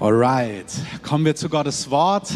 Alright, 0.00 0.72
kommen 1.02 1.24
wir 1.24 1.34
zu 1.34 1.48
Gottes 1.48 1.90
Wort. 1.90 2.30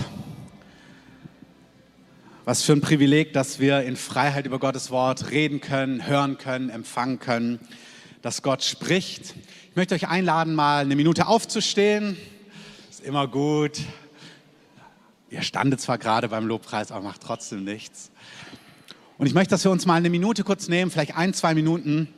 Was 2.45 2.65
für 2.65 2.73
ein 2.73 2.81
Privileg, 2.81 3.33
dass 3.35 3.61
wir 3.61 3.83
in 3.83 3.95
Freiheit 3.95 4.47
über 4.47 4.59
Gottes 4.59 4.91
Wort 4.91 5.31
reden 5.31 5.61
können, 5.61 6.05
hören 6.05 6.39
können, 6.39 6.71
empfangen 6.71 7.21
können, 7.21 7.61
dass 8.21 8.43
Gott 8.43 8.65
spricht. 8.65 9.37
Ich 9.71 9.77
möchte 9.77 9.95
euch 9.95 10.09
einladen, 10.09 10.57
mal 10.57 10.81
eine 10.81 10.97
Minute 10.97 11.29
aufzustehen. 11.29 12.17
Ist 12.91 13.01
immer 13.01 13.29
gut. 13.29 13.79
Ihr 15.31 15.43
standet 15.43 15.81
zwar 15.81 15.99
gerade 15.99 16.29
beim 16.31 16.49
Lobpreis, 16.49 16.91
aber 16.91 17.05
macht 17.05 17.23
trotzdem 17.23 17.63
nichts. 17.63 18.11
Und 19.19 19.29
ich 19.29 19.35
möchte, 19.35 19.51
dass 19.51 19.63
wir 19.63 19.71
uns 19.71 19.87
mal 19.87 19.95
eine 19.95 20.11
Minute 20.11 20.43
kurz 20.43 20.67
nehmen, 20.67 20.91
vielleicht 20.91 21.17
ein, 21.17 21.33
zwei 21.33 21.55
Minuten, 21.55 22.09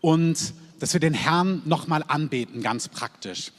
und 0.00 0.54
dass 0.78 0.92
wir 0.92 1.00
den 1.00 1.14
Herrn 1.14 1.62
nochmal 1.64 2.04
anbeten, 2.06 2.62
ganz 2.62 2.86
praktisch. 2.86 3.50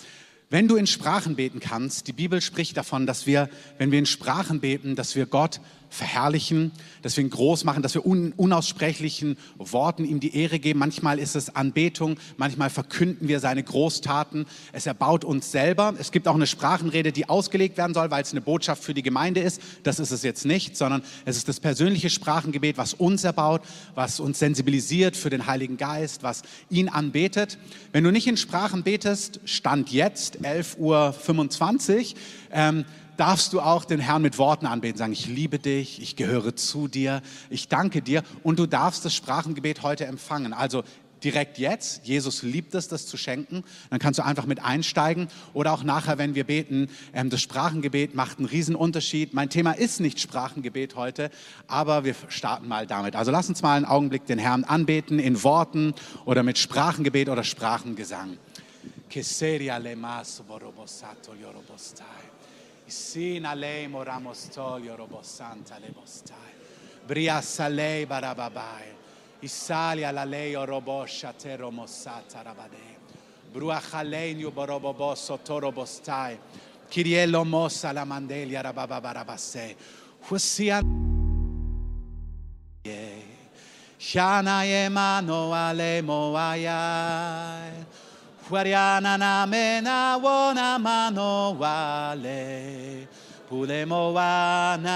Wenn 0.52 0.68
du 0.68 0.76
in 0.76 0.86
Sprachen 0.86 1.38
beten 1.38 1.62
kannst, 1.62 2.10
die 2.10 2.12
Bibel 2.12 2.42
spricht 2.42 2.76
davon, 2.76 3.08
dass 3.08 3.26
wir, 3.26 3.50
wenn 3.78 3.90
wir 3.90 4.00
in 4.00 4.06
Sprachen 4.06 4.60
beten, 4.60 4.98
dass 4.98 5.16
wir 5.16 5.26
Gott 5.26 5.62
verherrlichen, 5.92 6.72
dass 7.02 7.18
wir 7.18 7.24
ihn 7.24 7.30
groß 7.30 7.66
machen, 7.66 7.84
dass 7.84 7.94
wir 7.94 8.06
un 8.06 8.32
unaussprechlichen 8.38 9.38
Worten 9.58 10.06
ihm 10.06 10.22
die 10.22 10.36
Ehre 10.36 10.58
geben. 10.58 10.80
Manchmal 10.80 11.20
ist 11.20 11.36
es 11.36 11.54
Anbetung, 11.54 12.18
manchmal 12.38 12.70
verkünden 12.70 13.28
wir 13.28 13.42
seine 13.42 13.62
Großtaten. 13.62 14.46
Es 14.72 14.86
erbaut 14.86 15.26
uns 15.26 15.52
selber. 15.52 15.94
Es 16.00 16.12
gibt 16.12 16.30
auch 16.30 16.36
eine 16.36 16.48
Sprachenrede, 16.48 17.12
die 17.12 17.28
ausgelegt 17.28 17.78
werden 17.78 17.94
soll, 17.94 18.10
weil 18.10 18.24
es 18.24 18.32
eine 18.32 18.40
Botschaft 18.40 18.84
für 18.84 18.94
die 18.94 19.04
Gemeinde 19.04 19.42
ist. 19.42 19.62
Das 19.84 20.00
ist 20.00 20.12
es 20.12 20.24
jetzt 20.24 20.46
nicht, 20.46 20.78
sondern 20.78 21.04
es 21.26 21.36
ist 21.36 21.50
das 21.50 21.60
persönliche 21.60 22.10
Sprachengebet, 22.10 22.78
was 22.78 22.94
uns 22.94 23.26
erbaut, 23.26 23.62
was 23.94 24.22
uns 24.22 24.40
sensibilisiert 24.40 25.18
für 25.18 25.30
den 25.30 25.46
Heiligen 25.46 25.76
Geist, 25.76 26.24
was 26.24 26.44
ihn 26.70 26.88
anbetet. 26.88 27.58
Wenn 27.92 28.06
du 28.06 28.12
nicht 28.12 28.28
in 28.28 28.38
Sprachen 28.38 28.84
betest, 28.84 29.42
Stand 29.44 29.92
jetzt 29.92 30.38
11.25 30.38 30.78
Uhr, 30.78 32.20
ähm, 32.54 32.86
darfst 33.22 33.54
du 33.54 33.62
auch 33.62 33.86
den 33.86 34.00
Herrn 34.00 34.24
mit 34.24 34.40
Worten 34.40 34.66
anbeten, 34.66 34.98
sagen, 34.98 35.14
ich 35.14 35.28
liebe 35.28 35.60
dich, 35.60 36.02
ich 36.02 36.16
gehöre 36.16 36.56
zu 36.56 36.88
dir, 36.88 37.22
ich 37.52 37.68
danke 37.68 38.02
dir 38.02 38.24
und 38.42 38.58
du 38.58 38.66
darfst 38.66 39.06
das 39.06 39.14
Sprachengebet 39.14 39.84
heute 39.84 40.08
empfangen. 40.08 40.54
Also 40.54 40.82
direkt 41.24 41.60
jetzt, 41.60 42.04
Jesus 42.08 42.42
liebt 42.42 42.74
es, 42.74 42.88
das 42.88 43.06
zu 43.06 43.18
schenken, 43.18 43.64
dann 43.92 44.00
kannst 44.00 44.18
du 44.18 44.26
einfach 44.26 44.48
mit 44.48 44.64
einsteigen 44.64 45.28
oder 45.54 45.72
auch 45.72 45.84
nachher, 45.84 46.18
wenn 46.18 46.34
wir 46.34 46.46
beten, 46.46 46.90
ähm, 47.14 47.30
das 47.30 47.42
Sprachengebet 47.42 48.16
macht 48.16 48.40
einen 48.40 48.48
riesen 48.48 48.76
Unterschied. 48.76 49.36
Mein 49.36 49.52
Thema 49.52 49.74
ist 49.74 50.00
nicht 50.00 50.20
Sprachengebet 50.20 50.96
heute, 50.96 51.30
aber 51.68 52.04
wir 52.04 52.16
starten 52.30 52.68
mal 52.68 52.88
damit. 52.88 53.16
Also 53.16 53.30
lass 53.30 53.48
uns 53.48 53.62
mal 53.62 53.76
einen 53.76 53.86
Augenblick 53.86 54.26
den 54.26 54.40
Herrn 54.40 54.64
anbeten 54.64 55.20
in 55.20 55.44
Worten 55.44 55.94
oder 56.26 56.42
mit 56.42 56.58
Sprachengebet 56.58 57.30
oder 57.30 57.44
Sprachengesang. 57.44 58.40
Keseria 59.08 59.78
lemas 59.78 60.42
borobosato 60.48 61.36
yorobostai. 61.40 62.32
Sina 62.92 63.54
lei 63.54 63.88
moramostolio 63.88 64.96
robosanta 64.96 65.78
le 65.80 65.92
bostai. 65.94 66.52
Briassa 67.06 67.68
lei 67.68 68.06
barababai. 68.06 68.94
Isali 69.40 70.04
alla 70.04 70.26
lei 70.26 70.54
robosha 70.54 71.32
te 71.34 71.56
romosata 71.56 72.42
rabade. 72.42 73.00
Bruachaleniu 73.50 74.52
borobobo 74.52 75.16
sotoro 75.16 75.72
bostai. 75.72 76.38
Kiriello 76.90 77.46
mossa 77.46 77.94
la 77.94 78.04
mandelia 78.04 78.62
rababarabase. 78.62 79.76
Husia 80.30 80.82
Shana 83.98 84.66
emano 84.66 85.54
ale 85.54 86.02
moayai. 86.02 87.86
Guariana 88.52 89.16
na 89.18 89.48
mena 89.48 90.18
wona 90.20 90.78
mano 90.78 91.56
wale 91.58 93.08
pulemo 93.50 94.12
wanai 94.14 94.92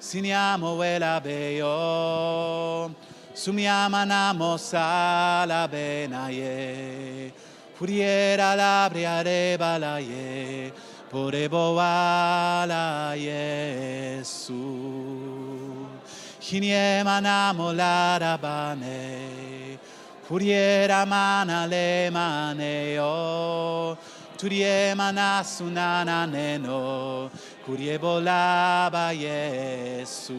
siniamo 0.00 0.76
vela 0.76 1.20
beyo 1.22 2.90
sumiama 3.34 4.04
namo 4.04 4.58
sala 4.58 5.68
benaye 5.70 7.30
furiera 7.78 8.56
labria 8.58 9.22
de 9.22 9.56
balaye 9.56 10.72
porebo 11.08 11.76
wala 11.78 13.14
yesu. 13.14 14.58
Hiniema 16.40 17.20
namo 17.20 17.72
larabane 17.72 19.45
Kuriera 20.28 21.06
mana 21.06 21.68
le 21.68 22.10
maneo, 22.10 23.96
turie 24.36 24.92
mana 24.96 25.40
sunana 25.44 26.26
neno, 26.26 27.30
kurie 27.64 27.96
bolaba 27.96 29.12
Yesu. 29.14 30.34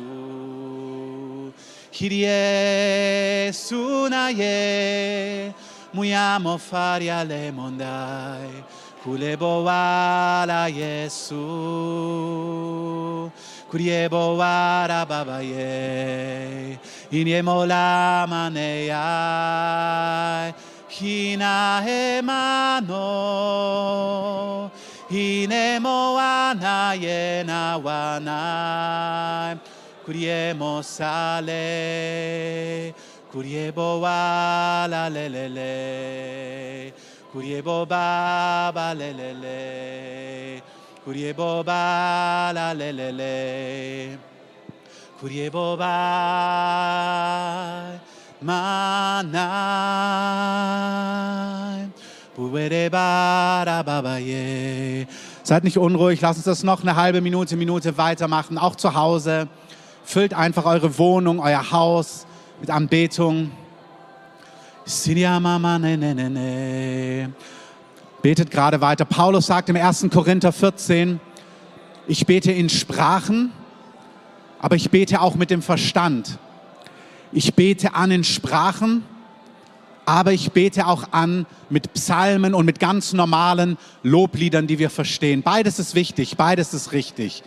Kirie 1.89 3.49
sunaye, 3.53 5.53
muyamo 5.93 6.57
faria 6.59 7.23
le 7.23 7.49
mondai, 7.53 8.63
kulebo 9.05 9.63
wala 9.63 10.67
Yesu 10.67 11.37
kuriebo 13.71 14.37
warababaye 14.37 15.67
iniemola 17.11 18.25
maneyai 18.29 19.67
hina 20.87 21.81
hemano 21.85 23.05
hinemo 25.09 26.15
na 27.43 27.77
wanai 27.77 29.57
kuriemo 30.05 30.83
sale 30.83 31.63
kuriebo 33.31 34.01
wala 34.01 35.09
lelele 35.09 36.93
kuriebo 37.31 37.85
baba 37.85 38.93
le. 38.93 40.76
Kurie 41.07 41.31
boba 41.31 42.51
la 42.53 42.73
le 42.73 42.91
le 42.91 43.11
le. 43.11 44.17
Kurie 45.17 45.49
boba 45.49 45.87
manai. 48.41 49.31
Buere 52.35 52.89
bara 52.89 53.83
babaye. 53.83 55.07
Seid 55.43 55.63
nicht 55.63 55.77
unruhig, 55.77 56.19
lasst 56.19 56.39
uns 56.39 56.45
das 56.45 56.63
noch 56.63 56.81
eine 56.81 56.97
halbe 56.97 57.21
Minute, 57.21 57.55
Minute 57.55 57.97
weitermachen, 57.97 58.57
auch 58.57 58.75
zu 58.75 58.93
Hause. 58.93 59.47
Füllt 60.03 60.33
einfach 60.33 60.65
eure 60.65 60.97
Wohnung, 60.97 61.39
euer 61.39 61.71
Haus 61.71 62.27
mit 62.59 62.69
Anbetung. 62.69 63.51
Sinia 64.83 65.39
mama 65.39 65.79
ne 65.79 65.95
ne 65.95 66.13
ne 66.13 66.29
ne. 66.29 67.29
Betet 68.21 68.51
gerade 68.51 68.81
weiter. 68.81 69.05
Paulus 69.05 69.45
sagt 69.45 69.69
im 69.69 69.75
1. 69.75 70.07
Korinther 70.11 70.51
14, 70.51 71.19
ich 72.07 72.25
bete 72.25 72.51
in 72.51 72.69
Sprachen, 72.69 73.51
aber 74.59 74.75
ich 74.75 74.89
bete 74.89 75.21
auch 75.21 75.35
mit 75.35 75.51
dem 75.51 75.61
Verstand. 75.61 76.39
Ich 77.31 77.53
bete 77.53 77.93
an 77.93 78.11
in 78.11 78.23
Sprachen, 78.23 79.03
aber 80.05 80.31
ich 80.31 80.53
bete 80.53 80.87
auch 80.87 81.11
an 81.11 81.45
mit 81.69 81.93
Psalmen 81.93 82.53
und 82.53 82.65
mit 82.65 82.79
ganz 82.79 83.11
normalen 83.11 83.77
Lobliedern, 84.03 84.65
die 84.65 84.79
wir 84.79 84.89
verstehen. 84.89 85.43
Beides 85.43 85.79
ist 85.79 85.95
wichtig, 85.95 86.37
beides 86.37 86.73
ist 86.73 86.93
richtig. 86.93 87.43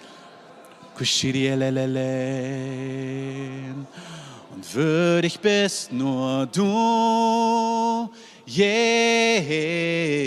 Und 4.55 4.75
würdig 4.75 5.41
bist 5.41 5.93
nur 5.93 6.47
du, 6.53 8.11
Jesus, 8.53 10.27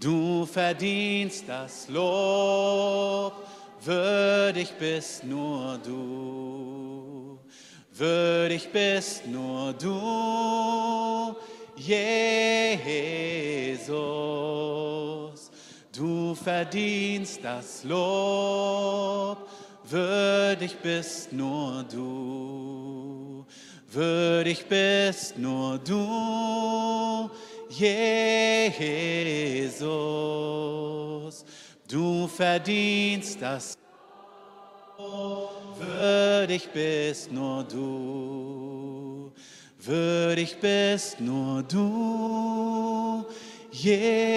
du 0.00 0.44
verdienst 0.46 1.44
das 1.46 1.88
Lob, 1.88 3.34
würdig 3.80 4.72
bist 4.80 5.22
nur 5.22 5.78
du, 5.78 7.38
würdig 7.92 8.68
bist 8.72 9.28
nur 9.28 9.74
du, 9.74 11.36
Jesus, 11.76 12.10
du 15.96 16.34
verdienst 16.34 17.44
das 17.44 17.84
Lob, 17.84 19.48
würdig 19.84 20.76
bist 20.82 21.32
nur 21.32 21.84
du. 21.84 22.81
Würdig 23.92 24.66
bist 24.66 25.38
nur 25.38 25.78
du, 25.78 27.30
Jesus. 27.68 28.14
Du 31.88 32.26
verdienst 32.26 33.40
das. 33.42 33.76
Würdig 35.78 36.70
bist 36.72 37.30
nur 37.32 37.64
du. 37.64 39.32
würdig 39.84 40.56
bist 40.60 41.20
nur 41.20 41.62
du, 41.62 43.24
Jesus. 43.70 44.30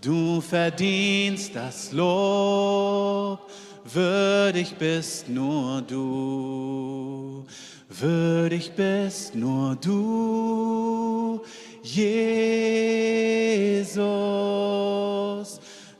Du 0.00 0.40
verdienst 0.40 1.54
das 1.54 1.92
Lob, 1.92 3.47
würdig 3.94 4.76
bist 4.76 5.28
nur 5.28 5.82
du, 5.82 7.44
würdig 7.88 8.72
bist 8.72 9.34
nur 9.34 9.76
du, 9.76 11.40
Jesus. 11.82 12.28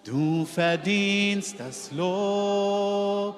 Du 0.04 0.44
verdienst 0.44 1.58
das 1.58 1.90
Lob, 1.92 3.36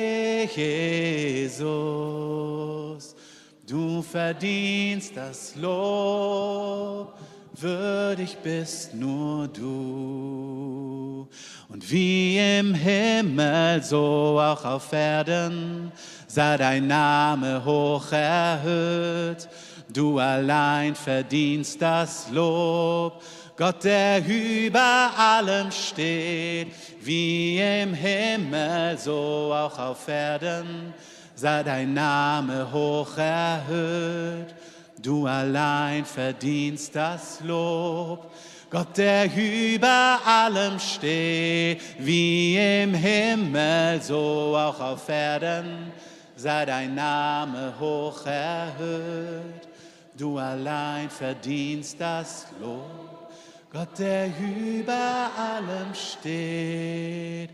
Du 3.68 4.02
verdienst 4.02 5.18
das 5.18 5.54
Lob, 5.56 7.14
würdig 7.54 8.38
bist 8.42 8.94
nur 8.94 9.50
du. 9.50 11.28
Und 11.68 11.92
wie 11.92 12.38
im 12.38 12.74
Himmel, 12.74 13.84
so 13.84 14.40
auch 14.40 14.64
auf 14.64 14.94
Erden, 14.94 15.92
sei 16.28 16.56
dein 16.56 16.88
Name 16.88 17.64
hoch 17.66 18.10
erhöht 18.14 19.50
Du 19.90 20.20
allein 20.20 20.96
verdienst 20.96 21.82
das 21.82 22.30
Lob, 22.32 23.24
Gott, 23.56 23.84
der 23.84 24.24
über 24.26 25.12
allem 25.18 25.72
steht, 25.72 26.68
wie 27.02 27.58
im 27.58 27.94
Himmel, 27.94 28.98
so 28.98 29.52
auch 29.54 29.80
auf 29.80 30.08
Erden, 30.08 30.94
sei 31.38 31.62
dein 31.62 31.94
Name 31.94 32.72
hoch 32.72 33.16
erhöht. 33.18 34.56
Du 35.00 35.28
allein 35.28 36.04
verdienst 36.04 36.96
das 36.96 37.40
Lob, 37.42 38.32
Gott, 38.70 38.98
der 38.98 39.30
über 39.34 40.20
allem 40.26 40.80
steht, 40.80 41.80
wie 42.00 42.58
im 42.58 42.94
Himmel, 42.96 44.02
so 44.02 44.56
auch 44.58 44.80
auf 44.80 45.08
Erden, 45.08 45.92
sei 46.36 46.66
dein 46.66 46.96
Name 46.96 47.72
hoch 47.80 48.26
erhöht. 48.26 49.70
Du 50.18 50.40
allein 50.40 51.10
verdienst 51.12 52.02
das 52.02 52.48
Lob, 52.60 53.30
Gott, 53.72 54.00
der 54.00 54.28
über 54.28 55.30
allem 55.38 55.94
steht. 55.94 57.52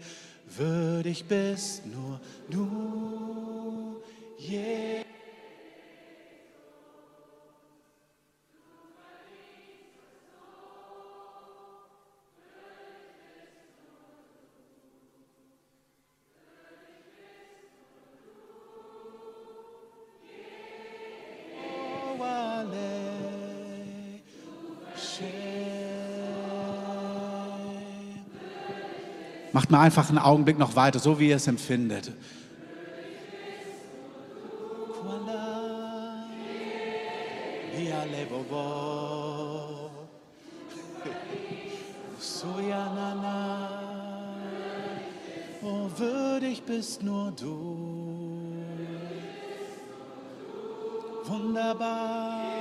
Würdig 0.55 1.25
bist 1.25 1.85
nur 1.85 2.19
du, 2.49 4.01
Jesus. 4.39 5.03
Macht 29.53 29.69
mal 29.69 29.81
einfach 29.81 30.09
einen 30.09 30.17
Augenblick 30.17 30.57
noch 30.57 30.75
weiter, 30.75 30.97
so 30.97 31.19
wie 31.19 31.29
ihr 31.29 31.35
es 31.35 31.47
empfindet. 31.47 32.11
Oh, 45.65 45.89
würdig 45.97 46.63
bist 46.63 47.03
nur 47.03 47.31
du. 47.31 47.77
Wunderbarer 51.25 52.59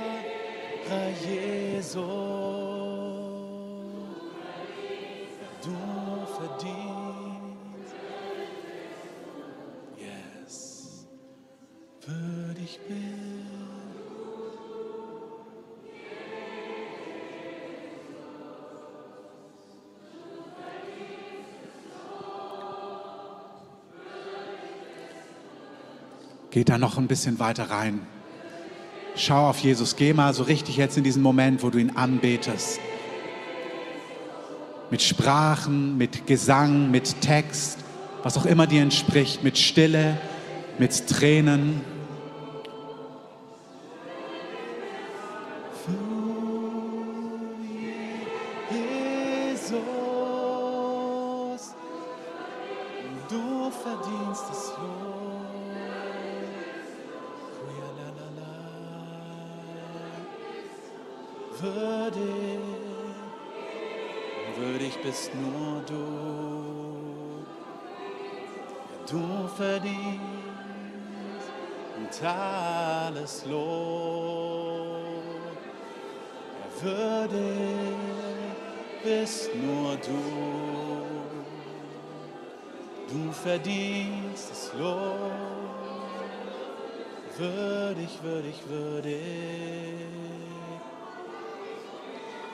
Jesus. 1.27 2.82
Geht 26.53 26.69
da 26.69 26.77
noch 26.77 26.99
ein 26.99 27.07
bisschen 27.07 27.39
weiter 27.39 27.71
rein. 27.71 28.05
Schau 29.15 29.49
auf 29.49 29.59
Jesus. 29.59 29.95
Geh 29.95 30.13
mal 30.13 30.33
so 30.33 30.43
richtig 30.43 30.77
jetzt 30.77 30.97
in 30.97 31.03
diesen 31.03 31.23
Moment, 31.23 31.63
wo 31.63 31.69
du 31.69 31.79
ihn 31.79 31.95
anbetest. 31.95 32.79
Mit 34.91 35.01
Sprachen, 35.01 35.97
mit 35.97 36.27
Gesang, 36.27 36.91
mit 36.91 37.21
Text, 37.21 37.79
was 38.21 38.37
auch 38.37 38.45
immer 38.45 38.67
dir 38.67 38.83
entspricht, 38.83 39.43
mit 39.43 39.57
Stille, 39.57 40.17
mit 40.77 41.07
Tränen. 41.07 41.81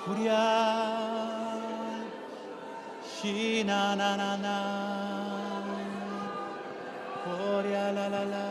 Kurial 0.09 1.61
shi 3.05 3.61
na 3.63 3.93
na 3.93 4.09
na 4.17 4.31
na, 4.43 4.55
Koria 7.23 7.85
la 7.97 8.05
la 8.13 8.23
la 8.33 8.47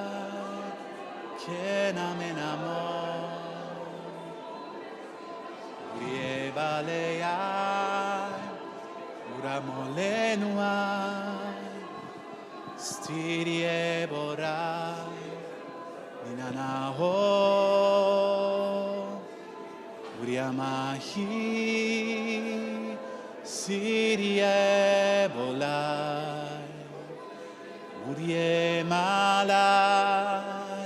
Kena 1.43 2.07
me 2.19 2.31
namo 2.39 2.83
Urie 5.97 6.53
baleya 6.55 7.37
Uramolenua 9.35 10.75
Stirie 12.87 14.07
borai 14.07 15.27
Minanahoa 16.23 17.78
Yamahi 20.39 21.27
Sirie 23.43 25.27
Bolai 25.35 26.63
Urie 28.09 28.85
Mala 28.85 29.67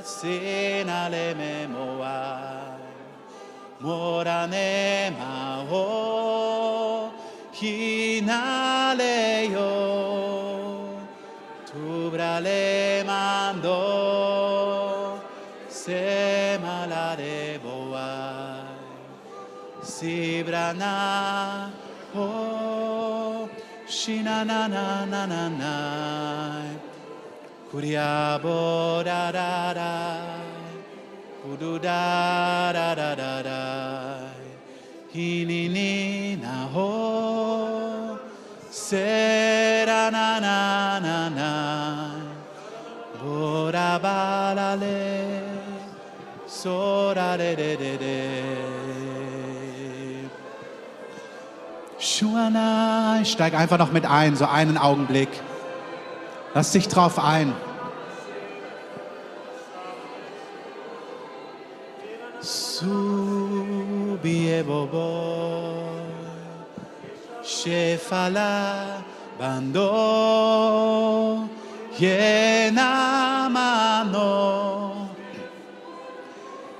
Senale 0.02 1.34
Memoai 1.36 2.80
Morane 3.82 5.12
Mao 5.18 7.12
Hinale 7.52 9.16
Yo 9.52 9.72
Tubrale 11.68 12.91
sibrana 20.02 21.70
oh 22.16 23.48
shina 23.86 24.38
na 24.50 24.60
na 24.74 24.86
na 25.12 25.20
na 25.32 25.42
na 25.60 25.74
kuria 27.70 28.10
bo 28.42 29.02
da 29.08 29.30
da 29.36 29.72
da 29.78 29.92
kudu 31.42 31.72
da 31.86 32.72
da 32.76 32.88
da 33.00 33.10
da 33.20 33.32
da 33.48 33.60
hini 35.14 35.62
ni 35.76 35.92
na 36.42 36.56
ho 36.74 36.90
sera 38.82 40.02
na 40.16 40.26
na 40.46 40.58
na 41.06 41.18
na 41.38 41.52
bora 43.22 43.90
balale 44.02 45.00
sora 46.60 47.30
de 47.38 47.50
de 47.62 47.70
de 47.82 47.92
de 48.04 49.11
Shuana, 52.18 53.20
ich 53.22 53.32
steig 53.32 53.54
einfach 53.54 53.78
noch 53.78 53.90
mit 53.90 54.04
ein, 54.04 54.36
so 54.36 54.44
einen 54.44 54.76
Augenblick. 54.76 55.30
Lass 56.54 56.72
dich 56.72 56.88
drauf 56.88 57.18
ein. 57.18 57.54
Shefala 67.44 69.02
bando, 69.38 71.48
yenamano, 71.98 72.78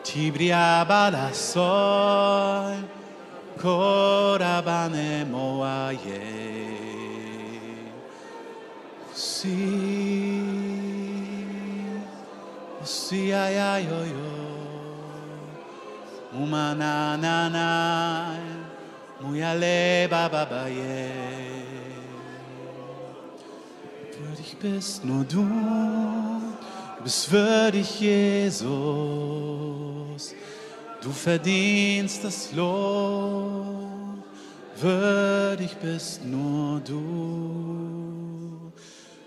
tibria 0.05 0.85
balasoy. 0.85 2.92
Korabane 3.63 5.25
moaye. 5.33 6.23
Si 9.15 9.59
si 12.85 13.33
ay 13.33 13.87
yo 13.89 14.01
yo. 14.15 14.31
Umana 16.35 17.17
na 17.21 17.49
na 17.49 17.69
muyale 19.21 20.09
baba 20.11 20.45
baye 20.51 21.53
würdig 24.19 24.57
bist 24.61 25.05
nur 25.05 25.25
du 25.25 25.45
du 26.97 27.03
bist 27.05 27.31
würdig 27.31 28.01
Jesus 28.01 30.35
Du 31.03 31.11
verdienst 31.11 32.23
das 32.23 32.53
Lob, 32.53 34.23
würdig 34.77 35.77
bist 35.79 36.25
nur 36.25 36.79
du, 36.79 38.73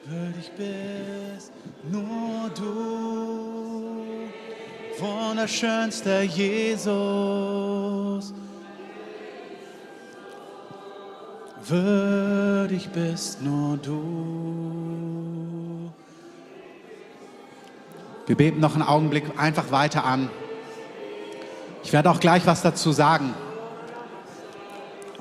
würdig 0.05 0.51
bist 0.55 1.51
nur 1.91 2.50
du, 2.55 4.29
wunderschönster 5.00 6.22
Jesus. 6.22 6.96
Würdig 11.67 12.89
bist 12.89 13.41
nur 13.41 13.75
du. 13.77 14.86
Wir 18.27 18.38
beten 18.38 18.62
noch 18.62 18.75
einen 18.75 18.84
Augenblick 18.84 19.25
einfach 19.38 19.72
weiter 19.72 20.05
an. 20.05 20.29
Ich 21.86 21.94
werde 21.94 22.10
auch 22.10 22.20
gleich 22.20 22.48
was 22.48 22.63
dazu 22.63 22.92
sagen. 22.92 23.36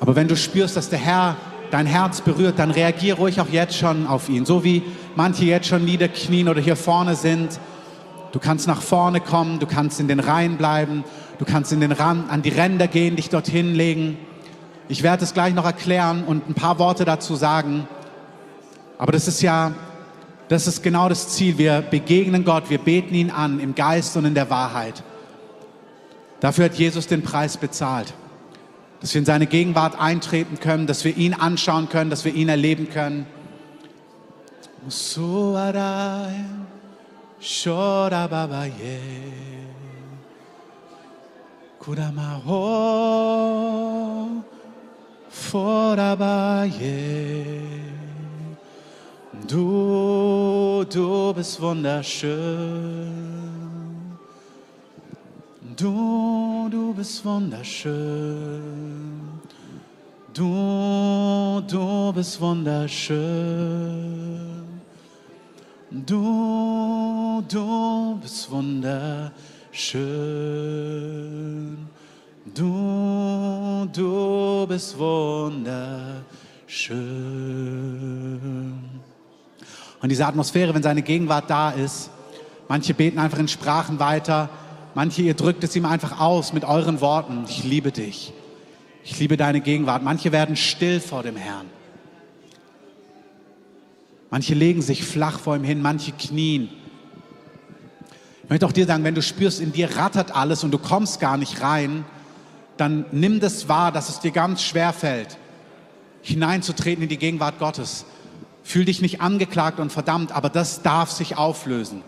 Aber 0.01 0.17
wenn 0.17 0.29
du 0.29 0.35
spürst, 0.35 0.79
dass 0.79 0.89
der 0.89 0.99
Herr 0.99 1.37
dein 1.71 1.85
Herz 1.85 2.23
berührt, 2.23 2.59
dann 2.59 2.71
reagier 2.71 3.17
ruhig 3.17 3.39
auch 3.39 3.51
jetzt 3.51 3.77
schon 3.77 4.07
auf 4.07 4.31
ihn. 4.31 4.47
So 4.47 4.65
wie 4.65 4.83
manche 5.15 5.45
jetzt 5.45 5.69
schon 5.69 5.85
niederknien 5.85 6.49
oder 6.49 6.63
hier 6.63 6.77
vorne 6.77 7.17
sind. 7.17 7.61
Du 8.33 8.39
kannst 8.39 8.67
nach 8.67 8.81
vorne 8.81 9.21
kommen, 9.21 9.59
du 9.59 9.67
kannst 9.67 10.01
in 10.01 10.09
den 10.09 10.21
Reihen 10.21 10.57
bleiben, 10.57 11.05
du 11.39 11.45
kannst 11.45 11.71
in 11.71 11.83
den 11.83 11.93
Rand, 11.93 12.31
an 12.31 12.41
die 12.41 12.49
Ränder 12.49 12.89
gehen, 12.89 13.17
dich 13.17 13.29
dorthin 13.29 13.75
legen. 13.75 14.17
Ich 14.89 15.03
werde 15.03 15.23
es 15.23 15.35
gleich 15.35 15.53
noch 15.53 15.67
erklären 15.67 16.25
und 16.25 16.49
ein 16.49 16.55
paar 16.55 16.79
Worte 16.79 17.05
dazu 17.05 17.35
sagen. 17.37 17.87
Aber 18.97 19.13
das 19.13 19.29
ist 19.29 19.43
ja, 19.43 19.73
das 20.49 20.67
ist 20.67 20.83
genau 20.83 21.11
das 21.11 21.29
Ziel. 21.29 21.59
Wir 21.59 21.83
begegnen 21.83 22.43
Gott, 22.43 22.71
wir 22.71 22.79
beten 22.79 23.15
ihn 23.15 23.31
an 23.31 23.61
im 23.61 23.75
Geist 23.75 24.17
und 24.17 24.25
in 24.25 24.35
der 24.35 24.49
Wahrheit. 24.49 25.03
Dafür 26.45 26.67
hat 26.67 26.75
Jesus 26.75 27.07
den 27.07 27.23
Preis 27.23 27.57
bezahlt. 27.57 28.13
Dass 29.01 29.15
wir 29.15 29.19
in 29.19 29.25
seine 29.25 29.47
Gegenwart 29.47 29.99
eintreten 29.99 30.61
können, 30.61 30.87
dass 30.87 31.03
wir 31.03 31.17
ihn 31.17 31.33
anschauen 31.33 31.89
können, 31.89 32.11
dass 32.11 32.27
wir 32.27 32.35
ihn 32.35 32.51
erleben 32.51 32.91
können. 32.91 33.25
Du, 49.49 50.85
du 50.93 51.33
bist 51.33 51.59
wunderschön. 51.63 53.34
Du, 55.77 56.69
du 56.71 56.95
bist 56.95 57.25
wunderschön. 57.25 58.61
Du, 60.33 61.63
du 61.69 62.13
bist 62.13 62.41
wunderschön. 62.41 63.21
Du, 65.91 67.43
du 67.49 68.19
bist 68.21 68.51
wunderschön. 68.51 69.33
Du, 72.55 73.89
du 73.93 74.67
bist 74.69 74.99
wunderschön. 74.99 76.25
Und 80.03 80.09
diese 80.09 80.27
Atmosphäre, 80.27 80.75
wenn 80.75 80.83
seine 80.83 81.03
Gegenwart 81.03 81.49
da 81.49 81.71
ist, 81.71 82.11
manche 82.69 82.93
beten 82.95 83.19
einfach 83.19 83.39
in 83.39 83.49
Sprachen 83.49 83.99
weiter, 83.99 84.51
Manche, 84.95 85.23
ihr 85.23 85.35
drückt 85.35 85.65
es 85.65 85.75
ihm 85.75 85.87
einfach 85.87 86.21
aus 86.21 86.53
mit 86.53 86.65
euren 86.65 87.01
Worten. 87.01 87.45
Ich 87.49 87.65
liebe 87.65 87.91
dich. 87.91 88.33
Ich 89.03 89.19
liebe 89.19 89.37
deine 89.37 89.61
Gegenwart. 89.61 90.03
Manche 90.03 90.31
werden 90.31 90.57
still 90.57 91.01
vor 91.01 91.23
dem 91.23 91.37
Herrn. 91.37 91.67
Manche 94.31 94.55
legen 94.55 94.83
sich 94.83 95.05
flach 95.05 95.39
vor 95.39 95.57
ihm 95.57 95.65
hin, 95.65 95.83
manche 95.83 96.13
knien. 96.13 96.69
Ich 98.43 98.51
möchte 98.51 98.67
auch 98.67 98.73
dir 98.73 98.87
sagen, 98.87 99.05
wenn 99.05 99.15
du 99.15 99.23
spürst, 99.23 99.61
in 99.61 99.73
dir 99.73 99.97
rattert 99.97 100.35
alles 100.35 100.65
und 100.65 100.71
du 100.71 100.79
kommst 100.79 101.21
gar 101.21 101.37
nicht 101.37 101.61
rein, 101.61 102.05
dann 102.77 103.07
nimm 103.13 103.41
das 103.41 103.69
wahr, 103.69 103.93
dass 103.93 104.09
es 104.09 104.21
dir 104.21 104.33
ganz 104.33 104.63
schwer 104.63 104.93
fällt, 104.93 105.39
hineinzutreten 106.23 107.03
in 107.03 107.09
die 107.09 107.19
Gegenwart 107.19 107.59
Gottes. 107.59 108.05
Fühl 108.63 108.85
dich 108.85 109.03
nicht 109.03 109.21
angeklagt 109.21 109.79
und 109.79 109.93
verdammt, 109.93 110.33
aber 110.33 110.49
das 110.49 110.83
darf 110.83 111.11
sich 111.11 111.37
auflösen. 111.37 112.03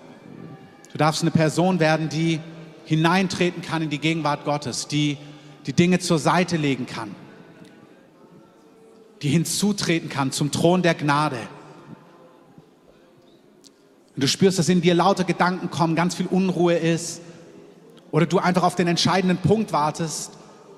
Du 0.92 0.98
darfst 0.98 1.22
eine 1.22 1.30
Person 1.30 1.78
werden, 1.78 2.08
die 2.08 2.40
hineintreten 2.86 3.62
kann 3.62 3.82
in 3.82 3.90
die 3.90 3.98
Gegenwart 3.98 4.44
Gottes, 4.44 4.88
die 4.88 5.18
die 5.66 5.72
Dinge 5.72 5.98
zur 5.98 6.18
Seite 6.18 6.56
legen 6.56 6.86
kann, 6.86 7.14
die 9.22 9.28
hinzutreten 9.28 10.08
kann 10.08 10.32
zum 10.32 10.52
Thron 10.52 10.82
der 10.82 10.94
Gnade. 10.94 11.38
Und 14.14 14.22
du 14.22 14.28
spürst, 14.28 14.58
dass 14.58 14.68
in 14.68 14.80
dir 14.80 14.94
lauter 14.94 15.24
Gedanken 15.24 15.70
kommen, 15.70 15.96
ganz 15.96 16.14
viel 16.14 16.26
Unruhe 16.26 16.76
ist, 16.76 17.20
oder 18.12 18.24
du 18.24 18.38
einfach 18.38 18.62
auf 18.62 18.76
den 18.76 18.86
entscheidenden 18.86 19.36
Punkt 19.36 19.72
wartest. 19.72 20.32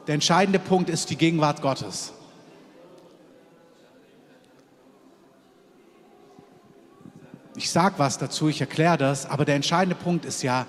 Der 0.06 0.14
entscheidende 0.14 0.58
Punkt 0.58 0.88
ist 0.88 1.10
die 1.10 1.16
Gegenwart 1.16 1.60
Gottes. 1.60 2.12
Ich 7.54 7.70
sage 7.70 7.96
was 7.98 8.16
dazu, 8.18 8.48
ich 8.48 8.60
erkläre 8.60 8.96
das, 8.96 9.26
aber 9.26 9.44
der 9.44 9.56
entscheidende 9.56 9.94
Punkt 9.94 10.24
ist 10.24 10.42
ja, 10.42 10.66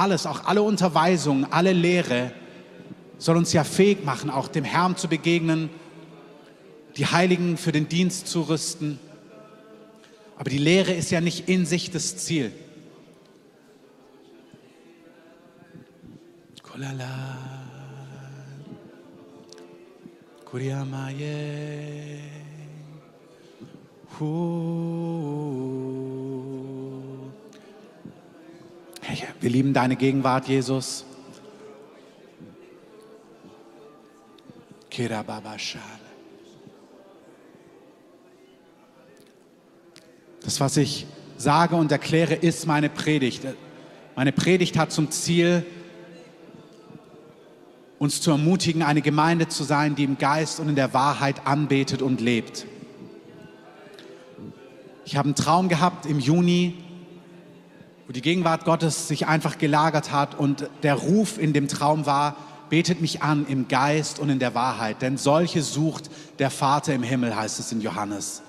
alles, 0.00 0.26
auch 0.26 0.44
alle 0.46 0.62
Unterweisungen, 0.62 1.44
alle 1.52 1.72
Lehre 1.72 2.32
soll 3.18 3.36
uns 3.36 3.52
ja 3.52 3.64
fähig 3.64 4.04
machen, 4.04 4.30
auch 4.30 4.48
dem 4.48 4.64
Herrn 4.64 4.96
zu 4.96 5.08
begegnen, 5.08 5.68
die 6.96 7.06
Heiligen 7.06 7.58
für 7.58 7.70
den 7.70 7.86
Dienst 7.88 8.26
zu 8.26 8.42
rüsten. 8.42 8.98
Aber 10.38 10.48
die 10.48 10.58
Lehre 10.58 10.92
ist 10.92 11.10
ja 11.10 11.20
nicht 11.20 11.48
in 11.50 11.66
sich 11.66 11.90
das 11.90 12.16
Ziel. 12.16 12.50
Kulala. 16.62 17.36
Kuriamaye. 20.46 22.20
Wir 29.40 29.50
lieben 29.50 29.72
deine 29.72 29.96
Gegenwart, 29.96 30.46
Jesus. 30.46 31.04
Das, 40.42 40.60
was 40.60 40.76
ich 40.76 41.06
sage 41.36 41.76
und 41.76 41.90
erkläre, 41.90 42.34
ist 42.34 42.66
meine 42.66 42.88
Predigt. 42.88 43.42
Meine 44.14 44.32
Predigt 44.32 44.78
hat 44.78 44.92
zum 44.92 45.10
Ziel, 45.10 45.64
uns 47.98 48.20
zu 48.20 48.30
ermutigen, 48.30 48.82
eine 48.82 49.02
Gemeinde 49.02 49.48
zu 49.48 49.64
sein, 49.64 49.94
die 49.94 50.04
im 50.04 50.18
Geist 50.18 50.60
und 50.60 50.68
in 50.68 50.74
der 50.74 50.94
Wahrheit 50.94 51.46
anbetet 51.46 52.00
und 52.00 52.20
lebt. 52.20 52.66
Ich 55.04 55.16
habe 55.16 55.26
einen 55.26 55.34
Traum 55.34 55.68
gehabt 55.68 56.06
im 56.06 56.20
Juni, 56.20 56.76
wo 58.10 58.12
die 58.12 58.22
Gegenwart 58.22 58.64
Gottes 58.64 59.06
sich 59.06 59.28
einfach 59.28 59.56
gelagert 59.56 60.10
hat 60.10 60.36
und 60.36 60.68
der 60.82 60.94
Ruf 60.94 61.38
in 61.38 61.52
dem 61.52 61.68
Traum 61.68 62.06
war, 62.06 62.34
betet 62.68 63.00
mich 63.00 63.22
an 63.22 63.46
im 63.46 63.68
Geist 63.68 64.18
und 64.18 64.30
in 64.30 64.40
der 64.40 64.52
Wahrheit, 64.52 65.00
denn 65.00 65.16
solche 65.16 65.62
sucht 65.62 66.10
der 66.40 66.50
Vater 66.50 66.92
im 66.92 67.04
Himmel, 67.04 67.36
heißt 67.36 67.60
es 67.60 67.70
in 67.70 67.80
Johannes. 67.80 68.42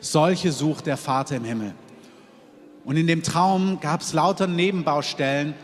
Solche 0.00 0.50
sucht 0.50 0.86
der 0.86 0.96
Vater 0.96 1.36
im 1.36 1.44
Himmel. 1.44 1.74
Und 2.84 2.96
in 2.96 3.06
dem 3.06 3.22
Traum 3.22 3.78
gab 3.78 4.00
es 4.00 4.14
lauter 4.14 4.48
Nebenbaustellen, 4.48 5.54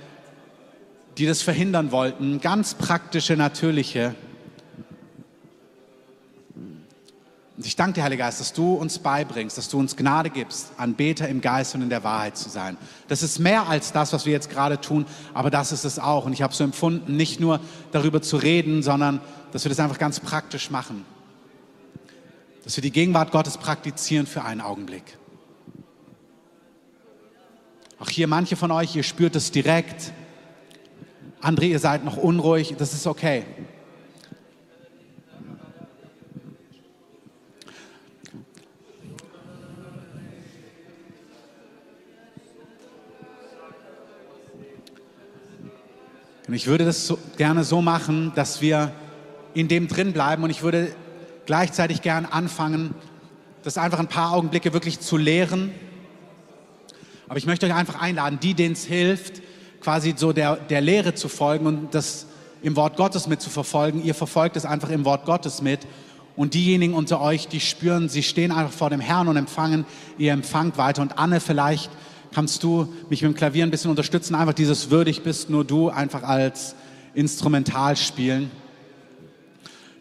die 1.18 1.26
das 1.26 1.42
verhindern 1.42 1.90
wollten, 1.90 2.40
ganz 2.40 2.74
praktische, 2.74 3.36
natürliche. 3.36 4.14
Und 7.56 7.66
ich 7.66 7.76
danke 7.76 7.94
dir, 7.94 8.02
Heiliger 8.02 8.24
Geist, 8.24 8.40
dass 8.40 8.52
du 8.52 8.74
uns 8.74 8.98
beibringst, 8.98 9.56
dass 9.56 9.68
du 9.68 9.78
uns 9.78 9.96
Gnade 9.96 10.30
gibst, 10.30 10.72
Anbeter 10.76 11.28
im 11.28 11.40
Geist 11.40 11.74
und 11.76 11.82
in 11.82 11.88
der 11.88 12.02
Wahrheit 12.02 12.36
zu 12.36 12.48
sein. 12.48 12.76
Das 13.06 13.22
ist 13.22 13.38
mehr 13.38 13.68
als 13.68 13.92
das, 13.92 14.12
was 14.12 14.26
wir 14.26 14.32
jetzt 14.32 14.50
gerade 14.50 14.80
tun, 14.80 15.06
aber 15.34 15.50
das 15.50 15.70
ist 15.70 15.84
es 15.84 16.00
auch. 16.00 16.26
Und 16.26 16.32
ich 16.32 16.42
habe 16.42 16.52
so 16.52 16.64
empfunden, 16.64 17.16
nicht 17.16 17.38
nur 17.38 17.60
darüber 17.92 18.20
zu 18.22 18.38
reden, 18.38 18.82
sondern 18.82 19.20
dass 19.52 19.64
wir 19.64 19.68
das 19.68 19.78
einfach 19.78 19.98
ganz 19.98 20.18
praktisch 20.18 20.70
machen. 20.70 21.04
Dass 22.64 22.76
wir 22.76 22.82
die 22.82 22.90
Gegenwart 22.90 23.30
Gottes 23.30 23.56
praktizieren 23.56 24.26
für 24.26 24.42
einen 24.42 24.60
Augenblick. 24.60 25.16
Auch 28.00 28.10
hier 28.10 28.26
manche 28.26 28.56
von 28.56 28.72
euch, 28.72 28.96
ihr 28.96 29.04
spürt 29.04 29.36
es 29.36 29.52
direkt. 29.52 30.12
Andere, 31.40 31.66
ihr 31.66 31.78
seid 31.78 32.04
noch 32.04 32.16
unruhig, 32.16 32.74
das 32.78 32.94
ist 32.94 33.06
okay. 33.06 33.44
Und 46.46 46.54
ich 46.54 46.66
würde 46.66 46.84
das 46.84 47.06
so, 47.06 47.18
gerne 47.38 47.64
so 47.64 47.80
machen, 47.80 48.32
dass 48.34 48.60
wir 48.60 48.92
in 49.54 49.68
dem 49.68 49.88
drin 49.88 50.12
bleiben 50.12 50.42
und 50.42 50.50
ich 50.50 50.62
würde 50.62 50.94
gleichzeitig 51.46 52.02
gern 52.02 52.26
anfangen, 52.26 52.94
das 53.62 53.78
einfach 53.78 53.98
ein 53.98 54.08
paar 54.08 54.32
Augenblicke 54.32 54.74
wirklich 54.74 55.00
zu 55.00 55.16
lehren. 55.16 55.72
Aber 57.28 57.38
ich 57.38 57.46
möchte 57.46 57.64
euch 57.64 57.74
einfach 57.74 58.00
einladen, 58.00 58.38
die, 58.42 58.52
denen 58.52 58.74
es 58.74 58.84
hilft, 58.84 59.40
quasi 59.80 60.14
so 60.16 60.32
der, 60.32 60.56
der 60.56 60.82
Lehre 60.82 61.14
zu 61.14 61.28
folgen 61.28 61.66
und 61.66 61.94
das 61.94 62.26
im 62.62 62.76
Wort 62.76 62.96
Gottes 62.96 63.26
mit 63.26 63.40
zu 63.40 63.48
verfolgen. 63.48 64.04
Ihr 64.04 64.14
verfolgt 64.14 64.56
es 64.56 64.66
einfach 64.66 64.90
im 64.90 65.04
Wort 65.04 65.24
Gottes 65.24 65.62
mit. 65.62 65.80
Und 66.36 66.54
diejenigen 66.54 66.94
unter 66.94 67.20
euch, 67.20 67.48
die 67.48 67.60
spüren, 67.60 68.08
sie 68.08 68.22
stehen 68.22 68.50
einfach 68.52 68.72
vor 68.72 68.90
dem 68.90 69.00
Herrn 69.00 69.28
und 69.28 69.36
empfangen, 69.36 69.86
ihr 70.18 70.32
empfangt 70.32 70.76
weiter. 70.76 71.00
Und 71.00 71.18
Anne, 71.18 71.40
vielleicht 71.40 71.90
kannst 72.34 72.62
du 72.62 72.92
mich 73.08 73.22
mit 73.22 73.32
dem 73.32 73.36
Klavier 73.36 73.64
ein 73.64 73.70
bisschen 73.70 73.90
unterstützen, 73.90 74.34
einfach 74.34 74.54
dieses 74.54 74.90
würdig 74.90 75.22
bist 75.22 75.48
nur 75.48 75.64
du 75.64 75.88
einfach 75.88 76.22
als 76.24 76.74
Instrumental 77.14 77.96
spielen. 77.96 78.50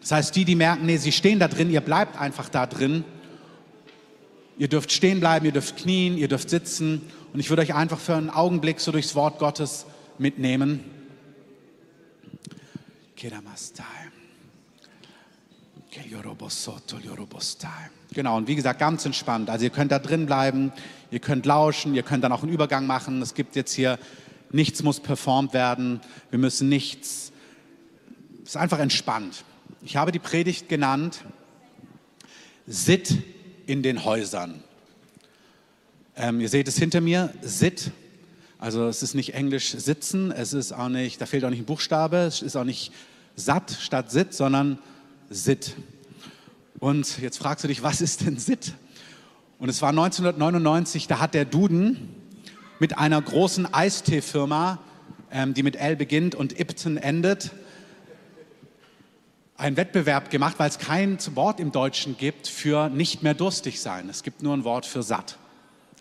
Das 0.00 0.12
heißt, 0.12 0.36
die, 0.36 0.44
die 0.44 0.56
merken, 0.56 0.84
nee, 0.84 0.96
sie 0.96 1.12
stehen 1.12 1.38
da 1.38 1.48
drin, 1.48 1.70
ihr 1.70 1.80
bleibt 1.80 2.20
einfach 2.20 2.48
da 2.48 2.66
drin. 2.66 3.04
Ihr 4.58 4.68
dürft 4.68 4.92
stehen 4.92 5.20
bleiben, 5.20 5.46
ihr 5.46 5.52
dürft 5.52 5.76
knien, 5.78 6.18
ihr 6.18 6.28
dürft 6.28 6.50
sitzen. 6.50 7.00
Und 7.32 7.40
ich 7.40 7.48
würde 7.48 7.62
euch 7.62 7.74
einfach 7.74 7.98
für 7.98 8.14
einen 8.14 8.30
Augenblick 8.30 8.80
so 8.80 8.92
durchs 8.92 9.14
Wort 9.14 9.38
Gottes 9.38 9.86
mitnehmen. 10.18 10.80
Genau, 18.14 18.36
und 18.36 18.46
wie 18.46 18.54
gesagt, 18.54 18.78
ganz 18.78 19.04
entspannt. 19.04 19.50
Also 19.50 19.64
ihr 19.64 19.70
könnt 19.70 19.90
da 19.90 19.98
drin 19.98 20.26
bleiben, 20.26 20.72
ihr 21.10 21.18
könnt 21.18 21.46
lauschen, 21.46 21.94
ihr 21.94 22.04
könnt 22.04 22.22
dann 22.22 22.30
auch 22.30 22.44
einen 22.44 22.52
Übergang 22.52 22.86
machen. 22.86 23.20
Es 23.20 23.34
gibt 23.34 23.56
jetzt 23.56 23.72
hier, 23.72 23.98
nichts 24.52 24.84
muss 24.84 25.00
performt 25.00 25.52
werden, 25.52 26.00
wir 26.30 26.38
müssen 26.38 26.68
nichts. 26.68 27.32
Es 28.44 28.50
ist 28.50 28.56
einfach 28.56 28.78
entspannt. 28.78 29.44
Ich 29.82 29.96
habe 29.96 30.12
die 30.12 30.20
Predigt 30.20 30.68
genannt, 30.68 31.24
Sit 32.66 33.18
in 33.66 33.82
den 33.82 34.04
Häusern. 34.04 34.62
Ähm, 36.16 36.40
ihr 36.40 36.48
seht 36.48 36.68
es 36.68 36.78
hinter 36.78 37.00
mir, 37.00 37.34
Sit. 37.42 37.90
Also 38.58 38.86
es 38.86 39.02
ist 39.02 39.14
nicht 39.14 39.34
Englisch 39.34 39.72
sitzen, 39.72 40.30
es 40.30 40.52
ist 40.52 40.72
auch 40.72 40.88
nicht, 40.88 41.20
da 41.20 41.26
fehlt 41.26 41.44
auch 41.44 41.50
nicht 41.50 41.60
ein 41.60 41.66
Buchstabe, 41.66 42.18
es 42.18 42.42
ist 42.42 42.54
auch 42.54 42.64
nicht 42.64 42.92
satt 43.34 43.76
statt 43.80 44.12
Sit, 44.12 44.32
sondern 44.32 44.78
Sit. 45.28 45.74
Und 46.84 47.18
jetzt 47.18 47.38
fragst 47.38 47.64
du 47.64 47.68
dich, 47.68 47.82
was 47.82 48.02
ist 48.02 48.26
denn 48.26 48.36
Sit? 48.36 48.74
Und 49.58 49.70
es 49.70 49.80
war 49.80 49.88
1999, 49.88 51.06
da 51.06 51.18
hat 51.18 51.32
der 51.32 51.46
Duden 51.46 52.14
mit 52.78 52.98
einer 52.98 53.22
großen 53.22 53.72
Eisteefirma, 53.72 54.80
ähm, 55.30 55.54
die 55.54 55.62
mit 55.62 55.76
L 55.76 55.96
beginnt 55.96 56.34
und 56.34 56.60
Ipton 56.60 56.98
endet, 56.98 57.52
einen 59.56 59.78
Wettbewerb 59.78 60.28
gemacht, 60.28 60.56
weil 60.58 60.68
es 60.68 60.78
kein 60.78 61.16
Wort 61.34 61.58
im 61.58 61.72
Deutschen 61.72 62.18
gibt 62.18 62.48
für 62.48 62.90
nicht 62.90 63.22
mehr 63.22 63.32
durstig 63.32 63.80
sein. 63.80 64.10
Es 64.10 64.22
gibt 64.22 64.42
nur 64.42 64.54
ein 64.54 64.64
Wort 64.64 64.84
für 64.84 65.02
satt. 65.02 65.38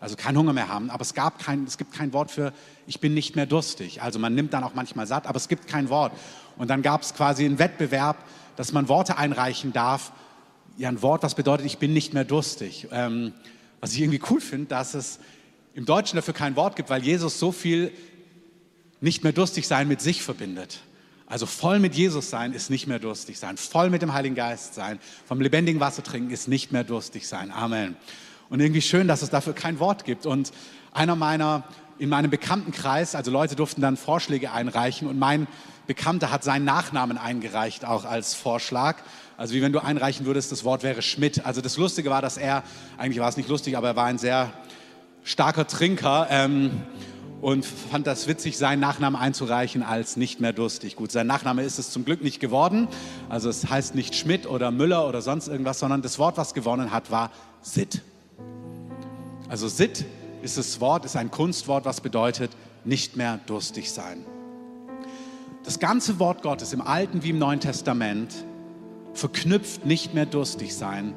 Also 0.01 0.17
keinen 0.17 0.37
Hunger 0.37 0.51
mehr 0.51 0.67
haben, 0.67 0.89
aber 0.89 1.03
es, 1.03 1.13
gab 1.13 1.39
kein, 1.39 1.63
es 1.63 1.77
gibt 1.77 1.93
kein 1.93 2.11
Wort 2.11 2.29
für 2.29 2.51
ich 2.87 2.99
bin 2.99 3.13
nicht 3.13 3.37
mehr 3.37 3.45
durstig. 3.45 4.01
Also 4.01 4.19
man 4.19 4.35
nimmt 4.35 4.51
dann 4.53 4.65
auch 4.65 4.73
manchmal 4.73 5.07
satt, 5.07 5.27
aber 5.27 5.37
es 5.37 5.47
gibt 5.47 5.65
kein 5.65 5.87
Wort. 5.87 6.11
Und 6.57 6.69
dann 6.69 6.81
gab 6.81 7.03
es 7.03 7.13
quasi 7.13 7.45
einen 7.45 7.57
Wettbewerb, 7.57 8.17
dass 8.57 8.73
man 8.73 8.89
Worte 8.89 9.17
einreichen 9.17 9.71
darf, 9.71 10.11
ja 10.77 10.89
ein 10.89 11.01
Wort, 11.01 11.23
was 11.23 11.35
bedeutet, 11.35 11.65
ich 11.65 11.77
bin 11.77 11.93
nicht 11.93 12.13
mehr 12.13 12.25
durstig. 12.25 12.87
Ähm, 12.91 13.33
was 13.79 13.93
ich 13.93 14.01
irgendwie 14.01 14.21
cool 14.29 14.39
finde, 14.39 14.67
dass 14.67 14.93
es 14.93 15.19
im 15.73 15.85
Deutschen 15.85 16.15
dafür 16.15 16.33
kein 16.33 16.55
Wort 16.55 16.75
gibt, 16.75 16.89
weil 16.89 17.03
Jesus 17.03 17.39
so 17.39 17.51
viel 17.51 17.91
nicht 19.01 19.23
mehr 19.23 19.33
durstig 19.33 19.67
sein 19.67 19.87
mit 19.87 20.01
sich 20.01 20.21
verbindet. 20.21 20.79
Also 21.25 21.45
voll 21.45 21.79
mit 21.79 21.95
Jesus 21.95 22.29
sein 22.29 22.53
ist 22.53 22.69
nicht 22.69 22.87
mehr 22.87 22.99
durstig 22.99 23.39
sein. 23.39 23.57
Voll 23.57 23.89
mit 23.89 24.01
dem 24.01 24.13
Heiligen 24.13 24.35
Geist 24.35 24.75
sein. 24.75 24.99
Vom 25.25 25.41
lebendigen 25.41 25.81
Wasser 25.81 26.03
trinken 26.03 26.31
ist 26.31 26.47
nicht 26.47 26.71
mehr 26.71 26.83
durstig 26.83 27.27
sein. 27.27 27.51
Amen. 27.51 27.97
Und 28.49 28.59
irgendwie 28.59 28.81
schön, 28.81 29.07
dass 29.07 29.21
es 29.21 29.29
dafür 29.29 29.53
kein 29.53 29.79
Wort 29.79 30.05
gibt. 30.05 30.25
Und 30.25 30.51
einer 30.91 31.15
meiner, 31.15 31.63
in 31.97 32.09
meinem 32.09 32.29
Bekanntenkreis, 32.29 33.15
also 33.15 33.31
Leute 33.31 33.55
durften 33.55 33.81
dann 33.81 33.97
Vorschläge 33.97 34.51
einreichen 34.51 35.07
und 35.07 35.17
mein 35.17 35.47
Bekannter 35.87 36.31
hat 36.31 36.43
seinen 36.43 36.65
Nachnamen 36.65 37.17
eingereicht, 37.17 37.83
auch 37.83 38.05
als 38.05 38.35
Vorschlag. 38.35 38.97
Also 39.37 39.53
wie 39.53 39.61
wenn 39.61 39.73
du 39.73 39.79
einreichen 39.79 40.25
würdest, 40.25 40.51
das 40.51 40.63
Wort 40.63 40.83
wäre 40.83 41.01
Schmidt. 41.01 41.45
Also 41.45 41.61
das 41.61 41.77
Lustige 41.77 42.09
war, 42.09 42.21
dass 42.21 42.37
er, 42.37 42.63
eigentlich 42.97 43.19
war 43.19 43.29
es 43.29 43.37
nicht 43.37 43.49
lustig, 43.49 43.75
aber 43.77 43.89
er 43.89 43.95
war 43.95 44.05
ein 44.05 44.17
sehr 44.17 44.53
starker 45.23 45.65
Trinker 45.65 46.27
ähm, 46.29 46.81
und 47.41 47.65
fand 47.65 48.05
das 48.07 48.27
witzig, 48.27 48.57
seinen 48.57 48.79
Nachnamen 48.79 49.19
einzureichen 49.19 49.83
als 49.83 50.17
nicht 50.17 50.39
mehr 50.39 50.53
durstig. 50.53 50.95
Gut, 50.95 51.11
sein 51.11 51.27
Nachname 51.27 51.63
ist 51.63 51.79
es 51.79 51.91
zum 51.91 52.05
Glück 52.05 52.23
nicht 52.23 52.39
geworden. 52.39 52.87
Also 53.27 53.49
es 53.49 53.69
heißt 53.69 53.95
nicht 53.95 54.15
Schmidt 54.15 54.45
oder 54.45 54.71
Müller 54.71 55.07
oder 55.07 55.21
sonst 55.21 55.47
irgendwas, 55.47 55.79
sondern 55.79 56.01
das 56.01 56.19
Wort, 56.19 56.37
was 56.37 56.53
gewonnen 56.53 56.91
hat, 56.91 57.09
war 57.09 57.31
Sitt. 57.61 58.01
Also 59.49 59.67
Sitt 59.67 60.05
ist 60.41 60.57
das 60.57 60.79
Wort, 60.79 61.05
ist 61.05 61.15
ein 61.15 61.31
Kunstwort, 61.31 61.85
was 61.85 62.01
bedeutet 62.01 62.51
nicht 62.85 63.15
mehr 63.15 63.39
durstig 63.45 63.91
sein. 63.91 64.25
Das 65.63 65.79
ganze 65.79 66.19
Wort 66.19 66.41
Gottes 66.43 66.73
im 66.73 66.81
Alten 66.81 67.23
wie 67.23 67.29
im 67.29 67.39
Neuen 67.39 67.61
Testament 67.61 68.33
verknüpft 69.13 69.85
nicht 69.85 70.13
mehr 70.13 70.25
durstig 70.25 70.75
sein 70.75 71.13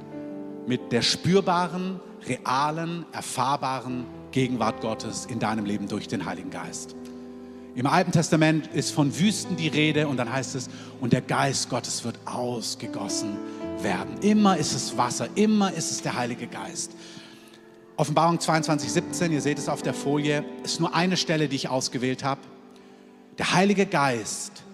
mit 0.66 0.92
der 0.92 1.02
spürbaren, 1.02 2.00
realen, 2.26 3.06
erfahrbaren 3.12 4.04
Gegenwart 4.32 4.80
Gottes 4.80 5.26
in 5.26 5.38
deinem 5.38 5.64
Leben 5.64 5.88
durch 5.88 6.09
den 6.09 6.26
Heiligen 6.26 6.50
Geist. 6.50 6.96
Im 7.76 7.87
Alten 7.87 8.11
Testament 8.11 8.68
ist 8.68 8.90
von 8.92 9.18
Wüsten 9.18 9.56
die 9.56 9.68
Rede 9.68 10.09
und 10.09 10.16
dann 10.16 10.32
heißt 10.32 10.54
es, 10.54 10.68
und 11.00 11.12
der 11.12 11.20
Geist 11.20 11.68
Gottes 11.68 12.04
wird 12.04 12.18
ausgegossen 12.24 13.37
werden. 13.82 14.16
Immer 14.22 14.56
ist 14.56 14.72
es 14.72 14.96
Wasser, 14.96 15.28
immer 15.35 15.72
ist 15.72 15.90
es 15.90 16.02
der 16.02 16.16
Heilige 16.16 16.46
Geist. 16.46 16.92
Offenbarung 17.96 18.40
22, 18.40 18.92
17, 18.92 19.32
ihr 19.32 19.40
seht 19.40 19.59
es 19.59 19.68
auf 19.68 19.82
der 19.82 19.94
Folie, 19.94 20.44
ist 20.64 20.80
nur 20.80 20.94
eine 20.94 21.16
Stelle, 21.16 21.48
die 21.48 21.56
ich 21.56 21.68
ausgewählt 21.68 22.24
habe. 22.24 22.40
Der 23.38 23.52
Heilige 23.52 23.87
Geist 23.87 24.64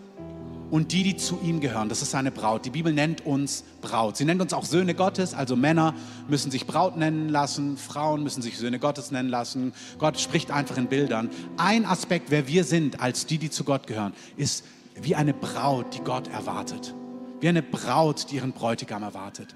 und 0.73 0.93
die, 0.93 1.03
die 1.03 1.17
zu 1.17 1.39
ihm 1.43 1.61
gehören, 1.61 1.91
das 1.91 2.01
ist 2.01 2.13
seine 2.13 2.31
Braut. 2.31 2.65
Die 2.65 2.71
Bibel 2.71 2.95
nennt 2.95 3.27
uns 3.27 3.63
Braut. 3.83 4.17
Sie 4.17 4.25
nennt 4.25 4.41
uns 4.41 4.55
auch 4.55 4.65
Söhne 4.65 4.95
Gottes, 4.95 5.35
also 5.35 5.55
Männer 5.55 5.95
müssen 6.29 6.51
sich 6.51 6.67
Braut 6.67 6.97
nennen 6.97 7.29
lassen, 7.29 7.77
Frauen 7.77 8.23
müssen 8.23 8.41
sich 8.41 8.57
Söhne 8.57 8.79
Gottes 8.79 9.11
nennen 9.11 9.29
lassen. 9.29 9.75
Gott 9.99 10.19
spricht 10.19 10.51
einfach 10.51 10.79
in 10.79 10.87
Bildern. 10.87 11.29
Ein 11.59 11.85
Aspekt, 11.85 12.31
wer 12.31 12.49
wir 12.49 12.65
sind 12.65 13.01
als 13.01 13.27
die, 13.27 13.37
die 13.37 13.51
zu 13.51 13.65
Gott 13.65 13.87
gehören, 13.87 14.15
ist 14.39 14.65
wie 14.99 15.15
eine 15.15 15.35
Braut, 15.35 15.95
die 15.95 16.01
Gott 16.01 16.29
erwartet. 16.29 16.95
wie 17.41 17.49
eine 17.49 17.63
Braut, 17.63 18.31
die 18.31 18.37
ihren 18.37 18.53
Bräutigam 18.53 19.03
erwartet. 19.03 19.55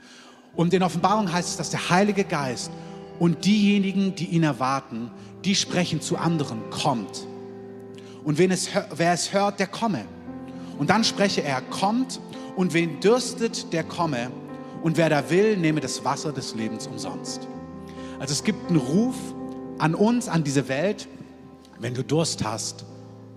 Und 0.54 0.74
in 0.74 0.82
Offenbarung 0.82 1.32
heißt 1.32 1.48
es, 1.48 1.56
dass 1.56 1.70
der 1.70 1.88
Heilige 1.88 2.24
Geist 2.24 2.70
und 3.18 3.46
diejenigen, 3.46 4.14
die 4.16 4.26
ihn 4.26 4.42
erwarten, 4.42 5.10
die 5.46 5.54
sprechen 5.54 6.02
zu 6.02 6.18
anderen, 6.18 6.68
kommt. 6.68 7.26
Und 8.22 8.36
wen 8.36 8.50
es, 8.50 8.68
wer 8.94 9.12
es 9.12 9.32
hört, 9.32 9.60
der 9.60 9.68
komme. 9.68 10.04
Und 10.78 10.90
dann 10.90 11.04
spreche 11.04 11.42
er, 11.42 11.62
kommt 11.62 12.20
und 12.56 12.74
wen 12.74 13.00
dürstet, 13.00 13.72
der 13.72 13.84
komme. 13.84 14.30
Und 14.82 14.96
wer 14.96 15.08
da 15.08 15.30
will, 15.30 15.56
nehme 15.56 15.80
das 15.80 16.04
Wasser 16.04 16.32
des 16.32 16.54
Lebens 16.54 16.86
umsonst. 16.86 17.46
Also 18.18 18.32
es 18.32 18.44
gibt 18.44 18.68
einen 18.68 18.78
Ruf 18.78 19.16
an 19.78 19.94
uns, 19.94 20.28
an 20.28 20.44
diese 20.44 20.68
Welt. 20.68 21.08
Wenn 21.78 21.94
du 21.94 22.02
Durst 22.02 22.44
hast, 22.44 22.84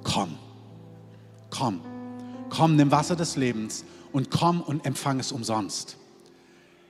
komm. 0.04 0.38
Komm. 1.50 1.82
Komm, 2.50 2.76
nimm 2.76 2.92
Wasser 2.92 3.16
des 3.16 3.36
Lebens 3.36 3.84
und 4.12 4.32
komm 4.32 4.62
und 4.62 4.86
empfang 4.86 5.20
es 5.20 5.32
umsonst. 5.32 5.98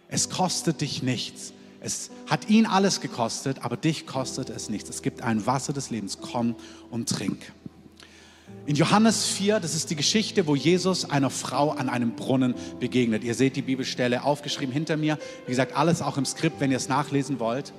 Es 0.08 0.30
kostet 0.30 0.82
dich 0.82 1.04
nichts. 1.04 1.54
Es 1.82 2.12
hat 2.28 2.50
ihn 2.50 2.66
alles 2.66 3.00
gekostet, 3.00 3.64
aber 3.64 3.78
dich 3.78 4.06
kostet 4.06 4.50
es 4.50 4.70
nichts. 4.70 4.90
Es 4.90 5.02
gibt 5.02 5.22
ein 5.22 5.46
Wasser 5.46 5.72
des 5.72 5.90
Lebens. 5.90 6.20
Komm 6.20 6.56
und 6.90 7.08
trink. 7.10 7.54
In 8.70 8.76
Johannes 8.76 9.26
4, 9.26 9.60
das 9.60 9.74
ist 9.74 9.90
die 9.90 9.96
Geschichte, 9.96 10.46
wo 10.46 10.56
Jesus 10.56 11.10
einer 11.10 11.32
Frau 11.32 11.72
an 11.72 11.90
einem 11.90 12.12
Brunnen 12.12 12.54
begegnet. 12.80 13.24
Ihr 13.24 13.34
seht 13.34 13.56
die 13.56 13.64
Bibelstelle 13.64 14.24
aufgeschrieben 14.24 14.72
hinter 14.72 14.96
mir. 14.96 15.18
Wie 15.48 15.50
gesagt, 15.50 15.76
alles 15.76 16.04
auch 16.04 16.20
im 16.20 16.26
Skript, 16.26 16.60
wenn 16.60 16.70
ihr 16.70 16.78
es 16.78 16.88
nachlesen 16.88 17.40
wollt. 17.40 17.74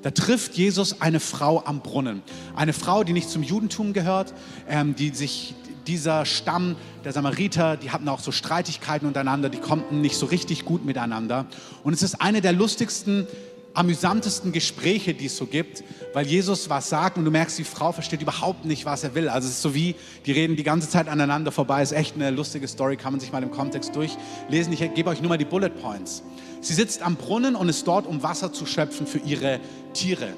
Da 0.00 0.10
trifft 0.10 0.54
Jesus 0.54 1.02
eine 1.02 1.20
Frau 1.20 1.62
am 1.66 1.82
Brunnen. 1.82 2.22
Eine 2.56 2.72
Frau, 2.72 3.04
die 3.04 3.12
nicht 3.12 3.28
zum 3.28 3.42
Judentum 3.42 3.92
gehört, 3.92 4.32
ähm, 4.70 4.94
die 4.96 5.10
sich 5.10 5.54
dieser 5.86 6.24
Stamm 6.24 6.76
der 7.04 7.12
Samariter, 7.12 7.76
die 7.76 7.90
hatten 7.90 8.08
auch 8.08 8.20
so 8.20 8.32
Streitigkeiten 8.32 9.06
untereinander, 9.06 9.50
die 9.50 9.58
konnten 9.58 10.00
nicht 10.00 10.16
so 10.16 10.24
richtig 10.24 10.64
gut 10.64 10.82
miteinander. 10.82 11.44
Und 11.84 11.92
es 11.92 12.02
ist 12.02 12.22
eine 12.22 12.40
der 12.40 12.54
lustigsten, 12.54 13.26
amüsantesten 13.74 14.52
Gespräche, 14.52 15.14
die 15.14 15.26
es 15.26 15.36
so 15.36 15.46
gibt, 15.46 15.82
weil 16.12 16.26
Jesus 16.26 16.68
was 16.68 16.88
sagt 16.88 17.16
und 17.16 17.24
du 17.24 17.30
merkst, 17.30 17.58
die 17.58 17.64
Frau 17.64 17.92
versteht 17.92 18.20
überhaupt 18.20 18.64
nicht, 18.64 18.84
was 18.84 19.02
er 19.04 19.14
will. 19.14 19.28
Also 19.28 19.48
es 19.48 19.54
ist 19.54 19.62
so 19.62 19.74
wie, 19.74 19.94
die 20.26 20.32
reden 20.32 20.56
die 20.56 20.62
ganze 20.62 20.88
Zeit 20.88 21.08
aneinander 21.08 21.52
vorbei. 21.52 21.82
Ist 21.82 21.92
echt 21.92 22.14
eine 22.14 22.30
lustige 22.30 22.68
Story, 22.68 22.96
kann 22.96 23.12
man 23.12 23.20
sich 23.20 23.32
mal 23.32 23.42
im 23.42 23.50
Kontext 23.50 23.96
durchlesen. 23.96 24.72
Ich 24.72 24.94
gebe 24.94 25.08
euch 25.10 25.20
nur 25.20 25.30
mal 25.30 25.38
die 25.38 25.44
Bullet 25.44 25.70
Points. 25.70 26.22
Sie 26.60 26.74
sitzt 26.74 27.02
am 27.02 27.16
Brunnen 27.16 27.56
und 27.56 27.68
ist 27.68 27.86
dort, 27.86 28.06
um 28.06 28.22
Wasser 28.22 28.52
zu 28.52 28.66
schöpfen 28.66 29.06
für 29.06 29.18
ihre 29.18 29.60
Tiere. 29.94 30.34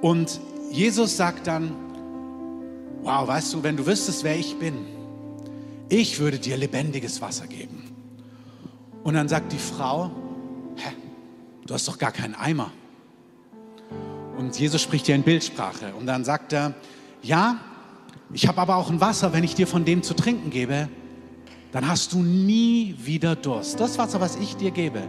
Und 0.00 0.40
Jesus 0.70 1.16
sagt 1.16 1.46
dann, 1.46 1.72
wow, 3.02 3.26
weißt 3.26 3.54
du, 3.54 3.62
wenn 3.62 3.76
du 3.76 3.86
wüsstest, 3.86 4.24
wer 4.24 4.38
ich 4.38 4.58
bin, 4.58 4.86
ich 5.88 6.18
würde 6.18 6.38
dir 6.38 6.56
lebendiges 6.56 7.20
Wasser 7.20 7.46
geben. 7.46 7.82
Und 9.02 9.14
dann 9.14 9.28
sagt 9.28 9.52
die 9.52 9.58
Frau, 9.58 10.10
hä, 10.76 10.92
du 11.66 11.74
hast 11.74 11.88
doch 11.88 11.98
gar 11.98 12.12
keinen 12.12 12.34
Eimer. 12.34 12.70
Und 14.38 14.58
Jesus 14.58 14.82
spricht 14.82 15.06
dir 15.06 15.14
in 15.14 15.22
Bildsprache. 15.22 15.94
Und 15.98 16.06
dann 16.06 16.24
sagt 16.24 16.52
er, 16.52 16.74
ja, 17.22 17.58
ich 18.32 18.48
habe 18.48 18.60
aber 18.60 18.76
auch 18.76 18.90
ein 18.90 19.00
Wasser, 19.00 19.32
wenn 19.32 19.44
ich 19.44 19.54
dir 19.54 19.66
von 19.66 19.84
dem 19.84 20.02
zu 20.02 20.14
trinken 20.14 20.50
gebe, 20.50 20.88
dann 21.70 21.88
hast 21.88 22.12
du 22.12 22.22
nie 22.22 22.94
wieder 22.98 23.36
Durst. 23.36 23.80
Das 23.80 23.98
Wasser, 23.98 24.20
was 24.20 24.36
ich 24.36 24.56
dir 24.56 24.70
gebe, 24.70 25.02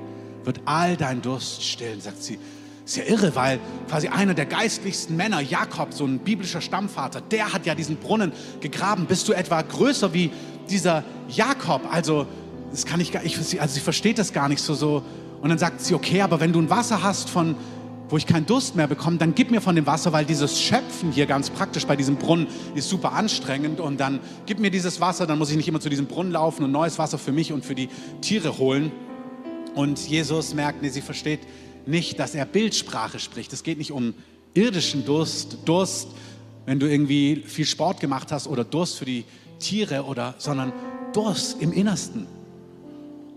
wird 0.43 0.61
all 0.65 0.95
dein 0.97 1.21
Durst 1.21 1.63
stillen, 1.63 2.01
sagt 2.01 2.23
sie. 2.23 2.37
Ist 2.85 2.97
ja 2.97 3.03
irre, 3.05 3.33
weil 3.33 3.59
quasi 3.89 4.09
einer 4.09 4.33
der 4.33 4.45
geistlichsten 4.45 5.15
Männer, 5.15 5.39
Jakob, 5.39 5.93
so 5.93 6.05
ein 6.05 6.19
biblischer 6.19 6.59
Stammvater, 6.59 7.21
der 7.21 7.53
hat 7.53 7.65
ja 7.65 7.75
diesen 7.75 7.95
Brunnen 7.95 8.33
gegraben. 8.59 9.05
Bist 9.05 9.27
du 9.29 9.33
etwa 9.33 9.61
größer 9.61 10.13
wie 10.13 10.31
dieser 10.69 11.03
Jakob? 11.29 11.81
Also, 11.89 12.27
das 12.71 12.85
kann 12.85 12.99
ich 12.99 13.11
gar 13.13 13.23
nicht, 13.23 13.37
also 13.37 13.73
sie 13.73 13.79
versteht 13.79 14.19
das 14.19 14.33
gar 14.33 14.49
nicht 14.49 14.61
so, 14.61 14.73
so. 14.73 15.03
Und 15.43 15.49
dann 15.49 15.57
sagt 15.57 15.81
sie, 15.81 15.93
okay, 15.93 16.21
aber 16.21 16.39
wenn 16.39 16.53
du 16.53 16.61
ein 16.61 16.69
Wasser 16.69 17.03
hast 17.03 17.29
von, 17.29 17.55
wo 18.07 18.15
ich 18.15 18.25
keinen 18.25 18.45
Durst 18.45 18.77
mehr 18.77 18.87
bekomme, 18.87 19.17
dann 19.17 19.35
gib 19.35 19.51
mir 19.51 19.59
von 19.59 19.75
dem 19.75 19.85
Wasser, 19.85 20.13
weil 20.13 20.23
dieses 20.23 20.61
Schöpfen 20.61 21.11
hier 21.11 21.25
ganz 21.25 21.49
praktisch 21.49 21.85
bei 21.85 21.97
diesem 21.97 22.15
Brunnen 22.15 22.47
ist 22.75 22.87
super 22.87 23.11
anstrengend 23.11 23.81
und 23.81 23.99
dann 23.99 24.21
gib 24.45 24.59
mir 24.59 24.71
dieses 24.71 25.01
Wasser, 25.01 25.27
dann 25.27 25.37
muss 25.37 25.49
ich 25.49 25.57
nicht 25.57 25.67
immer 25.67 25.81
zu 25.81 25.89
diesem 25.89 26.05
Brunnen 26.05 26.31
laufen 26.31 26.63
und 26.63 26.71
neues 26.71 26.97
Wasser 26.97 27.17
für 27.17 27.33
mich 27.33 27.51
und 27.51 27.65
für 27.65 27.75
die 27.75 27.89
Tiere 28.21 28.57
holen. 28.57 28.93
Und 29.75 29.99
Jesus 30.07 30.53
merkt, 30.53 30.81
nee, 30.81 30.87
sie 30.87 31.01
versteht 31.01 31.41
nicht, 31.85 32.19
dass 32.19 32.35
er 32.35 32.45
Bildsprache 32.45 33.19
spricht. 33.19 33.51
Es 33.51 33.63
geht 33.63 33.79
nicht 33.79 33.91
um 33.91 34.13
irdischen 34.53 35.03
Durst, 35.03 35.57
Durst, 35.65 36.07
wenn 36.65 36.79
du 36.79 36.89
irgendwie 36.89 37.43
viel 37.45 37.65
Sport 37.65 37.99
gemacht 37.99 38.31
hast 38.31 38.47
oder 38.47 38.63
Durst 38.63 38.97
für 38.97 39.05
die 39.05 39.25
Tiere 39.59 40.05
oder, 40.05 40.35
sondern 40.37 40.71
Durst 41.11 41.61
im 41.61 41.73
Innersten. 41.73 42.27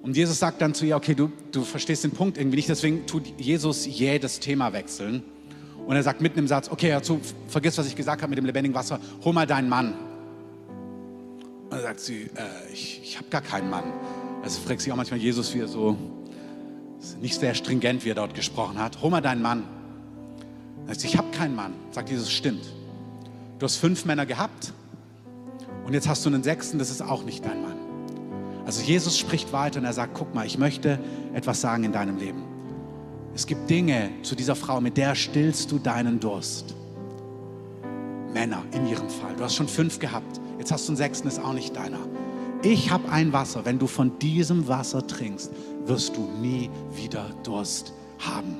Und 0.06 0.16
Jesus 0.16 0.38
sagt 0.38 0.62
dann 0.62 0.72
zu 0.72 0.86
ihr, 0.86 0.94
okay, 0.94 1.16
du, 1.16 1.32
du 1.50 1.64
verstehst 1.64 2.04
den 2.04 2.12
Punkt 2.12 2.38
irgendwie 2.38 2.58
nicht, 2.58 2.68
deswegen 2.68 3.06
tut 3.06 3.24
Jesus 3.40 3.86
jedes 3.86 4.38
Thema 4.38 4.72
wechseln. 4.72 5.24
Und 5.84 5.96
er 5.96 6.02
sagt 6.04 6.20
mitten 6.20 6.38
im 6.38 6.46
Satz, 6.46 6.70
okay, 6.70 6.90
dazu, 6.90 7.20
vergiss, 7.48 7.76
was 7.76 7.88
ich 7.88 7.96
gesagt 7.96 8.22
habe 8.22 8.30
mit 8.30 8.38
dem 8.38 8.46
lebendigen 8.46 8.72
Wasser, 8.72 9.00
hol 9.24 9.32
mal 9.32 9.48
deinen 9.48 9.68
Mann. 9.68 9.94
Und 11.64 11.72
dann 11.72 11.82
sagt 11.82 11.98
sie, 11.98 12.30
äh, 12.36 12.72
ich, 12.72 13.00
ich 13.02 13.16
habe 13.16 13.28
gar 13.30 13.40
keinen 13.40 13.68
Mann. 13.68 13.82
Also 14.44 14.60
fragt 14.60 14.80
sich 14.80 14.92
auch 14.92 14.96
manchmal 14.96 15.18
Jesus, 15.18 15.52
wie 15.56 15.58
er 15.58 15.66
so 15.66 15.96
nicht 17.20 17.40
sehr 17.40 17.56
stringent, 17.56 18.04
wie 18.04 18.10
er 18.10 18.14
dort 18.14 18.36
gesprochen 18.36 18.78
hat. 18.78 19.02
Hol 19.02 19.10
mal 19.10 19.20
deinen 19.20 19.42
Mann. 19.42 19.64
Er 20.86 20.94
sagt, 20.94 21.04
ich 21.04 21.18
habe 21.18 21.32
keinen 21.32 21.56
Mann. 21.56 21.74
Sagt 21.90 22.10
Jesus, 22.10 22.30
stimmt. 22.30 22.64
Du 23.58 23.64
hast 23.64 23.74
fünf 23.74 24.04
Männer 24.04 24.24
gehabt 24.24 24.72
und 25.84 25.94
jetzt 25.94 26.06
hast 26.06 26.24
du 26.24 26.28
einen 26.28 26.44
sechsten, 26.44 26.78
das 26.78 26.90
ist 26.90 27.02
auch 27.02 27.24
nicht 27.24 27.44
dein 27.44 27.60
Mann. 27.60 27.75
Also 28.66 28.82
Jesus 28.82 29.16
spricht 29.16 29.52
weiter 29.52 29.78
und 29.78 29.84
er 29.84 29.92
sagt, 29.92 30.14
guck 30.14 30.34
mal, 30.34 30.44
ich 30.44 30.58
möchte 30.58 30.98
etwas 31.32 31.60
sagen 31.60 31.84
in 31.84 31.92
deinem 31.92 32.18
Leben. 32.18 32.42
Es 33.32 33.46
gibt 33.46 33.70
Dinge 33.70 34.10
zu 34.22 34.34
dieser 34.34 34.56
Frau, 34.56 34.80
mit 34.80 34.96
der 34.96 35.14
stillst 35.14 35.70
du 35.70 35.78
deinen 35.78 36.18
Durst. 36.18 36.74
Männer 38.34 38.64
in 38.72 38.86
ihrem 38.88 39.08
Fall. 39.08 39.36
Du 39.36 39.44
hast 39.44 39.54
schon 39.54 39.68
fünf 39.68 40.00
gehabt. 40.00 40.40
Jetzt 40.58 40.72
hast 40.72 40.88
du 40.88 40.92
einen 40.92 40.96
sechsten, 40.96 41.28
ist 41.28 41.38
auch 41.38 41.52
nicht 41.52 41.76
deiner. 41.76 42.00
Ich 42.62 42.90
habe 42.90 43.08
ein 43.08 43.32
Wasser. 43.32 43.64
Wenn 43.64 43.78
du 43.78 43.86
von 43.86 44.18
diesem 44.18 44.66
Wasser 44.66 45.06
trinkst, 45.06 45.52
wirst 45.84 46.16
du 46.16 46.28
nie 46.40 46.68
wieder 46.92 47.30
Durst 47.44 47.92
haben. 48.18 48.56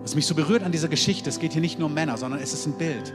Was 0.00 0.14
mich 0.14 0.26
so 0.26 0.34
berührt 0.34 0.62
an 0.62 0.72
dieser 0.72 0.88
Geschichte, 0.88 1.28
es 1.28 1.38
geht 1.38 1.52
hier 1.52 1.60
nicht 1.60 1.78
nur 1.78 1.88
um 1.88 1.94
Männer, 1.94 2.16
sondern 2.16 2.40
es 2.40 2.54
ist 2.54 2.66
ein 2.66 2.78
Bild. 2.78 3.12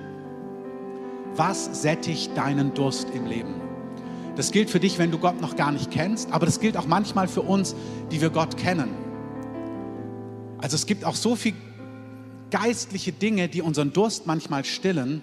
Was 1.36 1.82
sättigt 1.82 2.38
deinen 2.38 2.74
Durst 2.74 3.08
im 3.16 3.26
Leben? 3.26 3.71
Das 4.36 4.52
gilt 4.52 4.70
für 4.70 4.80
dich, 4.80 4.98
wenn 4.98 5.12
du 5.12 5.18
Gott 5.18 5.42
noch 5.42 5.56
gar 5.56 5.72
nicht 5.72 5.92
kennst, 5.92 6.32
aber 6.32 6.46
das 6.46 6.60
gilt 6.60 6.78
auch 6.78 6.88
manchmal 6.88 7.28
für 7.28 7.42
uns, 7.42 7.76
die 8.12 8.22
wir 8.22 8.30
Gott 8.30 8.58
kennen. 8.58 8.90
Also 10.60 10.76
es 10.76 10.86
gibt 10.86 11.06
auch 11.06 11.16
so 11.16 11.36
viele 11.36 11.58
geistliche 12.52 13.12
Dinge, 13.12 13.48
die 13.48 13.62
unseren 13.62 13.94
Durst 13.94 14.28
manchmal 14.28 14.64
stillen. 14.64 15.22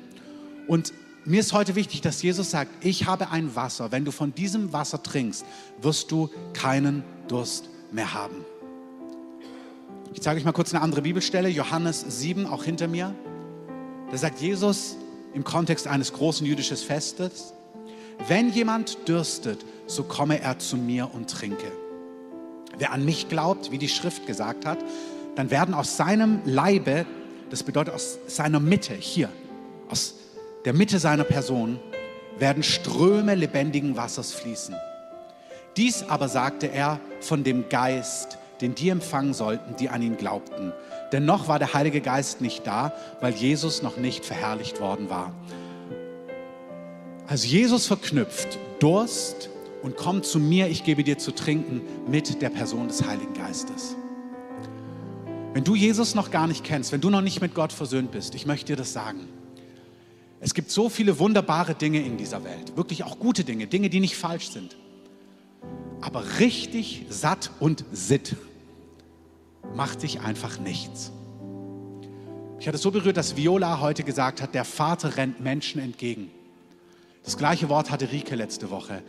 Und 0.66 0.92
mir 1.24 1.40
ist 1.40 1.52
heute 1.52 1.74
wichtig, 1.74 2.00
dass 2.00 2.22
Jesus 2.22 2.50
sagt, 2.50 2.84
ich 2.84 3.06
habe 3.06 3.30
ein 3.30 3.54
Wasser. 3.54 3.92
Wenn 3.92 4.04
du 4.04 4.10
von 4.10 4.34
diesem 4.34 4.72
Wasser 4.72 5.02
trinkst, 5.02 5.44
wirst 5.80 6.10
du 6.10 6.30
keinen 6.54 7.04
Durst 7.28 7.68
mehr 7.92 8.14
haben. 8.14 8.44
Ich 10.14 10.22
zeige 10.22 10.38
euch 10.38 10.44
mal 10.44 10.52
kurz 10.52 10.74
eine 10.74 10.82
andere 10.82 11.02
Bibelstelle, 11.02 11.48
Johannes 11.48 12.04
7, 12.08 12.46
auch 12.46 12.64
hinter 12.64 12.88
mir. 12.88 13.14
Da 14.10 14.16
sagt 14.16 14.40
Jesus 14.40 14.96
im 15.34 15.44
Kontext 15.44 15.86
eines 15.86 16.12
großen 16.12 16.46
jüdischen 16.46 16.76
Festes, 16.76 17.52
wenn 18.26 18.50
jemand 18.50 19.08
dürstet, 19.08 19.64
so 19.86 20.02
komme 20.02 20.40
er 20.40 20.58
zu 20.58 20.76
mir 20.76 21.10
und 21.12 21.30
trinke. 21.30 21.70
Wer 22.76 22.92
an 22.92 23.04
mich 23.04 23.28
glaubt, 23.28 23.70
wie 23.70 23.78
die 23.78 23.88
Schrift 23.88 24.26
gesagt 24.26 24.66
hat, 24.66 24.78
dann 25.36 25.50
werden 25.50 25.74
aus 25.74 25.96
seinem 25.96 26.40
Leibe, 26.44 27.06
das 27.50 27.62
bedeutet 27.62 27.94
aus 27.94 28.18
seiner 28.26 28.60
Mitte, 28.60 28.94
hier, 28.94 29.28
aus 29.88 30.14
der 30.64 30.72
Mitte 30.72 30.98
seiner 30.98 31.24
Person, 31.24 31.78
werden 32.38 32.62
Ströme 32.62 33.34
lebendigen 33.34 33.96
Wassers 33.96 34.32
fließen. 34.32 34.74
Dies 35.76 36.04
aber 36.08 36.28
sagte 36.28 36.66
er 36.66 37.00
von 37.20 37.44
dem 37.44 37.68
Geist, 37.68 38.38
den 38.60 38.74
die 38.74 38.88
empfangen 38.88 39.34
sollten, 39.34 39.76
die 39.76 39.88
an 39.88 40.02
ihn 40.02 40.16
glaubten. 40.16 40.72
Denn 41.12 41.24
noch 41.24 41.48
war 41.48 41.58
der 41.58 41.74
Heilige 41.74 42.00
Geist 42.00 42.40
nicht 42.40 42.66
da, 42.66 42.92
weil 43.20 43.32
Jesus 43.32 43.82
noch 43.82 43.96
nicht 43.96 44.24
verherrlicht 44.24 44.80
worden 44.80 45.08
war. 45.08 45.32
Also 47.28 47.46
Jesus 47.46 47.86
verknüpft 47.86 48.58
Durst 48.80 49.50
und 49.82 49.96
kommt 49.96 50.24
zu 50.24 50.40
mir, 50.40 50.68
ich 50.68 50.82
gebe 50.82 51.04
dir 51.04 51.18
zu 51.18 51.30
trinken 51.30 51.82
mit 52.08 52.40
der 52.40 52.48
Person 52.48 52.88
des 52.88 53.04
Heiligen 53.04 53.34
Geistes. 53.34 53.96
Wenn 55.52 55.62
du 55.62 55.74
Jesus 55.74 56.14
noch 56.14 56.30
gar 56.30 56.46
nicht 56.46 56.64
kennst, 56.64 56.90
wenn 56.90 57.02
du 57.02 57.10
noch 57.10 57.20
nicht 57.20 57.42
mit 57.42 57.54
Gott 57.54 57.70
versöhnt 57.70 58.12
bist, 58.12 58.34
ich 58.34 58.46
möchte 58.46 58.72
dir 58.72 58.76
das 58.76 58.94
sagen. 58.94 59.28
Es 60.40 60.54
gibt 60.54 60.70
so 60.70 60.88
viele 60.88 61.18
wunderbare 61.18 61.74
Dinge 61.74 62.00
in 62.00 62.16
dieser 62.16 62.44
Welt, 62.44 62.76
wirklich 62.76 63.04
auch 63.04 63.18
gute 63.18 63.44
Dinge, 63.44 63.66
Dinge, 63.66 63.90
die 63.90 64.00
nicht 64.00 64.16
falsch 64.16 64.48
sind. 64.48 64.78
Aber 66.00 66.24
richtig 66.38 67.04
satt 67.10 67.50
und 67.60 67.84
sitt 67.92 68.36
macht 69.74 70.00
sich 70.00 70.20
einfach 70.20 70.58
nichts. 70.58 71.12
Ich 72.58 72.66
hatte 72.66 72.76
es 72.76 72.82
so 72.82 72.90
berührt, 72.90 73.18
dass 73.18 73.36
Viola 73.36 73.80
heute 73.80 74.02
gesagt 74.02 74.40
hat, 74.40 74.54
der 74.54 74.64
Vater 74.64 75.18
rennt 75.18 75.40
Menschen 75.40 75.80
entgegen. 75.82 76.30
Das 77.24 77.36
gleiche 77.36 77.68
Wort 77.68 77.90
hatte 77.90 78.10
Rike 78.10 78.34
letzte 78.34 78.70
Woche. 78.70 79.02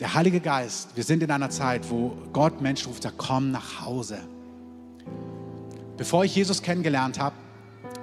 Der 0.00 0.14
Heilige 0.14 0.40
Geist, 0.40 0.96
wir 0.96 1.02
sind 1.02 1.22
in 1.22 1.30
einer 1.30 1.50
Zeit, 1.50 1.90
wo 1.90 2.16
Gott 2.32 2.60
Menschen 2.60 2.88
ruft, 2.88 3.02
sagt, 3.02 3.18
komm 3.18 3.50
nach 3.50 3.84
Hause. 3.84 4.18
Bevor 5.96 6.24
ich 6.24 6.34
Jesus 6.36 6.62
kennengelernt 6.62 7.18
habe, 7.18 7.34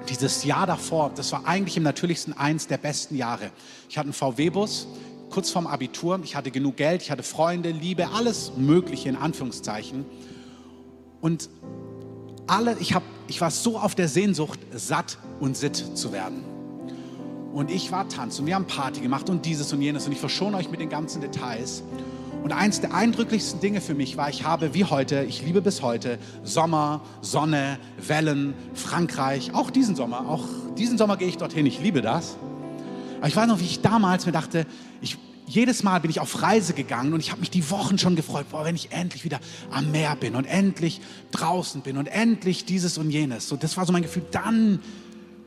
dieses 0.09 0.43
Jahr 0.43 0.67
davor, 0.67 1.11
das 1.15 1.31
war 1.31 1.45
eigentlich 1.45 1.77
im 1.77 1.83
natürlichsten 1.83 2.33
eins 2.33 2.67
der 2.67 2.77
besten 2.77 3.15
Jahre. 3.15 3.51
Ich 3.89 3.97
hatte 3.97 4.07
einen 4.07 4.13
VW-Bus, 4.13 4.87
kurz 5.29 5.49
vorm 5.49 5.67
Abitur, 5.67 6.19
ich 6.23 6.35
hatte 6.35 6.51
genug 6.51 6.77
Geld, 6.77 7.01
ich 7.01 7.11
hatte 7.11 7.23
Freunde, 7.23 7.71
Liebe, 7.71 8.09
alles 8.09 8.51
Mögliche 8.57 9.09
in 9.09 9.15
Anführungszeichen. 9.15 10.05
Und 11.21 11.49
alle, 12.47 12.77
ich, 12.79 12.93
hab, 12.93 13.03
ich 13.27 13.41
war 13.41 13.51
so 13.51 13.79
auf 13.79 13.95
der 13.95 14.07
Sehnsucht, 14.07 14.59
satt 14.73 15.17
und 15.39 15.57
sitt 15.57 15.75
zu 15.75 16.11
werden. 16.11 16.54
Und 17.55 17.71
ich 17.71 17.89
war 17.93 18.09
tanzen 18.09 18.41
und 18.41 18.47
wir 18.47 18.55
haben 18.55 18.67
Party 18.67 18.99
gemacht 18.99 19.29
und 19.29 19.45
dieses 19.45 19.71
und 19.71 19.81
jenes 19.81 20.05
und 20.05 20.11
ich 20.11 20.19
verschone 20.19 20.57
euch 20.57 20.69
mit 20.69 20.81
den 20.81 20.89
ganzen 20.89 21.21
Details. 21.21 21.83
Und 22.43 22.51
eins 22.51 22.81
der 22.81 22.93
eindrücklichsten 22.93 23.61
Dinge 23.61 23.79
für 23.79 23.93
mich 23.93 24.17
war, 24.17 24.29
ich 24.29 24.43
habe 24.43 24.73
wie 24.73 24.83
heute, 24.83 25.23
ich 25.23 25.41
liebe 25.41 25.61
bis 25.61 25.81
heute, 25.81 26.19
Sommer, 26.43 26.99
Sonne, 27.21 27.79
Wellen, 27.97 28.55
Frankreich, 28.73 29.53
auch 29.53 29.69
diesen 29.69 29.95
Sommer, 29.95 30.27
auch 30.27 30.43
diesen 30.77 30.97
Sommer 30.97 31.15
gehe 31.15 31.29
ich 31.29 31.37
dorthin, 31.37 31.65
ich 31.65 31.79
liebe 31.79 32.01
das. 32.01 32.35
Aber 33.19 33.29
ich 33.29 33.35
weiß 33.37 33.47
noch, 33.47 33.61
wie 33.61 33.65
ich 33.65 33.79
damals 33.79 34.25
mir 34.25 34.33
dachte, 34.33 34.67
ich, 34.99 35.17
jedes 35.47 35.81
Mal 35.81 36.01
bin 36.01 36.11
ich 36.11 36.19
auf 36.19 36.41
Reise 36.41 36.73
gegangen 36.73 37.13
und 37.13 37.21
ich 37.21 37.31
habe 37.31 37.39
mich 37.39 37.51
die 37.51 37.71
Wochen 37.71 37.97
schon 37.97 38.17
gefreut, 38.17 38.47
boah, 38.51 38.65
wenn 38.65 38.75
ich 38.75 38.91
endlich 38.91 39.23
wieder 39.23 39.39
am 39.71 39.91
Meer 39.91 40.17
bin 40.17 40.35
und 40.35 40.43
endlich 40.43 40.99
draußen 41.31 41.79
bin 41.83 41.95
und 41.95 42.07
endlich 42.07 42.65
dieses 42.65 42.97
und 42.97 43.11
jenes. 43.11 43.47
So, 43.47 43.55
das 43.55 43.77
war 43.77 43.85
so 43.85 43.93
mein 43.93 44.01
Gefühl, 44.01 44.25
dann, 44.31 44.81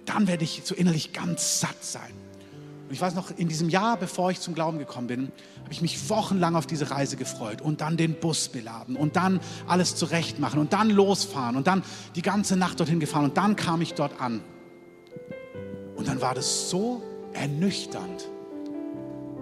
dann 0.09 0.27
werde 0.27 0.45
ich 0.45 0.63
so 0.65 0.75
innerlich 0.75 1.13
ganz 1.13 1.61
satt 1.61 1.83
sein. 1.83 2.13
Und 2.89 2.95
ich 2.95 3.01
weiß 3.01 3.15
noch, 3.15 3.31
in 3.37 3.49
diesem 3.49 3.69
Jahr, 3.69 3.99
bevor 3.99 4.31
ich 4.31 4.41
zum 4.41 4.55
Glauben 4.55 4.79
gekommen 4.79 5.09
bin, 5.09 5.33
habe 5.63 5.73
ich 5.73 5.83
mich 5.83 6.09
wochenlang 6.09 6.57
auf 6.57 6.67
diese 6.67 6.91
Reise 6.91 7.17
gefreut 7.17 7.61
und 7.61 7.83
dann 7.83 7.99
den 7.99 8.15
Bus 8.15 8.49
beladen 8.49 8.97
und 8.97 9.17
dann 9.17 9.41
alles 9.67 9.95
zurecht 9.95 10.39
machen 10.39 10.59
und 10.59 10.73
dann 10.73 10.89
losfahren 10.89 11.57
und 11.57 11.67
dann 11.67 11.83
die 12.15 12.23
ganze 12.23 12.57
Nacht 12.57 12.81
dorthin 12.81 12.99
gefahren 12.99 13.25
und 13.25 13.37
dann 13.37 13.57
kam 13.57 13.83
ich 13.83 13.93
dort 13.93 14.19
an. 14.21 14.41
Und 15.97 16.09
dann 16.09 16.23
war 16.23 16.35
das 16.35 16.71
so 16.71 17.03
ernüchternd, 17.35 18.29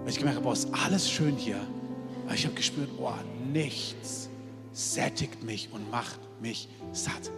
weil 0.01 0.09
ich 0.09 0.17
gemerkt 0.17 0.37
habe, 0.37 0.43
boah, 0.43 0.53
ist 0.53 0.67
alles 0.85 1.09
schön 1.09 1.37
hier. 1.37 1.61
Aber 2.25 2.35
ich 2.35 2.43
habe 2.43 2.55
gespürt, 2.55 2.97
boah, 2.97 3.17
nichts 3.53 4.27
sättigt 4.73 5.43
mich 5.43 5.69
und 5.71 5.89
macht 5.89 6.19
mich 6.41 6.67
satt. 6.91 7.31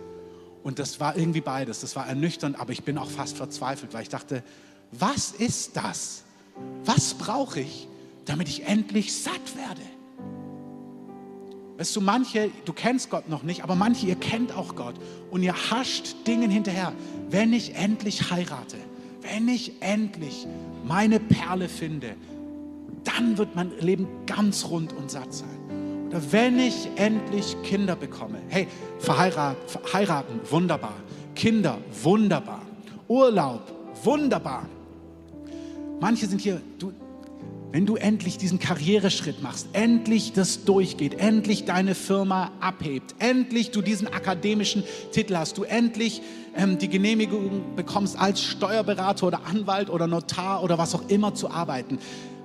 Und 0.63 0.79
das 0.79 0.99
war 0.99 1.17
irgendwie 1.17 1.41
beides. 1.41 1.81
Das 1.81 1.95
war 1.95 2.07
ernüchternd, 2.07 2.59
aber 2.59 2.71
ich 2.71 2.83
bin 2.83 2.97
auch 2.97 3.09
fast 3.09 3.37
verzweifelt, 3.37 3.93
weil 3.93 4.03
ich 4.03 4.09
dachte, 4.09 4.43
was 4.91 5.31
ist 5.31 5.77
das? 5.77 6.23
Was 6.83 7.13
brauche 7.13 7.61
ich, 7.61 7.87
damit 8.25 8.49
ich 8.49 8.65
endlich 8.65 9.13
satt 9.13 9.55
werde? 9.55 9.81
Weißt 11.77 11.95
du, 11.95 12.01
manche, 12.01 12.51
du 12.65 12.73
kennst 12.73 13.09
Gott 13.09 13.29
noch 13.29 13.43
nicht, 13.43 13.63
aber 13.63 13.73
manche, 13.73 14.05
ihr 14.05 14.15
kennt 14.15 14.53
auch 14.53 14.75
Gott 14.75 14.95
und 15.31 15.43
ihr 15.43 15.53
hascht 15.71 16.27
Dingen 16.27 16.51
hinterher. 16.51 16.91
Wenn 17.29 17.53
ich 17.53 17.75
endlich 17.75 18.31
heirate, 18.31 18.75
wenn 19.21 19.47
ich 19.47 19.81
endlich 19.81 20.45
meine 20.83 21.21
Perle 21.21 21.69
finde, 21.69 22.15
dann 23.05 23.37
wird 23.37 23.55
mein 23.55 23.71
Leben 23.79 24.07
ganz 24.25 24.65
rund 24.65 24.91
und 24.91 25.09
satt 25.09 25.33
sein. 25.33 25.58
Oder 26.09 26.31
wenn 26.31 26.57
ich 26.57 26.89
endlich 26.95 27.55
Kinder 27.61 27.95
bekomme, 27.95 28.39
hey, 28.47 28.67
verheiraten, 28.97 29.61
heiraten, 29.93 30.39
wunderbar. 30.49 30.95
Kinder, 31.35 31.77
wunderbar. 32.01 32.63
Urlaub, 33.07 33.61
wunderbar. 34.03 34.65
Manche 35.99 36.25
sind 36.25 36.41
hier, 36.41 36.61
du, 36.79 36.93
wenn 37.71 37.85
du 37.85 37.95
endlich 37.95 38.39
diesen 38.39 38.57
Karriereschritt 38.57 39.43
machst, 39.43 39.67
endlich 39.73 40.33
das 40.33 40.65
durchgeht, 40.65 41.13
endlich 41.13 41.65
deine 41.65 41.93
Firma 41.93 42.53
abhebt, 42.59 43.13
endlich 43.19 43.69
du 43.69 43.83
diesen 43.83 44.07
akademischen 44.07 44.83
Titel 45.11 45.35
hast, 45.35 45.59
du 45.59 45.63
endlich 45.63 46.23
ähm, 46.55 46.79
die 46.79 46.89
Genehmigung 46.89 47.75
bekommst, 47.75 48.17
als 48.17 48.41
Steuerberater 48.41 49.27
oder 49.27 49.45
Anwalt 49.45 49.91
oder 49.91 50.07
Notar 50.07 50.63
oder 50.63 50.79
was 50.79 50.95
auch 50.95 51.07
immer 51.07 51.35
zu 51.35 51.51
arbeiten. 51.51 51.99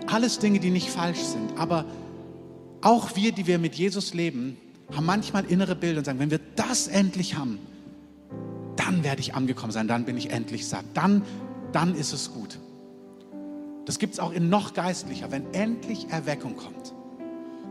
Alles 0.06 0.38
Dinge, 0.38 0.60
die 0.60 0.68
nicht 0.68 0.90
falsch 0.90 1.20
sind. 1.20 1.56
Aber 1.56 1.86
auch 2.84 3.16
wir, 3.16 3.32
die 3.32 3.46
wir 3.46 3.58
mit 3.58 3.74
Jesus 3.74 4.14
leben, 4.14 4.56
haben 4.94 5.06
manchmal 5.06 5.44
innere 5.46 5.74
Bilder 5.74 5.98
und 5.98 6.04
sagen, 6.04 6.18
wenn 6.18 6.30
wir 6.30 6.40
das 6.56 6.86
endlich 6.86 7.36
haben, 7.36 7.58
dann 8.76 9.02
werde 9.02 9.20
ich 9.20 9.34
angekommen 9.34 9.72
sein, 9.72 9.88
dann 9.88 10.04
bin 10.04 10.16
ich 10.16 10.30
endlich 10.30 10.66
satt, 10.66 10.84
dann, 10.92 11.22
dann 11.72 11.94
ist 11.94 12.12
es 12.12 12.32
gut. 12.32 12.58
Das 13.86 13.98
gibt 13.98 14.14
es 14.14 14.20
auch 14.20 14.32
in 14.32 14.48
noch 14.50 14.74
geistlicher, 14.74 15.30
wenn 15.30 15.52
endlich 15.54 16.08
Erweckung 16.10 16.56
kommt. 16.56 16.92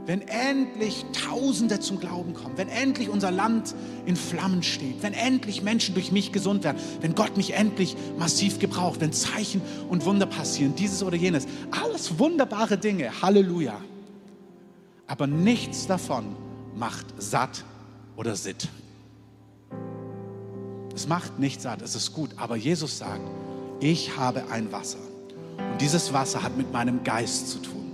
Wenn 0.06 0.22
endlich 0.28 1.06
Tausende 1.14 1.80
zum 1.80 2.00
Glauben 2.00 2.34
kommen, 2.34 2.58
wenn 2.58 2.68
endlich 2.68 3.08
unser 3.08 3.32
Land 3.32 3.74
in 4.06 4.18
Flammen 4.18 4.62
steht, 4.62 5.02
wenn 5.02 5.14
endlich 5.14 5.62
Menschen 5.62 5.94
durch 5.94 6.12
mich 6.12 6.34
gesund 6.34 6.66
werden, 6.66 6.78
wenn 7.00 7.16
Gott 7.16 7.38
mich 7.38 7.54
endlich 7.54 7.96
massiv 8.18 8.60
gebraucht, 8.60 9.00
wenn 9.00 9.14
Zeichen 9.14 9.62
und 9.90 10.04
Wunder 10.04 10.26
passieren, 10.26 10.76
dieses 10.76 11.04
oder 11.04 11.16
jenes. 11.16 11.48
Alles 11.72 12.20
wunderbare 12.20 12.78
Dinge, 12.78 13.22
Halleluja. 13.22 13.80
Aber 15.08 15.28
nichts 15.28 15.88
davon 15.88 16.36
macht 16.76 17.06
satt 17.18 17.64
oder 18.16 18.36
sitt. 18.36 18.68
Es 20.96 21.08
macht 21.08 21.40
nicht 21.40 21.62
satt, 21.62 21.82
es 21.82 21.96
ist 21.96 22.14
gut, 22.14 22.30
aber 22.38 22.56
Jesus 22.56 23.00
sagt, 23.00 23.28
ich 23.80 24.16
habe 24.16 24.44
ein 24.52 24.72
Wasser 24.72 25.00
und 25.58 25.82
dieses 25.82 26.14
Wasser 26.14 26.44
hat 26.44 26.56
mit 26.56 26.72
meinem 26.72 27.04
Geist 27.04 27.50
zu 27.50 27.60
tun. 27.60 27.92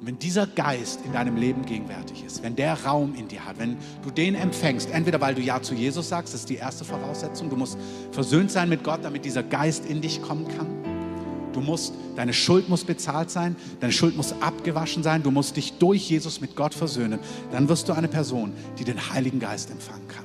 Und 0.00 0.06
wenn 0.06 0.18
dieser 0.18 0.46
Geist 0.46 1.00
in 1.04 1.12
deinem 1.12 1.36
Leben 1.36 1.64
gegenwärtig 1.64 2.24
ist, 2.24 2.42
wenn 2.42 2.54
der 2.54 2.84
Raum 2.84 3.14
in 3.16 3.26
dir 3.26 3.44
hat, 3.44 3.58
wenn 3.58 3.76
du 4.02 4.10
den 4.10 4.34
empfängst, 4.34 4.90
entweder 4.90 5.20
weil 5.20 5.34
du 5.34 5.42
Ja 5.42 5.60
zu 5.60 5.74
Jesus 5.74 6.08
sagst, 6.08 6.34
das 6.34 6.42
ist 6.42 6.50
die 6.50 6.56
erste 6.56 6.84
Voraussetzung, 6.84 7.50
du 7.50 7.56
musst 7.56 7.76
versöhnt 8.12 8.50
sein 8.50 8.68
mit 8.68 8.84
Gott, 8.84 9.00
damit 9.02 9.24
dieser 9.24 9.42
Geist 9.42 9.86
in 9.86 10.00
dich 10.00 10.22
kommen 10.22 10.46
kann. 10.56 10.93
Du 11.54 11.60
musst, 11.60 11.94
deine 12.16 12.32
Schuld 12.32 12.68
muss 12.68 12.84
bezahlt 12.84 13.30
sein, 13.30 13.54
deine 13.80 13.92
Schuld 13.92 14.16
muss 14.16 14.34
abgewaschen 14.40 15.04
sein, 15.04 15.22
du 15.22 15.30
musst 15.30 15.56
dich 15.56 15.78
durch 15.78 16.10
Jesus 16.10 16.40
mit 16.40 16.56
Gott 16.56 16.74
versöhnen. 16.74 17.20
Dann 17.52 17.68
wirst 17.68 17.88
du 17.88 17.92
eine 17.92 18.08
Person, 18.08 18.52
die 18.76 18.84
den 18.84 19.10
Heiligen 19.10 19.38
Geist 19.38 19.70
empfangen 19.70 20.08
kann. 20.08 20.24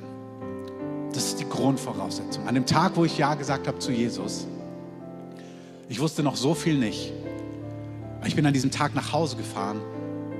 Das 1.12 1.26
ist 1.26 1.40
die 1.40 1.48
Grundvoraussetzung. 1.48 2.46
An 2.48 2.56
dem 2.56 2.66
Tag, 2.66 2.96
wo 2.96 3.04
ich 3.04 3.16
Ja 3.16 3.34
gesagt 3.34 3.68
habe 3.68 3.78
zu 3.78 3.92
Jesus, 3.92 4.46
ich 5.88 6.00
wusste 6.00 6.22
noch 6.22 6.36
so 6.36 6.54
viel 6.54 6.76
nicht. 6.76 7.12
Ich 8.26 8.34
bin 8.34 8.44
an 8.44 8.52
diesem 8.52 8.72
Tag 8.72 8.94
nach 8.94 9.12
Hause 9.12 9.36
gefahren 9.36 9.80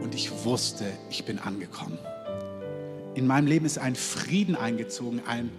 und 0.03 0.15
ich 0.15 0.45
wusste, 0.45 0.85
ich 1.09 1.25
bin 1.25 1.39
angekommen. 1.39 1.99
In 3.15 3.27
meinem 3.27 3.47
Leben 3.47 3.65
ist 3.65 3.79
ein 3.79 3.95
Frieden 3.95 4.57
eingezogen, 4.57 5.23
ein, 5.27 5.51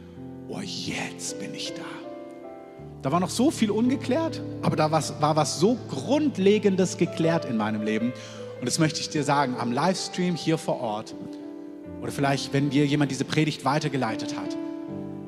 oh, 0.50 0.60
jetzt 0.60 1.40
bin 1.40 1.54
ich 1.54 1.74
da. 1.74 2.01
Da 3.02 3.12
war 3.12 3.20
noch 3.20 3.30
so 3.30 3.50
viel 3.52 3.72
ungeklärt, 3.72 4.42
aber 4.62 4.76
da 4.76 4.92
war 4.92 5.36
was 5.36 5.60
so 5.60 5.78
Grundlegendes 5.90 6.98
geklärt 6.98 7.46
in 7.46 7.58
meinem 7.58 7.82
Leben. 7.82 8.14
Und 8.60 8.68
das 8.68 8.78
möchte 8.78 9.00
ich 9.00 9.10
dir 9.10 9.24
sagen, 9.24 9.56
am 9.60 9.72
Livestream 9.72 10.36
hier 10.36 10.58
vor 10.58 10.80
Ort 10.80 11.16
oder 12.02 12.12
vielleicht, 12.12 12.54
wenn 12.54 12.70
dir 12.70 12.86
jemand 12.86 13.12
diese 13.12 13.26
Predigt 13.26 13.66
weitergeleitet 13.66 14.38
hat. 14.38 14.56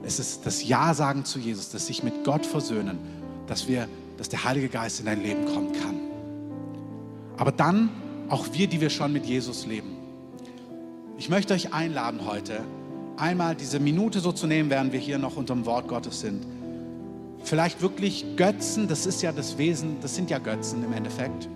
Es 0.03 0.19
ist 0.19 0.45
das 0.45 0.67
Ja 0.67 0.93
sagen 0.93 1.25
zu 1.25 1.39
Jesus, 1.39 1.69
das 1.69 1.88
sich 1.88 2.03
mit 2.03 2.23
Gott 2.23 2.45
versöhnen, 2.45 2.99
dass 3.47 3.67
wir 3.67 3.88
dass 4.17 4.29
der 4.29 4.43
Heilige 4.43 4.69
Geist 4.69 4.99
in 4.99 5.05
dein 5.05 5.21
Leben 5.21 5.45
kommen 5.45 5.73
kann. 5.73 5.99
Aber 7.38 7.51
dann 7.51 7.89
auch 8.29 8.47
wir, 8.53 8.67
die 8.67 8.79
wir 8.79 8.89
schon 8.89 9.12
mit 9.12 9.25
Jesus 9.25 9.65
leben. 9.65 9.97
Ich 11.17 11.29
möchte 11.29 11.53
euch 11.53 11.73
einladen 11.73 12.21
heute, 12.25 12.62
einmal 13.17 13.55
diese 13.55 13.79
Minute 13.79 14.19
so 14.19 14.31
zu 14.31 14.47
nehmen, 14.47 14.69
während 14.69 14.93
wir 14.93 14.99
hier 14.99 15.17
noch 15.17 15.36
unter 15.36 15.53
dem 15.53 15.65
Wort 15.65 15.88
Gottes 15.88 16.21
sind. 16.21 16.45
Vielleicht 17.43 17.82
wirklich 17.82 18.25
Götzen, 18.36 18.88
das 18.88 19.06
ist 19.06 19.21
ja 19.21 19.32
das 19.32 19.58
Wesen, 19.58 19.97
das 20.01 20.15
sind 20.15 20.29
ja 20.29 20.39
Götzen 20.39 20.84
im 20.84 20.93
Endeffekt. 20.93 21.49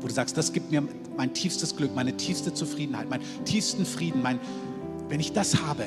Wo 0.00 0.06
du 0.06 0.12
sagst, 0.12 0.36
das 0.36 0.52
gibt 0.52 0.70
mir 0.70 0.82
mein 1.16 1.34
tiefstes 1.34 1.76
Glück, 1.76 1.94
meine 1.94 2.16
tiefste 2.16 2.52
Zufriedenheit, 2.52 3.08
meinen 3.08 3.24
tiefsten 3.44 3.84
Frieden, 3.84 4.22
mein, 4.22 4.40
wenn 5.08 5.20
ich 5.20 5.32
das 5.32 5.62
habe. 5.62 5.84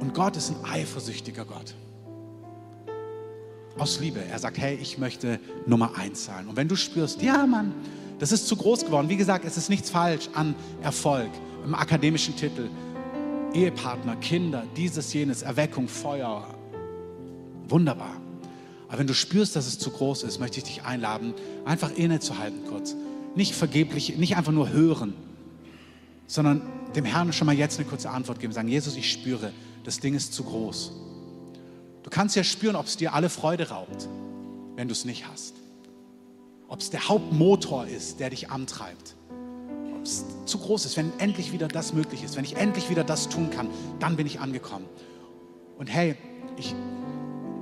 Und 0.00 0.14
Gott 0.14 0.36
ist 0.36 0.50
ein 0.50 0.64
eifersüchtiger 0.64 1.44
Gott 1.44 1.74
aus 3.78 4.00
Liebe. 4.00 4.20
Er 4.24 4.38
sagt, 4.38 4.58
hey, 4.58 4.78
ich 4.80 4.98
möchte 4.98 5.40
Nummer 5.66 5.96
eins 5.96 6.24
sein. 6.24 6.46
Und 6.46 6.56
wenn 6.56 6.68
du 6.68 6.76
spürst, 6.76 7.22
ja, 7.22 7.46
Mann, 7.46 7.72
das 8.18 8.32
ist 8.32 8.46
zu 8.46 8.56
groß 8.56 8.84
geworden. 8.84 9.08
Wie 9.08 9.16
gesagt, 9.16 9.44
es 9.44 9.56
ist 9.56 9.68
nichts 9.68 9.90
falsch 9.90 10.28
an 10.34 10.54
Erfolg, 10.82 11.30
im 11.64 11.74
akademischen 11.74 12.36
Titel, 12.36 12.68
Ehepartner, 13.52 14.16
Kinder, 14.16 14.64
dieses, 14.76 15.12
jenes, 15.12 15.42
Erweckung, 15.42 15.88
Feuer. 15.88 16.53
Wunderbar. 17.68 18.16
Aber 18.88 18.98
wenn 18.98 19.06
du 19.06 19.14
spürst, 19.14 19.56
dass 19.56 19.66
es 19.66 19.78
zu 19.78 19.90
groß 19.90 20.22
ist, 20.22 20.38
möchte 20.38 20.58
ich 20.58 20.64
dich 20.64 20.82
einladen, 20.84 21.34
einfach 21.64 21.90
innezuhalten 21.90 22.60
kurz. 22.68 22.94
Nicht 23.34 23.54
vergeblich, 23.54 24.16
nicht 24.16 24.36
einfach 24.36 24.52
nur 24.52 24.70
hören, 24.70 25.14
sondern 26.26 26.62
dem 26.94 27.04
Herrn 27.04 27.32
schon 27.32 27.46
mal 27.46 27.56
jetzt 27.56 27.78
eine 27.80 27.88
kurze 27.88 28.10
Antwort 28.10 28.38
geben. 28.38 28.52
Sagen, 28.52 28.68
Jesus, 28.68 28.96
ich 28.96 29.10
spüre, 29.10 29.52
das 29.82 29.98
Ding 29.98 30.14
ist 30.14 30.32
zu 30.32 30.44
groß. 30.44 30.92
Du 32.02 32.10
kannst 32.10 32.36
ja 32.36 32.44
spüren, 32.44 32.76
ob 32.76 32.86
es 32.86 32.96
dir 32.96 33.14
alle 33.14 33.28
Freude 33.28 33.70
raubt, 33.70 34.08
wenn 34.76 34.88
du 34.88 34.92
es 34.92 35.04
nicht 35.04 35.26
hast. 35.26 35.54
ob 36.68 36.80
es 36.80 36.90
der 36.90 37.08
Hauptmotor 37.08 37.86
ist, 37.86 38.20
der 38.20 38.30
dich 38.30 38.50
antreibt, 38.50 39.14
ob 39.94 40.02
es 40.02 40.24
zu 40.44 40.58
groß 40.58 40.86
ist, 40.86 40.96
wenn 40.96 41.12
endlich 41.18 41.52
wieder 41.52 41.68
das 41.68 41.92
möglich 41.92 42.24
ist, 42.24 42.36
wenn 42.36 42.44
ich 42.44 42.56
endlich 42.56 42.90
wieder 42.90 43.04
das 43.04 43.28
tun 43.28 43.50
kann, 43.50 43.68
dann 44.00 44.16
bin 44.16 44.26
ich 44.26 44.40
angekommen. 44.40 44.86
Und 45.78 45.86
hey, 45.86 46.16
ich, 46.56 46.74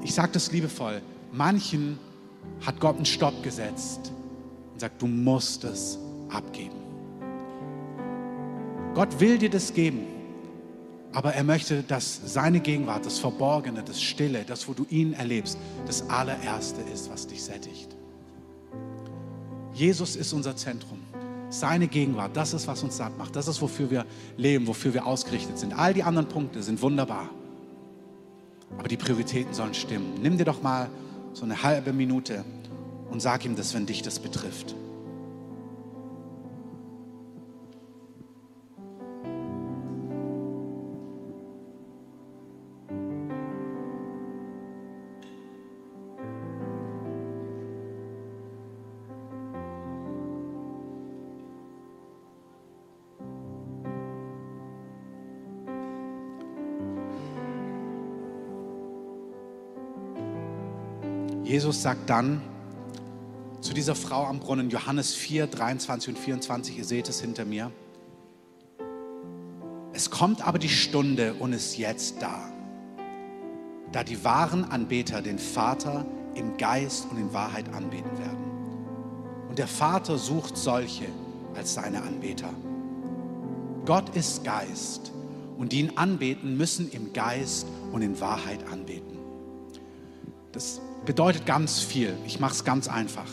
ich 0.03 0.15
sage 0.15 0.33
das 0.33 0.53
liebevoll, 0.53 1.01
manchen 1.33 1.99
hat 2.65 2.81
Gott 2.81 2.97
einen 2.97 3.07
Stopp 3.07 3.43
gesetzt 3.43 4.13
und 4.73 4.81
sagt, 4.81 5.01
du 5.01 5.07
musst 5.07 5.65
es 5.65 5.99
abgeben. 6.29 6.77
Gott 8.95 9.21
will 9.21 9.39
dir 9.39 9.51
das 9.51 9.73
geben, 9.73 10.07
aber 11.13 11.35
er 11.35 11.45
möchte, 11.45 11.83
dass 11.83 12.21
seine 12.25 12.61
Gegenwart, 12.61 13.07
das 13.07 13.19
Verborgene, 13.19 13.83
das 13.83 14.03
Stille, 14.03 14.45
das, 14.47 14.69
wo 14.69 14.75
du 14.75 14.87
ihn 14.91 15.13
erlebst, 15.13 15.59
das 15.87 16.09
allererste 16.11 16.81
ist, 16.93 17.11
was 17.11 17.27
dich 17.27 17.43
sättigt. 17.43 17.97
Jesus 19.73 20.17
ist 20.17 20.33
unser 20.33 20.57
Zentrum. 20.57 20.99
Seine 21.49 21.87
Gegenwart, 21.87 22.37
das 22.37 22.55
ist, 22.55 22.67
was 22.67 22.83
uns 22.83 22.97
satt 22.97 23.17
macht. 23.19 23.37
Das 23.37 23.47
ist, 23.47 23.61
wofür 23.61 23.91
wir 23.91 24.07
leben, 24.37 24.67
wofür 24.67 24.95
wir 24.95 25.07
ausgerichtet 25.07 25.59
sind. 25.59 25.79
All 25.79 25.93
die 25.93 26.03
anderen 26.03 26.29
Punkte 26.29 26.63
sind 26.63 26.81
wunderbar. 26.81 27.29
Aber 28.79 28.89
die 28.89 28.97
Prioritäten 28.97 29.55
sollen 29.55 29.75
stimmen. 29.75 30.15
Nimm 30.23 30.39
dir 30.39 30.45
doch 30.45 30.63
mal 30.63 30.89
so 31.33 31.45
eine 31.45 31.63
halbe 31.63 31.93
Minute 31.93 32.45
und 33.11 33.21
sag 33.21 33.45
ihm 33.45 33.57
das, 33.57 33.75
wenn 33.75 33.87
dich 33.87 34.03
das 34.03 34.19
betrifft. 34.19 34.75
Jesus 61.73 61.85
sagt 61.85 62.11
dann 62.11 62.43
zu 63.63 63.73
dieser 63.73 63.95
Frau 63.95 64.27
am 64.27 64.41
Brunnen, 64.41 64.69
Johannes 64.69 65.15
4, 65.15 65.47
23 65.47 66.11
und 66.11 66.21
24, 66.21 66.77
ihr 66.77 66.85
seht 66.85 67.09
es 67.09 67.23
hinter 67.23 67.47
mir. 67.47 67.73
Es 69.95 70.11
kommt 70.11 70.47
aber 70.47 70.59
die 70.59 70.69
Stunde 70.69 71.33
und 71.33 71.55
ist 71.55 71.79
jetzt 71.79 72.21
da, 72.21 72.53
da 73.91 74.05
die 74.05 74.23
wahren 74.23 74.65
Anbeter 74.65 75.23
den 75.23 75.39
Vater 75.39 76.05
im 76.35 76.59
Geist 76.59 77.07
und 77.11 77.17
in 77.17 77.33
Wahrheit 77.33 77.73
anbeten 77.73 78.19
werden. 78.19 79.49
Und 79.49 79.59
der 79.59 79.67
Vater 79.67 80.19
sucht 80.19 80.59
solche 80.59 81.07
als 81.55 81.73
seine 81.73 82.03
Anbeter. 82.03 82.51
Gott 83.87 84.15
ist 84.15 84.45
Geist 84.45 85.11
und 85.57 85.73
die 85.73 85.81
ihn 85.81 85.97
anbeten, 85.97 86.55
müssen 86.59 86.93
im 86.93 87.15
Geist 87.15 87.67
und 87.93 88.03
in 88.03 88.21
Wahrheit 88.21 88.63
anbeten. 88.71 89.17
Das 90.53 90.83
bedeutet 91.05 91.47
ganz 91.47 91.81
viel. 91.81 92.17
Ich 92.27 92.41
mache 92.41 92.53
es 92.53 92.65
ganz 92.65 92.89
einfach. 92.89 93.27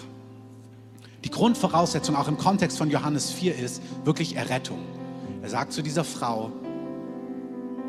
Die 1.24 1.30
Grundvoraussetzung 1.30 2.16
auch 2.16 2.28
im 2.28 2.38
Kontext 2.38 2.78
von 2.78 2.90
Johannes 2.90 3.32
4 3.32 3.58
ist 3.58 3.82
wirklich 4.06 4.36
Errettung. 4.36 4.80
Er 5.42 5.50
sagt 5.50 5.74
zu 5.74 5.82
dieser 5.82 6.04
Frau, 6.04 6.52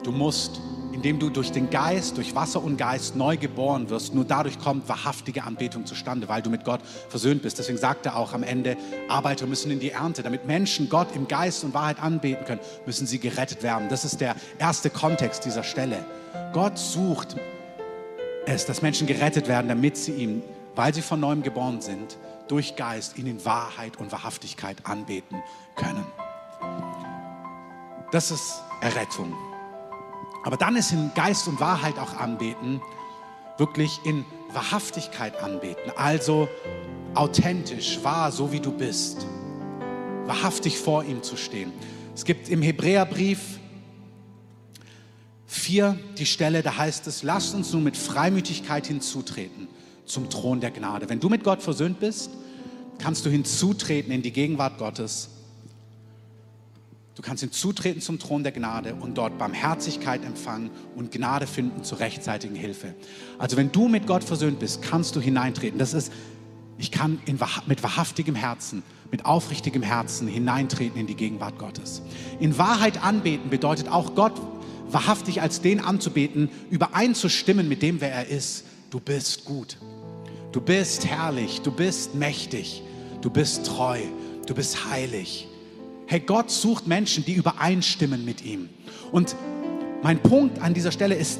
du 0.02 0.10
musst, 0.10 0.60
indem 0.92 1.20
du 1.20 1.30
durch 1.30 1.52
den 1.52 1.70
Geist, 1.70 2.16
durch 2.16 2.34
Wasser 2.34 2.62
und 2.62 2.76
Geist 2.76 3.14
neu 3.14 3.36
geboren 3.36 3.88
wirst, 3.88 4.14
nur 4.14 4.24
dadurch 4.24 4.58
kommt 4.58 4.88
wahrhaftige 4.88 5.44
Anbetung 5.44 5.86
zustande, 5.86 6.28
weil 6.28 6.42
du 6.42 6.50
mit 6.50 6.64
Gott 6.64 6.80
versöhnt 7.08 7.42
bist. 7.42 7.58
Deswegen 7.58 7.78
sagt 7.78 8.06
er 8.06 8.16
auch 8.16 8.32
am 8.32 8.42
Ende, 8.42 8.76
Arbeiter 9.08 9.46
müssen 9.46 9.70
in 9.70 9.78
die 9.78 9.90
Ernte. 9.90 10.24
Damit 10.24 10.46
Menschen 10.46 10.88
Gott 10.88 11.14
im 11.14 11.28
Geist 11.28 11.62
und 11.62 11.72
Wahrheit 11.72 12.02
anbeten 12.02 12.44
können, 12.44 12.60
müssen 12.84 13.06
sie 13.06 13.20
gerettet 13.20 13.62
werden. 13.62 13.88
Das 13.88 14.04
ist 14.04 14.20
der 14.20 14.34
erste 14.58 14.90
Kontext 14.90 15.44
dieser 15.44 15.62
Stelle. 15.62 16.04
Gott 16.52 16.78
sucht 16.78 17.36
es, 18.46 18.66
dass 18.66 18.82
Menschen 18.82 19.06
gerettet 19.06 19.48
werden, 19.48 19.68
damit 19.68 19.96
sie 19.96 20.12
ihm, 20.12 20.42
weil 20.74 20.94
sie 20.94 21.02
von 21.02 21.20
neuem 21.20 21.42
geboren 21.42 21.80
sind, 21.80 22.18
durch 22.48 22.76
Geist 22.76 23.16
ihn 23.18 23.26
in 23.26 23.44
Wahrheit 23.44 23.98
und 23.98 24.10
Wahrhaftigkeit 24.12 24.84
anbeten 24.84 25.42
können. 25.76 26.04
Das 28.10 28.30
ist 28.30 28.60
Errettung. 28.80 29.34
Aber 30.42 30.56
dann 30.56 30.74
ist 30.74 30.90
in 30.90 31.12
Geist 31.14 31.46
und 31.46 31.60
Wahrheit 31.60 31.98
auch 31.98 32.16
anbeten, 32.16 32.80
wirklich 33.58 34.00
in 34.04 34.24
Wahrhaftigkeit 34.52 35.40
anbeten, 35.42 35.92
also 35.96 36.48
authentisch, 37.14 38.02
wahr, 38.02 38.32
so 38.32 38.50
wie 38.50 38.60
du 38.60 38.72
bist, 38.72 39.26
wahrhaftig 40.24 40.78
vor 40.78 41.04
ihm 41.04 41.22
zu 41.22 41.36
stehen. 41.36 41.72
Es 42.14 42.24
gibt 42.24 42.48
im 42.48 42.62
Hebräerbrief 42.62 43.59
4 45.50 45.98
die 46.16 46.26
Stelle, 46.26 46.62
da 46.62 46.76
heißt 46.76 47.08
es, 47.08 47.24
lasst 47.24 47.56
uns 47.56 47.72
nun 47.72 47.82
mit 47.82 47.96
Freimütigkeit 47.96 48.86
hinzutreten 48.86 49.66
zum 50.06 50.30
Thron 50.30 50.60
der 50.60 50.70
Gnade. 50.70 51.08
Wenn 51.08 51.18
du 51.18 51.28
mit 51.28 51.42
Gott 51.42 51.60
versöhnt 51.60 51.98
bist, 51.98 52.30
kannst 52.98 53.26
du 53.26 53.30
hinzutreten 53.30 54.12
in 54.12 54.22
die 54.22 54.30
Gegenwart 54.30 54.78
Gottes. 54.78 55.28
Du 57.16 57.22
kannst 57.22 57.40
hinzutreten 57.40 58.00
zum 58.00 58.20
Thron 58.20 58.44
der 58.44 58.52
Gnade 58.52 58.94
und 58.94 59.18
dort 59.18 59.38
Barmherzigkeit 59.38 60.24
empfangen 60.24 60.70
und 60.94 61.10
Gnade 61.10 61.48
finden 61.48 61.82
zur 61.82 61.98
rechtzeitigen 61.98 62.54
Hilfe. 62.54 62.94
Also 63.36 63.56
wenn 63.56 63.72
du 63.72 63.88
mit 63.88 64.06
Gott 64.06 64.22
versöhnt 64.22 64.60
bist, 64.60 64.82
kannst 64.82 65.16
du 65.16 65.20
hineintreten. 65.20 65.80
Das 65.80 65.94
ist, 65.94 66.12
ich 66.80 66.90
kann 66.90 67.20
in, 67.26 67.38
mit 67.66 67.82
wahrhaftigem 67.82 68.34
Herzen, 68.34 68.82
mit 69.10 69.26
aufrichtigem 69.26 69.82
Herzen 69.82 70.26
hineintreten 70.26 70.98
in 70.98 71.06
die 71.06 71.14
Gegenwart 71.14 71.58
Gottes. 71.58 72.00
In 72.40 72.56
Wahrheit 72.56 73.04
anbeten 73.04 73.50
bedeutet 73.50 73.88
auch 73.88 74.14
Gott 74.14 74.32
wahrhaftig 74.90 75.42
als 75.42 75.60
den 75.60 75.80
anzubeten, 75.80 76.48
übereinzustimmen 76.70 77.68
mit 77.68 77.82
dem, 77.82 78.00
wer 78.00 78.12
er 78.12 78.28
ist. 78.28 78.64
Du 78.88 78.98
bist 78.98 79.44
gut. 79.44 79.76
Du 80.52 80.62
bist 80.62 81.06
herrlich. 81.06 81.60
Du 81.60 81.70
bist 81.70 82.14
mächtig. 82.14 82.82
Du 83.20 83.28
bist 83.28 83.66
treu. 83.66 84.00
Du 84.46 84.54
bist 84.54 84.90
heilig. 84.90 85.48
Hey, 86.06 86.20
Gott 86.20 86.50
sucht 86.50 86.86
Menschen, 86.86 87.26
die 87.26 87.34
übereinstimmen 87.34 88.24
mit 88.24 88.42
ihm. 88.42 88.70
Und 89.12 89.36
mein 90.02 90.18
Punkt 90.18 90.62
an 90.62 90.72
dieser 90.72 90.92
Stelle 90.92 91.14
ist, 91.14 91.38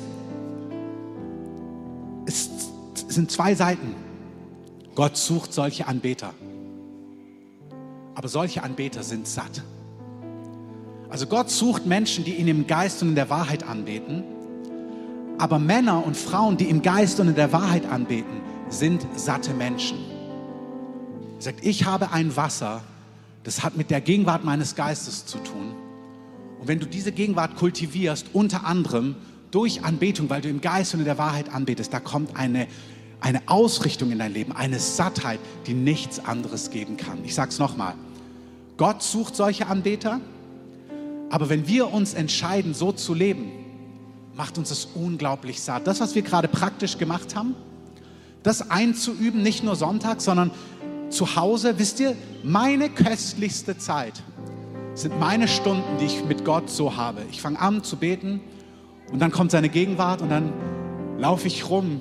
es 2.26 2.50
sind 3.08 3.30
zwei 3.30 3.54
Seiten. 3.54 4.09
Gott 5.00 5.16
sucht 5.16 5.54
solche 5.54 5.88
Anbeter. 5.88 6.34
Aber 8.14 8.28
solche 8.28 8.62
Anbeter 8.62 9.02
sind 9.02 9.26
satt. 9.26 9.62
Also 11.08 11.26
Gott 11.26 11.48
sucht 11.48 11.86
Menschen, 11.86 12.22
die 12.22 12.34
ihn 12.34 12.48
im 12.48 12.66
Geist 12.66 13.00
und 13.00 13.08
in 13.08 13.14
der 13.14 13.30
Wahrheit 13.30 13.62
anbeten. 13.62 14.22
Aber 15.38 15.58
Männer 15.58 16.04
und 16.04 16.18
Frauen, 16.18 16.58
die 16.58 16.68
im 16.68 16.82
Geist 16.82 17.18
und 17.18 17.28
in 17.28 17.34
der 17.34 17.50
Wahrheit 17.50 17.86
anbeten, 17.90 18.42
sind 18.68 19.06
satte 19.16 19.54
Menschen. 19.54 19.96
Er 21.38 21.44
sagt, 21.44 21.64
ich 21.64 21.86
habe 21.86 22.12
ein 22.12 22.36
Wasser, 22.36 22.82
das 23.42 23.62
hat 23.62 23.78
mit 23.78 23.90
der 23.90 24.02
Gegenwart 24.02 24.44
meines 24.44 24.74
Geistes 24.74 25.24
zu 25.24 25.38
tun. 25.38 25.74
Und 26.60 26.68
wenn 26.68 26.78
du 26.78 26.84
diese 26.84 27.12
Gegenwart 27.12 27.56
kultivierst, 27.56 28.26
unter 28.34 28.66
anderem 28.66 29.16
durch 29.50 29.82
Anbetung, 29.82 30.28
weil 30.28 30.42
du 30.42 30.50
im 30.50 30.60
Geist 30.60 30.92
und 30.92 31.00
in 31.00 31.06
der 31.06 31.16
Wahrheit 31.16 31.48
anbetest, 31.48 31.90
da 31.90 32.00
kommt 32.00 32.36
eine, 32.36 32.66
eine 33.20 33.42
Ausrichtung 33.46 34.10
in 34.10 34.18
dein 34.18 34.32
Leben, 34.32 34.52
eine 34.52 34.78
Sattheit, 34.78 35.40
die 35.66 35.74
nichts 35.74 36.24
anderes 36.24 36.70
geben 36.70 36.96
kann. 36.96 37.18
Ich 37.24 37.34
sage 37.34 37.50
es 37.50 37.58
nochmal. 37.58 37.94
Gott 38.76 39.02
sucht 39.02 39.36
solche 39.36 39.66
Anbeter, 39.66 40.20
aber 41.28 41.48
wenn 41.48 41.68
wir 41.68 41.92
uns 41.92 42.14
entscheiden, 42.14 42.74
so 42.74 42.92
zu 42.92 43.14
leben, 43.14 43.52
macht 44.34 44.56
uns 44.56 44.70
das 44.70 44.88
unglaublich 44.94 45.60
satt. 45.60 45.86
Das, 45.86 46.00
was 46.00 46.14
wir 46.14 46.22
gerade 46.22 46.48
praktisch 46.48 46.96
gemacht 46.96 47.36
haben, 47.36 47.54
das 48.42 48.70
einzuüben, 48.70 49.42
nicht 49.42 49.62
nur 49.62 49.76
Sonntag, 49.76 50.22
sondern 50.22 50.50
zu 51.10 51.36
Hause, 51.36 51.78
wisst 51.78 52.00
ihr, 52.00 52.16
meine 52.42 52.88
köstlichste 52.88 53.76
Zeit 53.76 54.22
sind 54.94 55.18
meine 55.20 55.46
Stunden, 55.48 55.98
die 56.00 56.06
ich 56.06 56.24
mit 56.24 56.44
Gott 56.44 56.70
so 56.70 56.96
habe. 56.96 57.22
Ich 57.30 57.40
fange 57.40 57.60
an 57.60 57.82
zu 57.82 57.96
beten 57.96 58.40
und 59.12 59.20
dann 59.20 59.30
kommt 59.30 59.50
seine 59.50 59.68
Gegenwart 59.68 60.22
und 60.22 60.30
dann 60.30 60.52
laufe 61.18 61.46
ich 61.46 61.68
rum. 61.68 62.00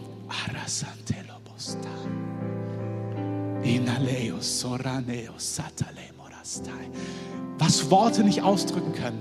Inaleo 3.64 4.40
soraneo 4.42 5.34
satale 5.38 6.14
morastai 6.18 6.90
was 7.60 7.92
Worte 7.92 8.24
nicht 8.24 8.42
ausdrücken 8.42 8.94
können. 8.94 9.20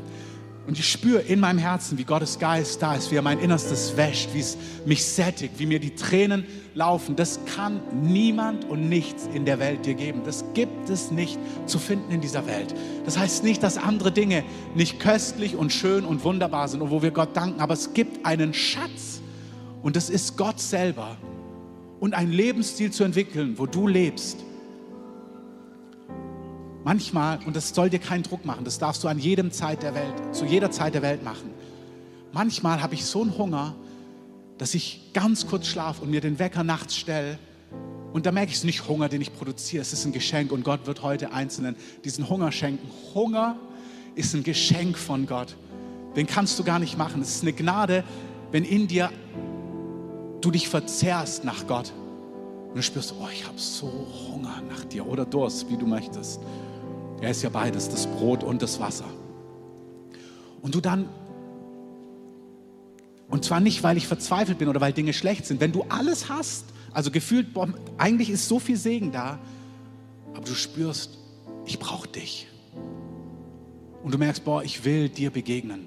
Und 0.66 0.78
ich 0.78 0.86
spüre 0.86 1.20
in 1.20 1.40
meinem 1.40 1.58
Herzen, 1.58 1.96
wie 1.96 2.04
Gottes 2.04 2.38
Geist 2.38 2.82
da 2.82 2.94
ist, 2.94 3.10
wie 3.10 3.16
er 3.16 3.22
mein 3.22 3.38
Innerstes 3.38 3.96
wäscht, 3.96 4.34
wie 4.34 4.40
es 4.40 4.58
mich 4.84 5.02
sättigt, 5.02 5.54
wie 5.58 5.64
mir 5.64 5.80
die 5.80 5.94
Tränen 5.94 6.46
laufen. 6.74 7.16
Das 7.16 7.40
kann 7.46 7.80
niemand 8.02 8.66
und 8.66 8.86
nichts 8.86 9.28
in 9.32 9.46
der 9.46 9.58
Welt 9.60 9.86
dir 9.86 9.94
geben. 9.94 10.20
Das 10.26 10.44
gibt 10.52 10.90
es 10.90 11.10
nicht 11.10 11.38
zu 11.64 11.78
finden 11.78 12.12
in 12.12 12.20
dieser 12.20 12.46
Welt. 12.46 12.74
Das 13.06 13.16
heißt 13.16 13.44
nicht, 13.44 13.62
dass 13.62 13.78
andere 13.78 14.12
Dinge 14.12 14.44
nicht 14.74 15.00
köstlich 15.00 15.56
und 15.56 15.72
schön 15.72 16.04
und 16.04 16.22
wunderbar 16.22 16.68
sind 16.68 16.82
und 16.82 16.90
wo 16.90 17.00
wir 17.00 17.12
Gott 17.12 17.34
danken, 17.34 17.60
aber 17.60 17.72
es 17.72 17.94
gibt 17.94 18.26
einen 18.26 18.52
Schatz 18.52 19.22
und 19.82 19.96
das 19.96 20.10
ist 20.10 20.36
Gott 20.36 20.60
selber. 20.60 21.16
Und 22.00 22.14
einen 22.14 22.32
Lebensstil 22.32 22.92
zu 22.92 23.04
entwickeln, 23.04 23.58
wo 23.58 23.66
du 23.66 23.88
lebst, 23.88 24.44
Manchmal, 26.88 27.40
und 27.44 27.54
das 27.54 27.74
soll 27.74 27.90
dir 27.90 27.98
keinen 27.98 28.22
Druck 28.22 28.46
machen, 28.46 28.64
das 28.64 28.78
darfst 28.78 29.04
du 29.04 29.08
an 29.08 29.18
jedem 29.18 29.50
Zeit 29.50 29.82
der 29.82 29.94
Welt, 29.94 30.34
zu 30.34 30.46
jeder 30.46 30.70
Zeit 30.70 30.94
der 30.94 31.02
Welt 31.02 31.22
machen. 31.22 31.50
Manchmal 32.32 32.80
habe 32.80 32.94
ich 32.94 33.04
so 33.04 33.20
einen 33.20 33.36
Hunger, 33.36 33.74
dass 34.56 34.74
ich 34.74 35.10
ganz 35.12 35.46
kurz 35.46 35.66
schlafe 35.66 36.02
und 36.02 36.10
mir 36.10 36.22
den 36.22 36.38
Wecker 36.38 36.64
nachts 36.64 36.96
stelle. 36.96 37.38
Und 38.14 38.24
da 38.24 38.32
merke 38.32 38.52
ich 38.52 38.56
es 38.56 38.64
nicht 38.64 38.88
Hunger, 38.88 39.10
den 39.10 39.20
ich 39.20 39.34
produziere. 39.34 39.82
Es 39.82 39.92
ist 39.92 40.06
ein 40.06 40.12
Geschenk 40.12 40.50
und 40.50 40.64
Gott 40.64 40.86
wird 40.86 41.02
heute 41.02 41.32
Einzelnen 41.32 41.76
diesen 42.04 42.28
Hunger 42.28 42.52
schenken. 42.52 42.88
Hunger 43.14 43.58
ist 44.14 44.34
ein 44.34 44.42
Geschenk 44.42 44.96
von 44.96 45.26
Gott. 45.26 45.56
Den 46.16 46.26
kannst 46.26 46.58
du 46.58 46.64
gar 46.64 46.78
nicht 46.78 46.96
machen. 46.96 47.20
Es 47.20 47.36
ist 47.36 47.42
eine 47.42 47.52
Gnade, 47.52 48.02
wenn 48.50 48.64
in 48.64 48.88
dir 48.88 49.10
du 50.40 50.50
dich 50.50 50.68
verzehrst 50.68 51.44
nach 51.44 51.66
Gott. 51.66 51.92
Und 52.68 52.76
du 52.76 52.82
spürst, 52.82 53.14
oh, 53.18 53.28
ich 53.32 53.46
habe 53.46 53.58
so 53.58 53.90
Hunger 54.30 54.62
nach 54.68 54.84
dir 54.84 55.06
oder 55.06 55.24
Durst, 55.24 55.68
wie 55.70 55.76
du 55.76 55.86
möchtest. 55.86 56.40
Er 57.20 57.30
ist 57.30 57.42
ja 57.42 57.48
beides, 57.48 57.88
das 57.88 58.06
Brot 58.06 58.44
und 58.44 58.62
das 58.62 58.78
Wasser. 58.78 59.06
Und 60.62 60.74
du 60.74 60.80
dann, 60.80 61.08
und 63.28 63.44
zwar 63.44 63.60
nicht, 63.60 63.82
weil 63.82 63.96
ich 63.96 64.06
verzweifelt 64.06 64.58
bin 64.58 64.68
oder 64.68 64.80
weil 64.80 64.92
Dinge 64.92 65.12
schlecht 65.12 65.46
sind, 65.46 65.60
wenn 65.60 65.72
du 65.72 65.84
alles 65.88 66.28
hast, 66.28 66.66
also 66.92 67.10
gefühlt, 67.10 67.54
boah, 67.54 67.68
eigentlich 67.96 68.30
ist 68.30 68.48
so 68.48 68.58
viel 68.58 68.76
Segen 68.76 69.12
da, 69.12 69.38
aber 70.34 70.44
du 70.44 70.54
spürst, 70.54 71.18
ich 71.64 71.78
brauche 71.78 72.08
dich. 72.08 72.46
Und 74.02 74.14
du 74.14 74.18
merkst, 74.18 74.44
boah, 74.44 74.62
ich 74.62 74.84
will 74.84 75.08
dir 75.08 75.30
begegnen. 75.30 75.86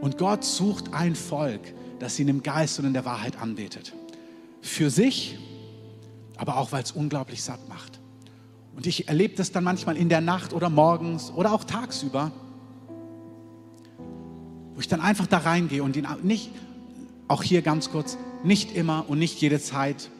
Und 0.00 0.18
Gott 0.18 0.44
sucht 0.44 0.92
ein 0.92 1.14
Volk, 1.14 1.60
das 2.04 2.18
ihn 2.20 2.28
im 2.28 2.42
Geist 2.42 2.78
und 2.78 2.84
in 2.84 2.92
der 2.92 3.04
Wahrheit 3.04 3.40
anbetet. 3.40 3.92
Für 4.60 4.90
sich, 4.90 5.38
aber 6.36 6.58
auch, 6.58 6.70
weil 6.70 6.82
es 6.82 6.92
unglaublich 6.92 7.42
satt 7.42 7.68
macht. 7.68 7.98
Und 8.76 8.86
ich 8.86 9.08
erlebe 9.08 9.34
das 9.36 9.52
dann 9.52 9.64
manchmal 9.64 9.96
in 9.96 10.08
der 10.08 10.20
Nacht 10.20 10.52
oder 10.52 10.68
morgens 10.68 11.30
oder 11.30 11.52
auch 11.52 11.64
tagsüber, 11.64 12.32
wo 14.74 14.80
ich 14.80 14.88
dann 14.88 15.00
einfach 15.00 15.26
da 15.26 15.38
reingehe 15.38 15.82
und 15.82 15.96
ihn 15.96 16.06
nicht, 16.22 16.50
auch 17.28 17.42
hier 17.42 17.62
ganz 17.62 17.90
kurz, 17.90 18.18
nicht 18.42 18.76
immer 18.76 19.04
und 19.08 19.18
nicht 19.18 19.40
jede 19.40 19.60
Zeit 19.60 20.10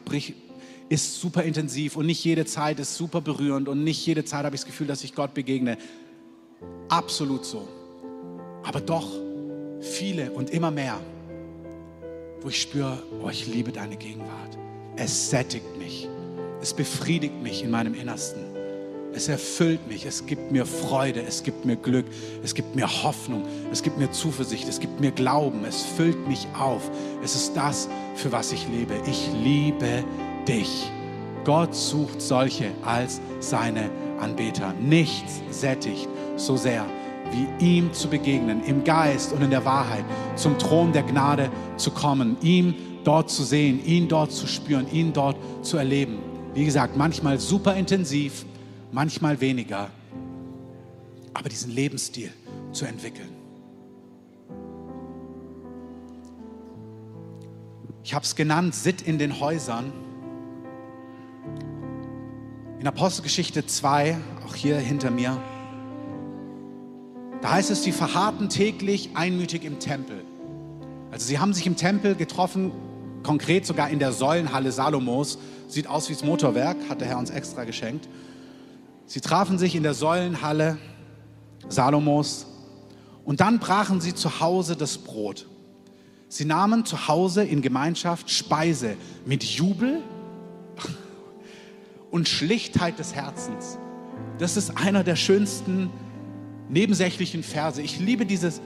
ist 0.89 1.19
super 1.19 1.43
intensiv 1.43 1.97
und 1.97 2.05
nicht 2.05 2.23
jede 2.23 2.45
Zeit 2.45 2.79
ist 2.79 2.95
super 2.95 3.21
berührend 3.21 3.67
und 3.67 3.83
nicht 3.83 4.05
jede 4.05 4.23
Zeit 4.25 4.45
habe 4.45 4.55
ich 4.55 4.61
das 4.61 4.67
Gefühl, 4.67 4.87
dass 4.87 5.03
ich 5.03 5.13
Gott 5.13 5.33
begegne. 5.33 5.77
Absolut 6.89 7.45
so. 7.45 7.67
Aber 8.63 8.81
doch 8.81 9.07
viele 9.81 10.31
und 10.31 10.49
immer 10.49 10.71
mehr, 10.71 10.99
wo 12.45 12.49
ich 12.49 12.61
spüre, 12.61 13.01
oh, 13.23 13.29
ich 13.29 13.47
liebe 13.47 13.71
deine 13.71 13.97
Gegenwart. 13.97 14.55
Es 14.97 15.31
sättigt 15.31 15.65
mich. 15.79 16.07
Es 16.61 16.75
befriedigt 16.75 17.41
mich 17.41 17.63
in 17.63 17.71
meinem 17.71 17.95
Innersten. 17.95 18.45
Es 19.15 19.27
erfüllt 19.29 19.87
mich, 19.87 20.05
es 20.05 20.27
gibt 20.27 20.51
mir 20.51 20.67
Freude, 20.67 21.23
es 21.23 21.41
gibt 21.41 21.65
mir 21.65 21.75
Glück, 21.75 22.05
es 22.43 22.53
gibt 22.53 22.75
mir 22.75 22.87
Hoffnung, 23.03 23.45
es 23.71 23.81
gibt 23.81 23.97
mir 23.97 24.11
Zuversicht, 24.11 24.67
es 24.67 24.79
gibt 24.79 24.99
mir 24.99 25.09
Glauben, 25.09 25.65
es 25.65 25.81
füllt 25.81 26.27
mich 26.27 26.45
auf. 26.55 26.91
Es 27.23 27.33
ist 27.33 27.53
das, 27.55 27.89
für 28.13 28.31
was 28.31 28.51
ich 28.51 28.67
lebe. 28.67 28.93
Ich 29.07 29.27
liebe 29.43 30.03
dich. 30.47 30.91
Gott 31.45 31.73
sucht 31.73 32.21
solche 32.21 32.69
als 32.85 33.21
seine 33.39 33.89
Anbeter. 34.19 34.71
Nichts 34.73 35.41
sättigt 35.49 36.07
so 36.35 36.57
sehr, 36.57 36.85
wie 37.31 37.65
ihm 37.65 37.93
zu 37.93 38.07
begegnen, 38.07 38.63
im 38.63 38.83
Geist 38.83 39.33
und 39.33 39.41
in 39.41 39.49
der 39.49 39.65
Wahrheit, 39.65 40.05
zum 40.35 40.57
Thron 40.57 40.93
der 40.93 41.03
Gnade 41.03 41.49
zu 41.77 41.91
kommen, 41.91 42.37
ihm 42.41 42.75
dort 43.03 43.29
zu 43.29 43.43
sehen, 43.43 43.83
ihn 43.85 44.07
dort 44.07 44.31
zu 44.31 44.47
spüren, 44.47 44.91
ihn 44.91 45.13
dort 45.13 45.37
zu 45.61 45.77
erleben. 45.77 46.19
Wie 46.53 46.65
gesagt, 46.65 46.97
manchmal 46.97 47.39
super 47.39 47.75
intensiv, 47.75 48.45
manchmal 48.91 49.41
weniger, 49.41 49.89
aber 51.33 51.49
diesen 51.49 51.71
Lebensstil 51.71 52.31
zu 52.71 52.85
entwickeln. 52.85 53.29
Ich 58.03 58.13
habe 58.13 58.23
es 58.23 58.35
genannt, 58.35 58.75
Sitt 58.75 59.01
in 59.01 59.17
den 59.17 59.39
Häusern. 59.39 59.91
In 62.79 62.87
Apostelgeschichte 62.87 63.65
2, 63.65 64.17
auch 64.45 64.53
hier 64.53 64.77
hinter 64.77 65.09
mir, 65.09 65.41
da 67.45 67.51
heißt 67.51 67.69
es, 67.69 67.83
sie 67.83 67.91
verharrten 67.91 68.49
täglich 68.49 69.11
einmütig 69.13 69.65
im 69.65 69.77
Tempel. 69.77 70.25
Also 71.11 71.27
sie 71.27 71.37
haben 71.37 71.53
sich 71.53 71.67
im 71.67 71.75
Tempel 71.75 72.15
getroffen, 72.15 72.71
konkret 73.21 73.67
sogar 73.67 73.91
in 73.91 73.99
der 73.99 74.13
Säulenhalle 74.13 74.71
Salomos. 74.71 75.37
Sieht 75.67 75.85
aus 75.85 76.09
wie 76.09 76.13
das 76.13 76.23
Motorwerk, 76.23 76.75
hat 76.89 77.01
der 77.01 77.07
Herr 77.07 77.19
uns 77.19 77.29
extra 77.29 77.63
geschenkt. 77.63 78.09
Sie 79.05 79.21
trafen 79.21 79.59
sich 79.59 79.75
in 79.75 79.83
der 79.83 79.93
Säulenhalle 79.93 80.79
Salomos 81.69 82.47
und 83.25 83.41
dann 83.41 83.59
brachen 83.59 84.01
sie 84.01 84.15
zu 84.15 84.39
Hause 84.39 84.75
das 84.75 84.97
Brot. 84.97 85.45
Sie 86.27 86.45
nahmen 86.45 86.83
zu 86.83 87.07
Hause 87.07 87.43
in 87.43 87.61
Gemeinschaft 87.61 88.31
Speise 88.31 88.97
mit 89.23 89.43
Jubel 89.43 90.01
und 92.09 92.27
Schlichtheit 92.27 92.97
des 92.97 93.13
Herzens. 93.13 93.77
Das 94.39 94.57
ist 94.57 94.75
einer 94.77 95.03
der 95.03 95.15
schönsten 95.15 95.91
nebensächlichen 96.69 97.43
Verse. 97.43 97.81
Ich 97.81 97.99
liebe 97.99 98.25
dieses 98.25 98.61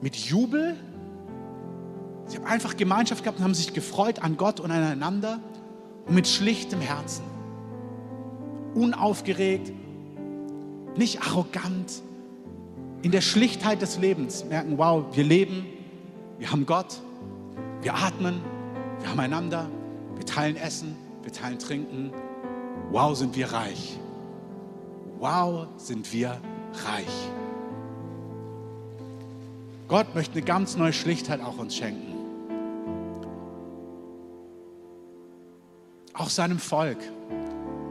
mit 0.00 0.16
Jubel. 0.16 0.76
Sie 2.26 2.36
haben 2.36 2.46
einfach 2.46 2.76
Gemeinschaft 2.76 3.24
gehabt 3.24 3.38
und 3.38 3.44
haben 3.44 3.54
sich 3.54 3.72
gefreut 3.72 4.22
an 4.22 4.36
Gott 4.36 4.60
und 4.60 4.70
aneinander 4.70 5.40
und 6.06 6.14
mit 6.14 6.28
schlichtem 6.28 6.80
Herzen 6.80 7.24
unaufgeregt, 8.74 9.72
nicht 10.96 11.22
arrogant, 11.22 12.02
in 13.02 13.10
der 13.10 13.20
Schlichtheit 13.20 13.80
des 13.80 13.98
Lebens 13.98 14.44
merken, 14.44 14.76
wow, 14.76 15.04
wir 15.12 15.24
leben, 15.24 15.64
wir 16.38 16.50
haben 16.52 16.66
Gott, 16.66 17.00
wir 17.82 17.94
atmen, 17.94 18.40
wir 19.00 19.08
haben 19.08 19.20
einander, 19.20 19.68
wir 20.16 20.26
teilen 20.26 20.56
Essen, 20.56 20.96
wir 21.22 21.32
teilen 21.32 21.58
Trinken. 21.58 22.12
Wow, 22.90 23.16
sind 23.16 23.36
wir 23.36 23.52
reich. 23.52 23.98
Wow, 25.18 25.68
sind 25.76 26.12
wir 26.12 26.30
reich. 26.30 26.49
Gott 29.90 30.14
möchte 30.14 30.34
eine 30.34 30.42
ganz 30.42 30.76
neue 30.76 30.92
Schlichtheit 30.92 31.40
auch 31.40 31.58
uns 31.58 31.74
schenken. 31.74 32.14
Auch 36.14 36.30
seinem 36.30 36.60
Volk. 36.60 36.98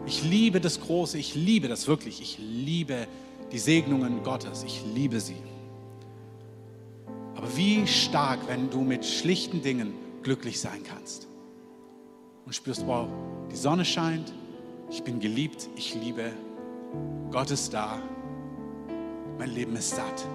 Ich 0.05 0.23
liebe 0.23 0.61
das 0.61 0.79
Große, 0.79 1.17
ich 1.17 1.35
liebe 1.35 1.67
das 1.67 1.87
wirklich, 1.87 2.21
ich 2.21 2.37
liebe 2.39 3.05
die 3.51 3.59
Segnungen 3.59 4.23
Gottes, 4.23 4.63
ich 4.63 4.81
liebe 4.95 5.19
sie. 5.19 5.35
Aber 7.35 7.55
wie 7.57 7.85
stark, 7.85 8.39
wenn 8.47 8.69
du 8.69 8.81
mit 8.81 9.05
schlichten 9.05 9.61
Dingen 9.61 9.93
glücklich 10.23 10.59
sein 10.59 10.83
kannst 10.83 11.27
und 12.45 12.55
spürst, 12.55 12.87
wow, 12.87 13.09
die 13.51 13.57
Sonne 13.57 13.83
scheint, 13.83 14.33
ich 14.89 15.03
bin 15.03 15.19
geliebt, 15.19 15.67
ich 15.75 15.95
liebe, 15.95 16.31
Gott 17.29 17.51
ist 17.51 17.73
da, 17.73 18.01
mein 19.39 19.49
Leben 19.49 19.75
ist 19.75 19.95
satt. 19.95 20.27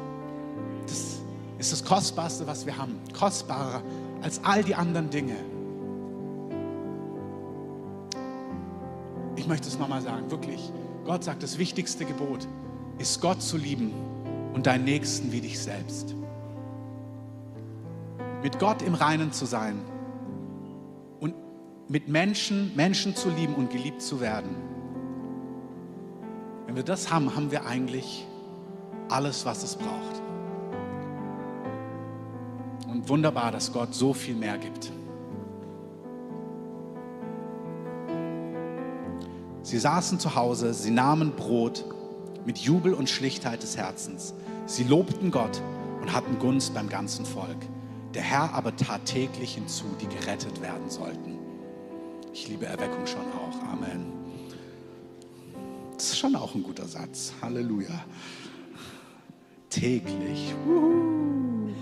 Das 0.86 1.20
ist 1.58 1.72
das 1.72 1.84
Kostbarste, 1.84 2.46
was 2.48 2.66
wir 2.66 2.76
haben, 2.76 2.98
kostbarer 3.16 3.82
als 4.22 4.42
all 4.42 4.64
die 4.64 4.74
anderen 4.74 5.10
Dinge. 5.10 5.36
ich 9.44 9.48
möchte 9.48 9.68
es 9.68 9.78
nochmal 9.78 10.00
sagen, 10.00 10.30
wirklich. 10.30 10.72
Gott 11.04 11.22
sagt, 11.22 11.42
das 11.42 11.58
wichtigste 11.58 12.06
Gebot 12.06 12.48
ist 12.96 13.20
Gott 13.20 13.42
zu 13.42 13.58
lieben 13.58 13.92
und 14.54 14.66
deinen 14.66 14.84
Nächsten 14.84 15.32
wie 15.32 15.42
dich 15.42 15.58
selbst. 15.58 16.14
Mit 18.42 18.58
Gott 18.58 18.80
im 18.80 18.94
Reinen 18.94 19.32
zu 19.32 19.44
sein 19.44 19.82
und 21.20 21.34
mit 21.88 22.08
Menschen, 22.08 22.74
Menschen 22.74 23.14
zu 23.14 23.28
lieben 23.28 23.54
und 23.54 23.68
geliebt 23.68 24.00
zu 24.00 24.22
werden. 24.22 24.48
Wenn 26.64 26.76
wir 26.76 26.82
das 26.82 27.12
haben, 27.12 27.36
haben 27.36 27.50
wir 27.50 27.66
eigentlich 27.66 28.26
alles, 29.08 29.44
was 29.44 29.62
es 29.62 29.76
braucht. 29.76 30.22
Und 32.88 33.08
wunderbar, 33.08 33.52
dass 33.52 33.72
Gott 33.72 33.94
so 33.94 34.12
viel 34.12 34.34
mehr 34.34 34.58
gibt. 34.58 34.92
Sie 39.62 39.78
saßen 39.78 40.20
zu 40.20 40.34
Hause, 40.34 40.74
sie 40.74 40.90
nahmen 40.90 41.32
Brot 41.32 41.84
mit 42.44 42.58
Jubel 42.58 42.92
und 42.92 43.08
Schlichtheit 43.08 43.62
des 43.62 43.76
Herzens. 43.76 44.34
Sie 44.66 44.84
lobten 44.84 45.30
Gott 45.30 45.60
und 46.02 46.12
hatten 46.12 46.38
Gunst 46.38 46.74
beim 46.74 46.88
ganzen 46.88 47.24
Volk. 47.24 47.56
Der 48.12 48.22
Herr 48.22 48.52
aber 48.52 48.76
tat 48.76 49.06
täglich 49.06 49.54
hinzu, 49.54 49.86
die 50.00 50.06
gerettet 50.06 50.60
werden 50.60 50.88
sollten. 50.88 51.38
Ich 52.32 52.48
liebe 52.48 52.66
Erweckung 52.66 53.06
schon 53.06 53.22
auch. 53.32 53.72
Amen. 53.72 54.12
Das 55.96 56.10
ist 56.10 56.18
schon 56.18 56.36
auch 56.36 56.54
ein 56.54 56.62
guter 56.62 56.86
Satz. 56.86 57.32
Halleluja. 57.40 58.04
Täglich. 59.74 60.54
Uhu. 60.68 61.72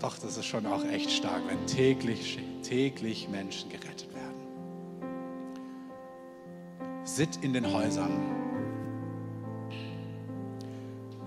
Doch, 0.00 0.18
das 0.18 0.36
ist 0.36 0.46
schon 0.46 0.66
auch 0.66 0.84
echt 0.86 1.12
stark, 1.12 1.42
wenn 1.46 1.64
täglich, 1.68 2.40
täglich 2.64 3.28
Menschen 3.28 3.70
gerettet 3.70 4.08
werden. 4.12 4.32
Sitt 7.04 7.38
in 7.42 7.52
den 7.52 7.72
Häusern. 7.72 8.10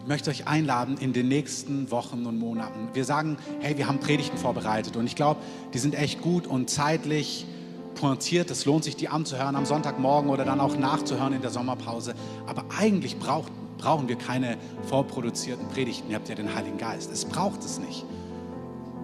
Ich 0.02 0.06
möchte 0.06 0.32
euch 0.32 0.48
einladen 0.48 0.98
in 0.98 1.14
den 1.14 1.30
nächsten 1.30 1.90
Wochen 1.92 2.26
und 2.26 2.38
Monaten. 2.38 2.90
Wir 2.92 3.06
sagen, 3.06 3.38
hey, 3.62 3.78
wir 3.78 3.88
haben 3.88 4.02
Predigten 4.02 4.38
vorbereitet 4.38 4.98
und 4.98 5.06
ich 5.08 5.16
glaube, 5.16 5.40
die 5.74 5.80
sind 5.80 5.96
echt 5.96 6.22
gut 6.22 6.46
und 6.46 6.70
zeitlich 6.70 7.48
pointiert. 7.96 8.52
Es 8.52 8.66
lohnt 8.66 8.84
sich, 8.84 8.96
die 8.96 9.10
anzuhören 9.10 9.56
am 9.56 9.66
Sonntagmorgen 9.66 10.30
oder 10.30 10.46
dann 10.46 10.60
auch 10.60 10.78
nachzuhören 10.78 11.34
in 11.34 11.42
der 11.42 11.52
Sommerpause. 11.52 12.14
Aber 12.46 12.66
eigentlich 12.78 13.18
braucht, 13.18 13.52
brauchen 13.78 14.08
wir 14.08 14.18
keine 14.18 14.58
vorproduzierten 14.84 15.68
Predigten. 15.70 16.10
Ihr 16.10 16.18
habt 16.18 16.30
ja 16.30 16.36
den 16.36 16.54
Heiligen 16.54 16.78
Geist. 16.78 17.12
Es 17.12 17.26
braucht 17.26 17.64
es 17.64 17.80
nicht. 17.80 18.06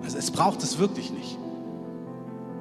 Also 0.04 0.18
es 0.18 0.30
braucht 0.32 0.62
es 0.62 0.78
wirklich 0.78 1.12
nicht. 1.12 1.38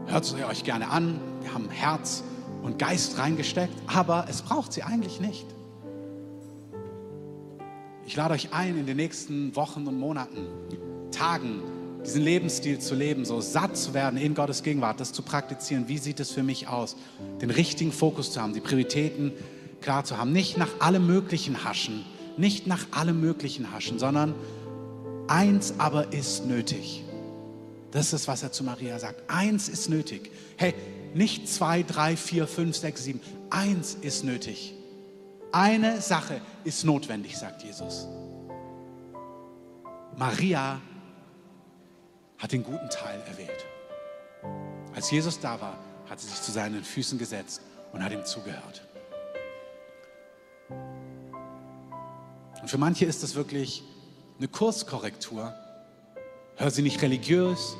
Hört 0.06 0.24
es 0.24 0.34
euch 0.34 0.64
gerne 0.64 0.88
an. 0.88 1.20
Wir 1.42 1.52
haben 1.52 1.68
Herz 1.68 2.22
und 2.62 2.78
Geist 2.78 3.18
reingesteckt, 3.18 3.74
aber 3.86 4.26
es 4.28 4.42
braucht 4.42 4.72
sie 4.72 4.82
eigentlich 4.82 5.20
nicht. 5.20 5.46
Ich 8.06 8.16
lade 8.16 8.34
euch 8.34 8.52
ein, 8.52 8.76
in 8.76 8.86
den 8.86 8.96
nächsten 8.96 9.54
Wochen 9.54 9.86
und 9.86 9.98
Monaten, 9.98 10.48
Tagen, 11.12 11.62
diesen 12.04 12.22
Lebensstil 12.22 12.78
zu 12.78 12.94
leben, 12.94 13.24
so 13.24 13.40
satt 13.40 13.76
zu 13.76 13.94
werden 13.94 14.18
in 14.18 14.34
Gottes 14.34 14.62
Gegenwart, 14.62 15.00
das 15.00 15.12
zu 15.12 15.22
praktizieren. 15.22 15.88
Wie 15.88 15.98
sieht 15.98 16.20
es 16.20 16.30
für 16.30 16.42
mich 16.42 16.68
aus? 16.68 16.96
Den 17.40 17.50
richtigen 17.50 17.92
Fokus 17.92 18.32
zu 18.32 18.40
haben, 18.40 18.54
die 18.54 18.60
Prioritäten 18.60 19.32
klar 19.80 20.04
zu 20.04 20.18
haben. 20.18 20.32
Nicht 20.32 20.56
nach 20.56 20.80
allem 20.80 21.06
Möglichen 21.06 21.64
haschen, 21.64 22.04
nicht 22.36 22.66
nach 22.66 22.86
allem 22.92 23.20
Möglichen 23.20 23.72
haschen, 23.72 23.98
sondern 23.98 24.34
eins 25.28 25.74
aber 25.78 26.12
ist 26.12 26.46
nötig. 26.46 27.04
Das 27.90 28.12
ist, 28.12 28.28
was 28.28 28.42
er 28.42 28.52
zu 28.52 28.64
Maria 28.64 28.98
sagt. 28.98 29.28
Eins 29.28 29.68
ist 29.68 29.88
nötig. 29.88 30.30
Hey, 30.56 30.74
nicht 31.12 31.48
zwei, 31.48 31.82
drei, 31.82 32.16
vier, 32.16 32.46
fünf, 32.46 32.76
sechs, 32.76 33.04
sieben. 33.04 33.20
Eins 33.50 33.96
ist 34.00 34.24
nötig. 34.24 34.74
Eine 35.52 36.00
Sache 36.00 36.40
ist 36.62 36.84
notwendig, 36.84 37.36
sagt 37.36 37.64
Jesus. 37.64 38.06
Maria 40.16 40.80
hat 42.40 42.52
den 42.52 42.64
guten 42.64 42.88
Teil 42.90 43.22
erwählt. 43.28 43.66
Als 44.94 45.10
Jesus 45.10 45.38
da 45.38 45.60
war, 45.60 45.78
hat 46.08 46.20
sie 46.20 46.26
sich 46.26 46.40
zu 46.40 46.50
seinen 46.50 46.82
Füßen 46.82 47.18
gesetzt 47.18 47.60
und 47.92 48.02
hat 48.02 48.12
ihm 48.12 48.24
zugehört. 48.24 48.82
Und 52.60 52.68
für 52.68 52.78
manche 52.78 53.04
ist 53.04 53.22
das 53.22 53.34
wirklich 53.34 53.82
eine 54.38 54.48
Kurskorrektur. 54.48 55.54
Hör 56.56 56.70
sie 56.70 56.82
nicht 56.82 57.00
religiös, 57.02 57.76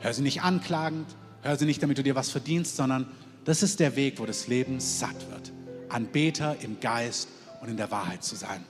hör 0.00 0.12
sie 0.12 0.22
nicht 0.22 0.42
anklagend, 0.42 1.06
hör 1.42 1.56
sie 1.56 1.64
nicht, 1.64 1.82
damit 1.82 1.98
du 1.98 2.02
dir 2.02 2.14
was 2.14 2.30
verdienst, 2.30 2.76
sondern 2.76 3.10
das 3.44 3.62
ist 3.62 3.80
der 3.80 3.96
Weg, 3.96 4.20
wo 4.20 4.26
das 4.26 4.46
Leben 4.46 4.78
satt 4.78 5.30
wird. 5.30 5.52
Anbeter 5.88 6.56
im 6.60 6.80
Geist 6.80 7.28
und 7.60 7.68
in 7.68 7.76
der 7.76 7.90
Wahrheit 7.90 8.22
zu 8.22 8.36
sein. 8.36 8.64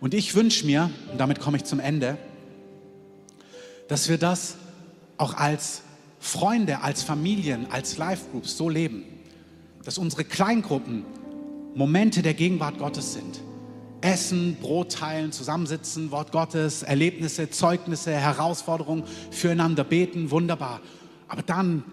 Und 0.00 0.14
ich 0.14 0.34
wünsche 0.34 0.66
mir, 0.66 0.90
und 1.10 1.18
damit 1.18 1.40
komme 1.40 1.56
ich 1.56 1.64
zum 1.64 1.80
Ende, 1.80 2.18
dass 3.88 4.08
wir 4.08 4.18
das 4.18 4.56
auch 5.16 5.34
als 5.34 5.82
Freunde, 6.18 6.80
als 6.80 7.02
Familien, 7.02 7.66
als 7.70 7.98
Live-Groups 7.98 8.56
so 8.56 8.68
leben, 8.68 9.04
dass 9.84 9.98
unsere 9.98 10.24
Kleingruppen 10.24 11.04
Momente 11.74 12.22
der 12.22 12.34
Gegenwart 12.34 12.78
Gottes 12.78 13.12
sind. 13.12 13.40
Essen, 14.00 14.56
Brot 14.60 14.92
teilen, 14.92 15.32
zusammensitzen, 15.32 16.10
Wort 16.10 16.30
Gottes, 16.30 16.82
Erlebnisse, 16.82 17.50
Zeugnisse, 17.50 18.12
Herausforderungen, 18.12 19.04
füreinander 19.30 19.82
beten, 19.82 20.30
wunderbar. 20.30 20.80
Aber 21.26 21.42
dann, 21.42 21.84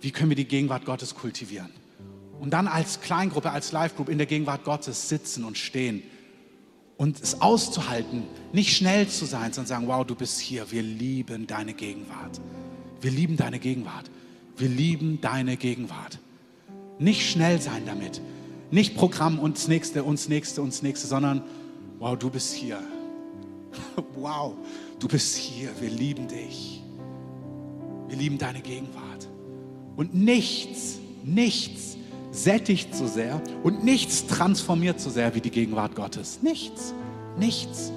wie 0.00 0.12
können 0.12 0.30
wir 0.30 0.36
die 0.36 0.46
Gegenwart 0.46 0.84
Gottes 0.84 1.14
kultivieren? 1.14 1.70
Und 2.38 2.50
dann 2.50 2.68
als 2.68 3.00
Kleingruppe, 3.00 3.50
als 3.50 3.72
Live-Group 3.72 4.08
in 4.08 4.18
der 4.18 4.28
Gegenwart 4.28 4.64
Gottes 4.64 5.08
sitzen 5.08 5.44
und 5.44 5.58
stehen 5.58 6.02
und 6.98 7.22
es 7.22 7.40
auszuhalten, 7.40 8.24
nicht 8.52 8.76
schnell 8.76 9.06
zu 9.08 9.24
sein, 9.24 9.52
sondern 9.52 9.66
sagen, 9.66 9.86
wow, 9.86 10.04
du 10.04 10.16
bist 10.16 10.40
hier, 10.40 10.70
wir 10.70 10.82
lieben 10.82 11.46
deine 11.46 11.72
Gegenwart. 11.72 12.40
Wir 13.00 13.12
lieben 13.12 13.36
deine 13.36 13.60
Gegenwart. 13.60 14.10
Wir 14.56 14.68
lieben 14.68 15.20
deine 15.20 15.56
Gegenwart. 15.56 16.18
Nicht 16.98 17.30
schnell 17.30 17.60
sein 17.60 17.84
damit. 17.86 18.20
Nicht 18.72 18.96
Programm 18.96 19.38
uns 19.38 19.68
nächste, 19.68 20.02
uns 20.02 20.28
nächste, 20.28 20.60
uns 20.60 20.82
nächste, 20.82 21.06
sondern 21.06 21.42
wow, 22.00 22.18
du 22.18 22.30
bist 22.30 22.52
hier. 22.54 22.80
wow, 24.16 24.54
du 24.98 25.06
bist 25.06 25.36
hier. 25.36 25.70
Wir 25.80 25.90
lieben 25.90 26.26
dich. 26.26 26.82
Wir 28.08 28.16
lieben 28.16 28.38
deine 28.38 28.60
Gegenwart. 28.60 29.28
Und 29.94 30.14
nichts, 30.14 30.98
nichts 31.22 31.97
sättigt 32.42 32.94
so 32.94 33.06
sehr 33.06 33.42
und 33.62 33.84
nichts 33.84 34.26
transformiert 34.26 35.00
so 35.00 35.10
sehr 35.10 35.34
wie 35.34 35.40
die 35.40 35.50
Gegenwart 35.50 35.94
Gottes. 35.94 36.40
Nichts, 36.42 36.94
nichts. 37.38 37.92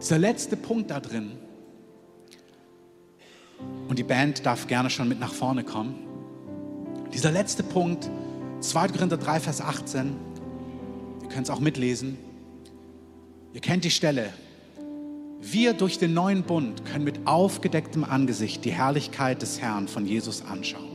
Dieser 0.00 0.18
letzte 0.18 0.56
Punkt 0.56 0.90
da 0.90 1.00
drin, 1.00 1.32
und 3.88 3.98
die 3.98 4.02
Band 4.02 4.44
darf 4.46 4.66
gerne 4.66 4.90
schon 4.90 5.08
mit 5.08 5.20
nach 5.20 5.32
vorne 5.32 5.64
kommen. 5.64 5.94
Dieser 7.12 7.30
letzte 7.30 7.62
Punkt, 7.62 8.10
2. 8.60 8.88
Korinther 8.88 9.16
3, 9.16 9.40
Vers 9.40 9.60
18, 9.60 10.16
ihr 11.22 11.28
könnt 11.28 11.46
es 11.46 11.50
auch 11.50 11.60
mitlesen. 11.60 12.18
Ihr 13.52 13.60
kennt 13.60 13.84
die 13.84 13.90
Stelle. 13.90 14.32
Wir 15.40 15.74
durch 15.74 15.98
den 15.98 16.14
neuen 16.14 16.42
Bund 16.42 16.84
können 16.86 17.04
mit 17.04 17.26
aufgedecktem 17.26 18.02
Angesicht 18.02 18.64
die 18.64 18.72
Herrlichkeit 18.72 19.42
des 19.42 19.60
Herrn 19.60 19.86
von 19.86 20.06
Jesus 20.06 20.42
anschauen. 20.42 20.93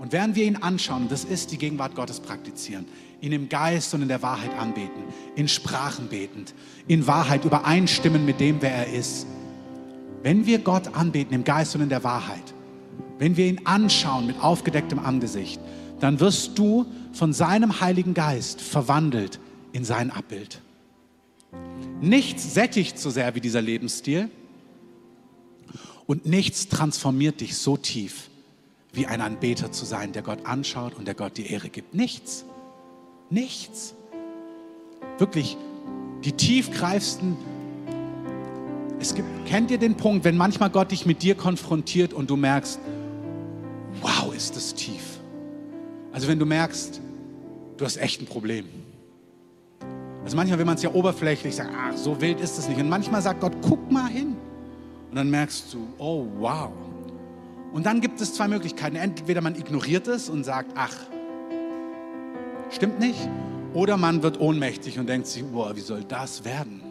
Und 0.00 0.12
während 0.12 0.34
wir 0.34 0.46
ihn 0.46 0.56
anschauen, 0.56 1.08
das 1.10 1.24
ist 1.24 1.52
die 1.52 1.58
Gegenwart 1.58 1.94
Gottes 1.94 2.20
praktizieren, 2.20 2.86
ihn 3.20 3.32
im 3.32 3.50
Geist 3.50 3.92
und 3.92 4.00
in 4.00 4.08
der 4.08 4.22
Wahrheit 4.22 4.58
anbeten, 4.58 5.02
in 5.36 5.46
Sprachen 5.46 6.08
betend, 6.08 6.54
in 6.88 7.06
Wahrheit 7.06 7.44
übereinstimmen 7.44 8.24
mit 8.24 8.40
dem, 8.40 8.62
wer 8.62 8.74
er 8.74 8.90
ist. 8.94 9.26
Wenn 10.22 10.46
wir 10.46 10.60
Gott 10.60 10.94
anbeten 10.94 11.34
im 11.34 11.44
Geist 11.44 11.74
und 11.74 11.82
in 11.82 11.90
der 11.90 12.02
Wahrheit, 12.02 12.54
wenn 13.18 13.36
wir 13.36 13.46
ihn 13.46 13.60
anschauen 13.66 14.26
mit 14.26 14.42
aufgedecktem 14.42 14.98
Angesicht, 14.98 15.60
dann 16.00 16.18
wirst 16.18 16.58
du 16.58 16.86
von 17.12 17.34
seinem 17.34 17.82
Heiligen 17.82 18.14
Geist 18.14 18.62
verwandelt 18.62 19.38
in 19.72 19.84
sein 19.84 20.10
Abbild. 20.10 20.62
Nichts 22.00 22.54
sättigt 22.54 22.98
so 22.98 23.10
sehr 23.10 23.34
wie 23.34 23.42
dieser 23.42 23.60
Lebensstil 23.60 24.30
und 26.06 26.24
nichts 26.24 26.68
transformiert 26.68 27.42
dich 27.42 27.58
so 27.58 27.76
tief 27.76 28.30
wie 28.92 29.06
ein 29.06 29.20
Anbeter 29.20 29.70
zu 29.70 29.84
sein, 29.84 30.12
der 30.12 30.22
Gott 30.22 30.46
anschaut 30.46 30.94
und 30.96 31.06
der 31.06 31.14
Gott 31.14 31.36
die 31.36 31.50
Ehre 31.50 31.68
gibt. 31.68 31.94
Nichts. 31.94 32.44
Nichts. 33.30 33.94
Wirklich 35.18 35.56
die 36.24 36.32
tiefgreifsten. 36.32 37.36
Es 38.98 39.14
gibt, 39.14 39.28
kennt 39.46 39.70
ihr 39.70 39.78
den 39.78 39.96
Punkt, 39.96 40.24
wenn 40.24 40.36
manchmal 40.36 40.70
Gott 40.70 40.90
dich 40.90 41.06
mit 41.06 41.22
dir 41.22 41.34
konfrontiert 41.34 42.12
und 42.12 42.28
du 42.28 42.36
merkst, 42.36 42.78
wow, 44.02 44.34
ist 44.34 44.56
das 44.56 44.74
tief. 44.74 45.20
Also 46.12 46.28
wenn 46.28 46.38
du 46.38 46.46
merkst, 46.46 47.00
du 47.76 47.84
hast 47.84 47.96
echt 47.96 48.20
ein 48.20 48.26
Problem. 48.26 48.66
Also 50.24 50.36
manchmal 50.36 50.58
will 50.58 50.66
man 50.66 50.74
es 50.74 50.82
ja 50.82 50.92
oberflächlich 50.92 51.56
sagen, 51.56 51.70
ach, 51.74 51.96
so 51.96 52.20
wild 52.20 52.40
ist 52.40 52.58
es 52.58 52.68
nicht. 52.68 52.78
Und 52.78 52.88
manchmal 52.88 53.22
sagt 53.22 53.40
Gott, 53.40 53.52
guck 53.62 53.90
mal 53.90 54.08
hin. 54.08 54.36
Und 55.08 55.16
dann 55.16 55.30
merkst 55.30 55.72
du, 55.72 55.88
oh 55.98 56.26
wow, 56.38 56.70
und 57.72 57.86
dann 57.86 58.00
gibt 58.00 58.20
es 58.20 58.34
zwei 58.34 58.48
Möglichkeiten. 58.48 58.96
Entweder 58.96 59.40
man 59.40 59.54
ignoriert 59.54 60.08
es 60.08 60.28
und 60.28 60.44
sagt, 60.44 60.72
ach, 60.74 60.94
stimmt 62.70 62.98
nicht. 62.98 63.28
Oder 63.72 63.96
man 63.96 64.22
wird 64.22 64.40
ohnmächtig 64.40 64.98
und 64.98 65.08
denkt 65.08 65.28
sich, 65.28 65.44
boah, 65.44 65.76
wie 65.76 65.80
soll 65.80 66.02
das 66.04 66.44
werden? 66.44 66.82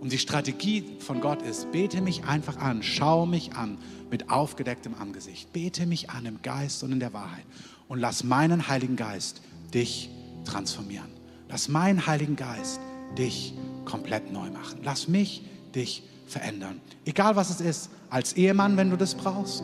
Und 0.00 0.12
die 0.12 0.18
Strategie 0.18 0.84
von 1.00 1.20
Gott 1.20 1.42
ist, 1.42 1.72
bete 1.72 2.00
mich 2.00 2.24
einfach 2.24 2.58
an, 2.58 2.82
schau 2.82 3.26
mich 3.26 3.54
an 3.54 3.78
mit 4.10 4.30
aufgedecktem 4.30 4.94
Angesicht. 4.94 5.52
Bete 5.52 5.86
mich 5.86 6.10
an 6.10 6.26
im 6.26 6.40
Geist 6.42 6.82
und 6.84 6.92
in 6.92 7.00
der 7.00 7.12
Wahrheit. 7.12 7.44
Und 7.88 7.98
lass 7.98 8.22
meinen 8.24 8.68
Heiligen 8.68 8.96
Geist 8.96 9.40
dich 9.74 10.10
transformieren. 10.44 11.08
Lass 11.48 11.68
meinen 11.68 12.06
Heiligen 12.06 12.36
Geist 12.36 12.80
dich 13.16 13.54
komplett 13.86 14.30
neu 14.32 14.50
machen. 14.50 14.80
Lass 14.84 15.08
mich 15.08 15.42
dich 15.74 16.02
verändern. 16.26 16.80
Egal 17.04 17.36
was 17.36 17.50
es 17.50 17.60
ist, 17.60 17.90
als 18.10 18.34
Ehemann, 18.34 18.76
wenn 18.76 18.90
du 18.90 18.96
das 18.96 19.14
brauchst, 19.14 19.62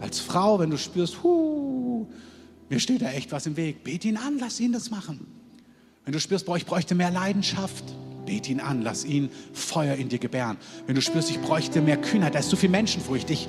als 0.00 0.20
Frau, 0.20 0.58
wenn 0.58 0.70
du 0.70 0.78
spürst, 0.78 1.22
hu, 1.22 2.06
mir 2.68 2.80
steht 2.80 3.02
da 3.02 3.10
echt 3.10 3.32
was 3.32 3.46
im 3.46 3.56
Weg, 3.56 3.84
bet 3.84 4.04
ihn 4.04 4.16
an, 4.16 4.38
lass 4.38 4.60
ihn 4.60 4.72
das 4.72 4.90
machen. 4.90 5.26
Wenn 6.04 6.12
du 6.12 6.20
spürst, 6.20 6.46
boah, 6.46 6.56
ich 6.56 6.66
bräuchte 6.66 6.94
mehr 6.94 7.10
Leidenschaft, 7.10 7.84
bet 8.26 8.48
ihn 8.48 8.60
an, 8.60 8.82
lass 8.82 9.04
ihn 9.04 9.30
Feuer 9.52 9.94
in 9.94 10.08
dir 10.08 10.18
gebären. 10.18 10.56
Wenn 10.86 10.94
du 10.94 11.02
spürst, 11.02 11.30
ich 11.30 11.40
bräuchte 11.40 11.80
mehr 11.80 11.96
Kühnheit, 11.96 12.34
da 12.34 12.40
ist 12.40 12.50
so 12.50 12.56
viel 12.56 12.68
Menschenfurcht, 12.68 13.30
ich, 13.30 13.48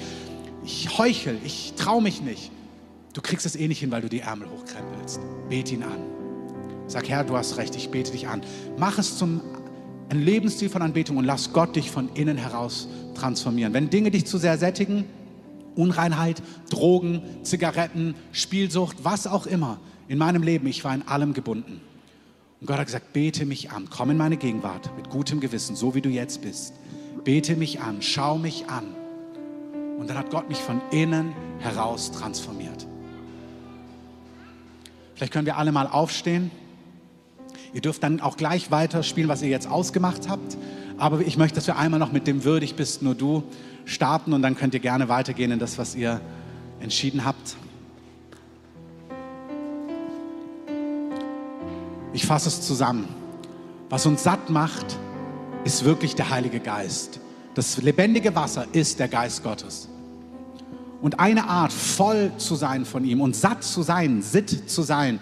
ich 0.63 0.97
heuchel, 0.97 1.37
ich 1.43 1.73
traue 1.75 2.01
mich 2.01 2.21
nicht. 2.21 2.51
Du 3.13 3.21
kriegst 3.21 3.45
es 3.45 3.55
eh 3.55 3.67
nicht 3.67 3.79
hin, 3.79 3.91
weil 3.91 4.01
du 4.01 4.09
die 4.09 4.19
Ärmel 4.19 4.47
hochkrempelst. 4.49 5.19
Bet 5.49 5.71
ihn 5.71 5.83
an. 5.83 5.99
Sag, 6.87 7.09
Herr, 7.09 7.23
du 7.23 7.35
hast 7.35 7.57
recht, 7.57 7.75
ich 7.75 7.89
bete 7.89 8.11
dich 8.11 8.27
an. 8.27 8.41
Mach 8.77 8.97
es 8.97 9.17
zum 9.17 9.41
ein 10.09 10.21
Lebensstil 10.21 10.69
von 10.69 10.81
Anbetung 10.81 11.17
und 11.17 11.25
lass 11.25 11.51
Gott 11.51 11.75
dich 11.75 11.91
von 11.91 12.09
innen 12.13 12.37
heraus 12.37 12.87
transformieren. 13.17 13.73
Wenn 13.73 13.89
Dinge 13.89 14.11
dich 14.11 14.25
zu 14.25 14.37
sehr 14.37 14.57
sättigen, 14.57 15.05
Unreinheit, 15.75 16.41
Drogen, 16.69 17.21
Zigaretten, 17.43 18.15
Spielsucht, 18.31 18.97
was 19.03 19.27
auch 19.27 19.45
immer 19.45 19.79
in 20.07 20.17
meinem 20.17 20.43
Leben. 20.43 20.67
Ich 20.67 20.83
war 20.83 20.93
in 20.93 21.07
allem 21.07 21.33
gebunden. 21.33 21.81
Und 22.59 22.67
Gott 22.67 22.77
hat 22.77 22.87
gesagt, 22.87 23.13
bete 23.13 23.45
mich 23.45 23.71
an, 23.71 23.87
komm 23.89 24.09
in 24.09 24.17
meine 24.17 24.37
Gegenwart 24.37 24.89
mit 24.97 25.09
gutem 25.09 25.39
Gewissen, 25.39 25.75
so 25.75 25.93
wie 25.93 26.01
du 26.01 26.09
jetzt 26.09 26.41
bist. 26.41 26.73
Bete 27.23 27.55
mich 27.55 27.81
an, 27.81 28.01
schau 28.01 28.37
mich 28.37 28.65
an. 28.67 28.85
Und 29.99 30.09
dann 30.09 30.17
hat 30.17 30.31
Gott 30.31 30.49
mich 30.49 30.57
von 30.57 30.81
innen 30.91 31.33
heraus 31.59 32.11
transformiert. 32.11 32.87
Vielleicht 35.15 35.33
können 35.33 35.45
wir 35.45 35.57
alle 35.57 35.71
mal 35.71 35.87
aufstehen. 35.87 36.51
Ihr 37.73 37.81
dürft 37.81 38.01
dann 38.01 38.21
auch 38.21 38.37
gleich 38.37 38.71
weiterspielen, 38.71 39.29
was 39.29 39.41
ihr 39.41 39.49
jetzt 39.49 39.69
ausgemacht 39.69 40.29
habt. 40.29 40.57
Aber 40.97 41.21
ich 41.21 41.37
möchte, 41.37 41.55
dass 41.55 41.67
wir 41.67 41.77
einmal 41.77 41.99
noch 41.99 42.11
mit 42.11 42.25
dem 42.25 42.43
Würdig 42.43 42.75
bist 42.75 43.01
nur 43.01 43.13
du 43.13 43.43
starten 43.85 44.33
und 44.33 44.41
dann 44.41 44.55
könnt 44.55 44.73
ihr 44.73 44.79
gerne 44.79 45.09
weitergehen 45.09 45.51
in 45.51 45.59
das, 45.59 45.77
was 45.77 45.95
ihr 45.95 46.19
entschieden 46.79 47.23
habt. 47.23 47.55
Ich 52.13 52.25
fasse 52.25 52.49
es 52.49 52.61
zusammen. 52.61 53.07
Was 53.89 54.05
uns 54.05 54.23
satt 54.23 54.49
macht, 54.49 54.97
ist 55.63 55.85
wirklich 55.85 56.15
der 56.15 56.29
Heilige 56.31 56.59
Geist. 56.59 57.19
Das 57.53 57.81
lebendige 57.81 58.35
Wasser 58.35 58.65
ist 58.71 58.99
der 58.99 59.07
Geist 59.07 59.43
Gottes. 59.43 59.87
Und 61.01 61.19
eine 61.19 61.47
Art, 61.47 61.71
voll 61.71 62.31
zu 62.37 62.55
sein 62.55 62.85
von 62.85 63.05
ihm 63.05 63.21
und 63.21 63.35
satt 63.35 63.63
zu 63.63 63.83
sein, 63.83 64.23
sitt 64.23 64.69
zu 64.69 64.81
sein, 64.81 65.19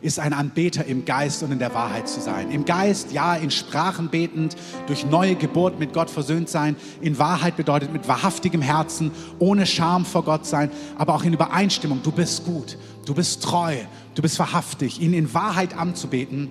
ist 0.00 0.20
ein 0.20 0.32
Anbeter 0.32 0.84
im 0.84 1.04
Geist 1.04 1.42
und 1.42 1.50
in 1.50 1.58
der 1.58 1.74
Wahrheit 1.74 2.08
zu 2.08 2.20
sein. 2.20 2.50
Im 2.50 2.64
Geist, 2.64 3.12
ja, 3.12 3.34
in 3.34 3.50
Sprachen 3.50 4.08
betend, 4.08 4.56
durch 4.86 5.04
neue 5.04 5.34
Geburt 5.34 5.80
mit 5.80 5.92
Gott 5.92 6.08
versöhnt 6.08 6.48
sein. 6.48 6.76
In 7.00 7.18
Wahrheit 7.18 7.56
bedeutet 7.56 7.92
mit 7.92 8.06
wahrhaftigem 8.06 8.62
Herzen, 8.62 9.10
ohne 9.38 9.66
Scham 9.66 10.04
vor 10.04 10.22
Gott 10.22 10.46
sein, 10.46 10.70
aber 10.96 11.14
auch 11.14 11.24
in 11.24 11.32
Übereinstimmung. 11.32 12.00
Du 12.02 12.12
bist 12.12 12.44
gut, 12.44 12.78
du 13.06 13.14
bist 13.14 13.42
treu, 13.42 13.74
du 14.14 14.22
bist 14.22 14.38
wahrhaftig. 14.38 15.00
Ihn 15.00 15.14
in 15.14 15.34
Wahrheit 15.34 15.76
anzubeten. 15.76 16.50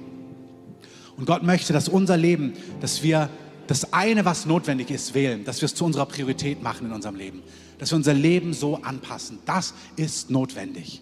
Und 1.16 1.26
Gott 1.26 1.44
möchte, 1.44 1.72
dass 1.72 1.88
unser 1.88 2.18
Leben, 2.18 2.54
dass 2.82 3.02
wir 3.02 3.30
das 3.68 3.94
eine, 3.94 4.26
was 4.26 4.46
notwendig 4.46 4.92
ist, 4.92 5.14
wählen, 5.14 5.46
dass 5.46 5.62
wir 5.62 5.68
es 5.68 5.76
zu 5.76 5.86
unserer 5.86 6.06
Priorität 6.06 6.62
machen 6.62 6.88
in 6.88 6.94
unserem 6.94 7.16
Leben, 7.16 7.42
dass 7.80 7.92
wir 7.92 7.96
unser 7.96 8.14
Leben 8.14 8.54
so 8.54 8.76
anpassen. 8.82 9.40
Das 9.46 9.74
ist 9.96 10.30
notwendig. 10.30 11.02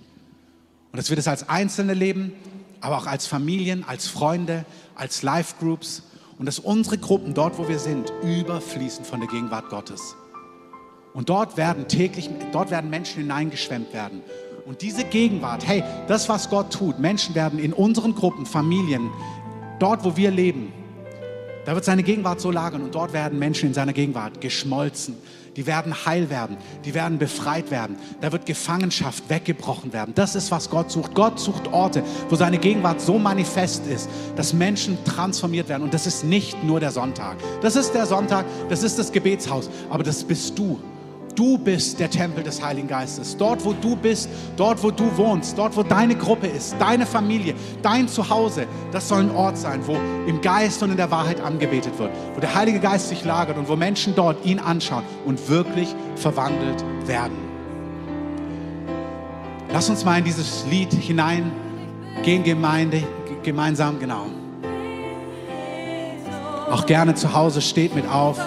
Und 0.96 1.00
dass 1.00 1.10
wir 1.10 1.18
das 1.18 1.28
als 1.28 1.50
Einzelne 1.50 1.94
leben, 1.94 2.32
aber 2.80 3.00
auch 3.00 3.06
als 3.06 3.28
Familien, 3.28 3.84
als 3.86 4.08
Freunde, 4.08 4.64
als 4.96 5.24
Life-Groups 5.24 6.04
und 6.40 6.46
dass 6.46 6.58
unsere 6.58 6.98
Gruppen 6.98 7.34
dort, 7.34 7.58
wo 7.58 7.68
wir 7.68 7.80
sind, 7.80 8.14
überfließen 8.24 9.04
von 9.04 9.20
der 9.20 9.28
Gegenwart 9.28 9.68
Gottes. 9.68 10.16
Und 11.14 11.28
dort 11.28 11.58
werden 11.58 11.90
täglich, 11.90 12.30
dort 12.54 12.72
werden 12.72 12.90
Menschen 12.90 13.24
hineingeschwemmt 13.24 13.92
werden. 13.92 14.22
Und 14.66 14.82
diese 14.82 15.04
Gegenwart, 15.04 15.68
hey, 15.68 15.84
das, 16.08 16.30
was 16.30 16.50
Gott 16.50 16.72
tut, 16.72 16.98
Menschen 16.98 17.36
werden 17.36 17.60
in 17.60 17.74
unseren 17.74 18.16
Gruppen, 18.16 18.46
Familien, 18.46 19.10
dort, 19.80 20.06
wo 20.06 20.16
wir 20.16 20.32
leben, 20.32 20.72
da 21.66 21.76
wird 21.76 21.84
seine 21.84 22.04
Gegenwart 22.04 22.40
so 22.40 22.52
lagern 22.52 22.84
und 22.84 22.96
dort 22.96 23.12
werden 23.12 23.38
Menschen 23.38 23.68
in 23.68 23.74
seiner 23.74 23.92
Gegenwart 23.92 24.40
geschmolzen. 24.40 25.18
Die 25.56 25.66
werden 25.66 26.06
heil 26.06 26.30
werden, 26.30 26.58
die 26.84 26.94
werden 26.94 27.18
befreit 27.18 27.72
werden. 27.72 27.96
Da 28.22 28.32
wird 28.32 28.46
Gefangenschaft 28.46 29.30
weggebrochen 29.30 29.94
werden. 29.94 30.14
Das 30.14 30.36
ist, 30.36 30.52
was 30.52 30.70
Gott 30.70 30.92
sucht. 30.92 31.14
Gott 31.14 31.40
sucht 31.40 31.68
Orte, 31.72 32.04
wo 32.30 32.36
seine 32.36 32.58
Gegenwart 32.58 33.00
so 33.00 33.18
manifest 33.18 33.88
ist, 33.88 34.10
dass 34.36 34.54
Menschen 34.54 34.98
transformiert 35.06 35.70
werden. 35.70 35.84
Und 35.84 35.94
das 35.94 36.08
ist 36.08 36.24
nicht 36.24 36.64
nur 36.64 36.80
der 36.80 36.92
Sonntag. 36.92 37.38
Das 37.62 37.76
ist 37.76 37.94
der 37.94 38.06
Sonntag, 38.06 38.46
das 38.70 38.84
ist 38.84 39.00
das 39.00 39.12
Gebetshaus, 39.12 39.70
aber 39.90 40.04
das 40.04 40.24
bist 40.24 40.58
du. 40.60 40.80
Du 41.36 41.58
bist 41.58 42.00
der 42.00 42.10
Tempel 42.10 42.44
des 42.44 42.64
Heiligen 42.64 42.88
Geistes. 42.88 43.36
Dort, 43.36 43.64
wo 43.66 43.74
du 43.74 43.98
bist, 43.98 44.30
dort, 44.56 44.82
wo 44.82 44.90
du 44.90 45.06
wohnst, 45.18 45.58
dort, 45.58 45.76
wo 45.76 45.84
deine 45.84 46.16
Gruppe 46.16 46.48
ist, 46.48 46.76
deine 46.80 47.06
Familie, 47.06 47.56
dein 47.82 48.08
Zuhause, 48.08 48.68
das 48.94 49.10
soll 49.10 49.24
ein 49.24 49.36
Ort 49.36 49.58
sein, 49.58 49.82
wo 49.86 49.98
im 50.28 50.40
Geist 50.40 50.82
und 50.82 50.92
in 50.92 50.98
der 50.98 51.12
Wahrheit 51.12 51.42
angebetet 51.42 52.00
wird, 52.00 52.12
wo 52.34 52.40
der 52.40 52.56
Heilige 52.56 52.80
Geist 52.80 53.10
sich 53.10 53.26
lagert 53.26 53.58
und 53.58 53.68
wo 53.68 53.76
Menschen 53.76 54.16
dort 54.16 54.46
ihn 54.46 54.60
anschauen 54.60 55.04
und 55.26 55.50
wirklich 55.50 55.94
verwandelt 56.16 56.86
werden. 57.06 57.38
Lass 59.74 59.90
uns 59.90 60.06
mal 60.06 60.20
in 60.20 60.24
dieses 60.24 60.66
Lied 60.70 60.94
hineingehen, 60.94 61.52
Gemeinde, 62.46 63.04
gemeinsam, 63.44 64.00
genau. 64.00 64.28
Auch 66.72 66.86
gerne 66.86 67.14
zu 67.14 67.34
Hause 67.34 67.62
steht 67.62 67.94
mit 67.94 68.08
auf. 68.08 68.40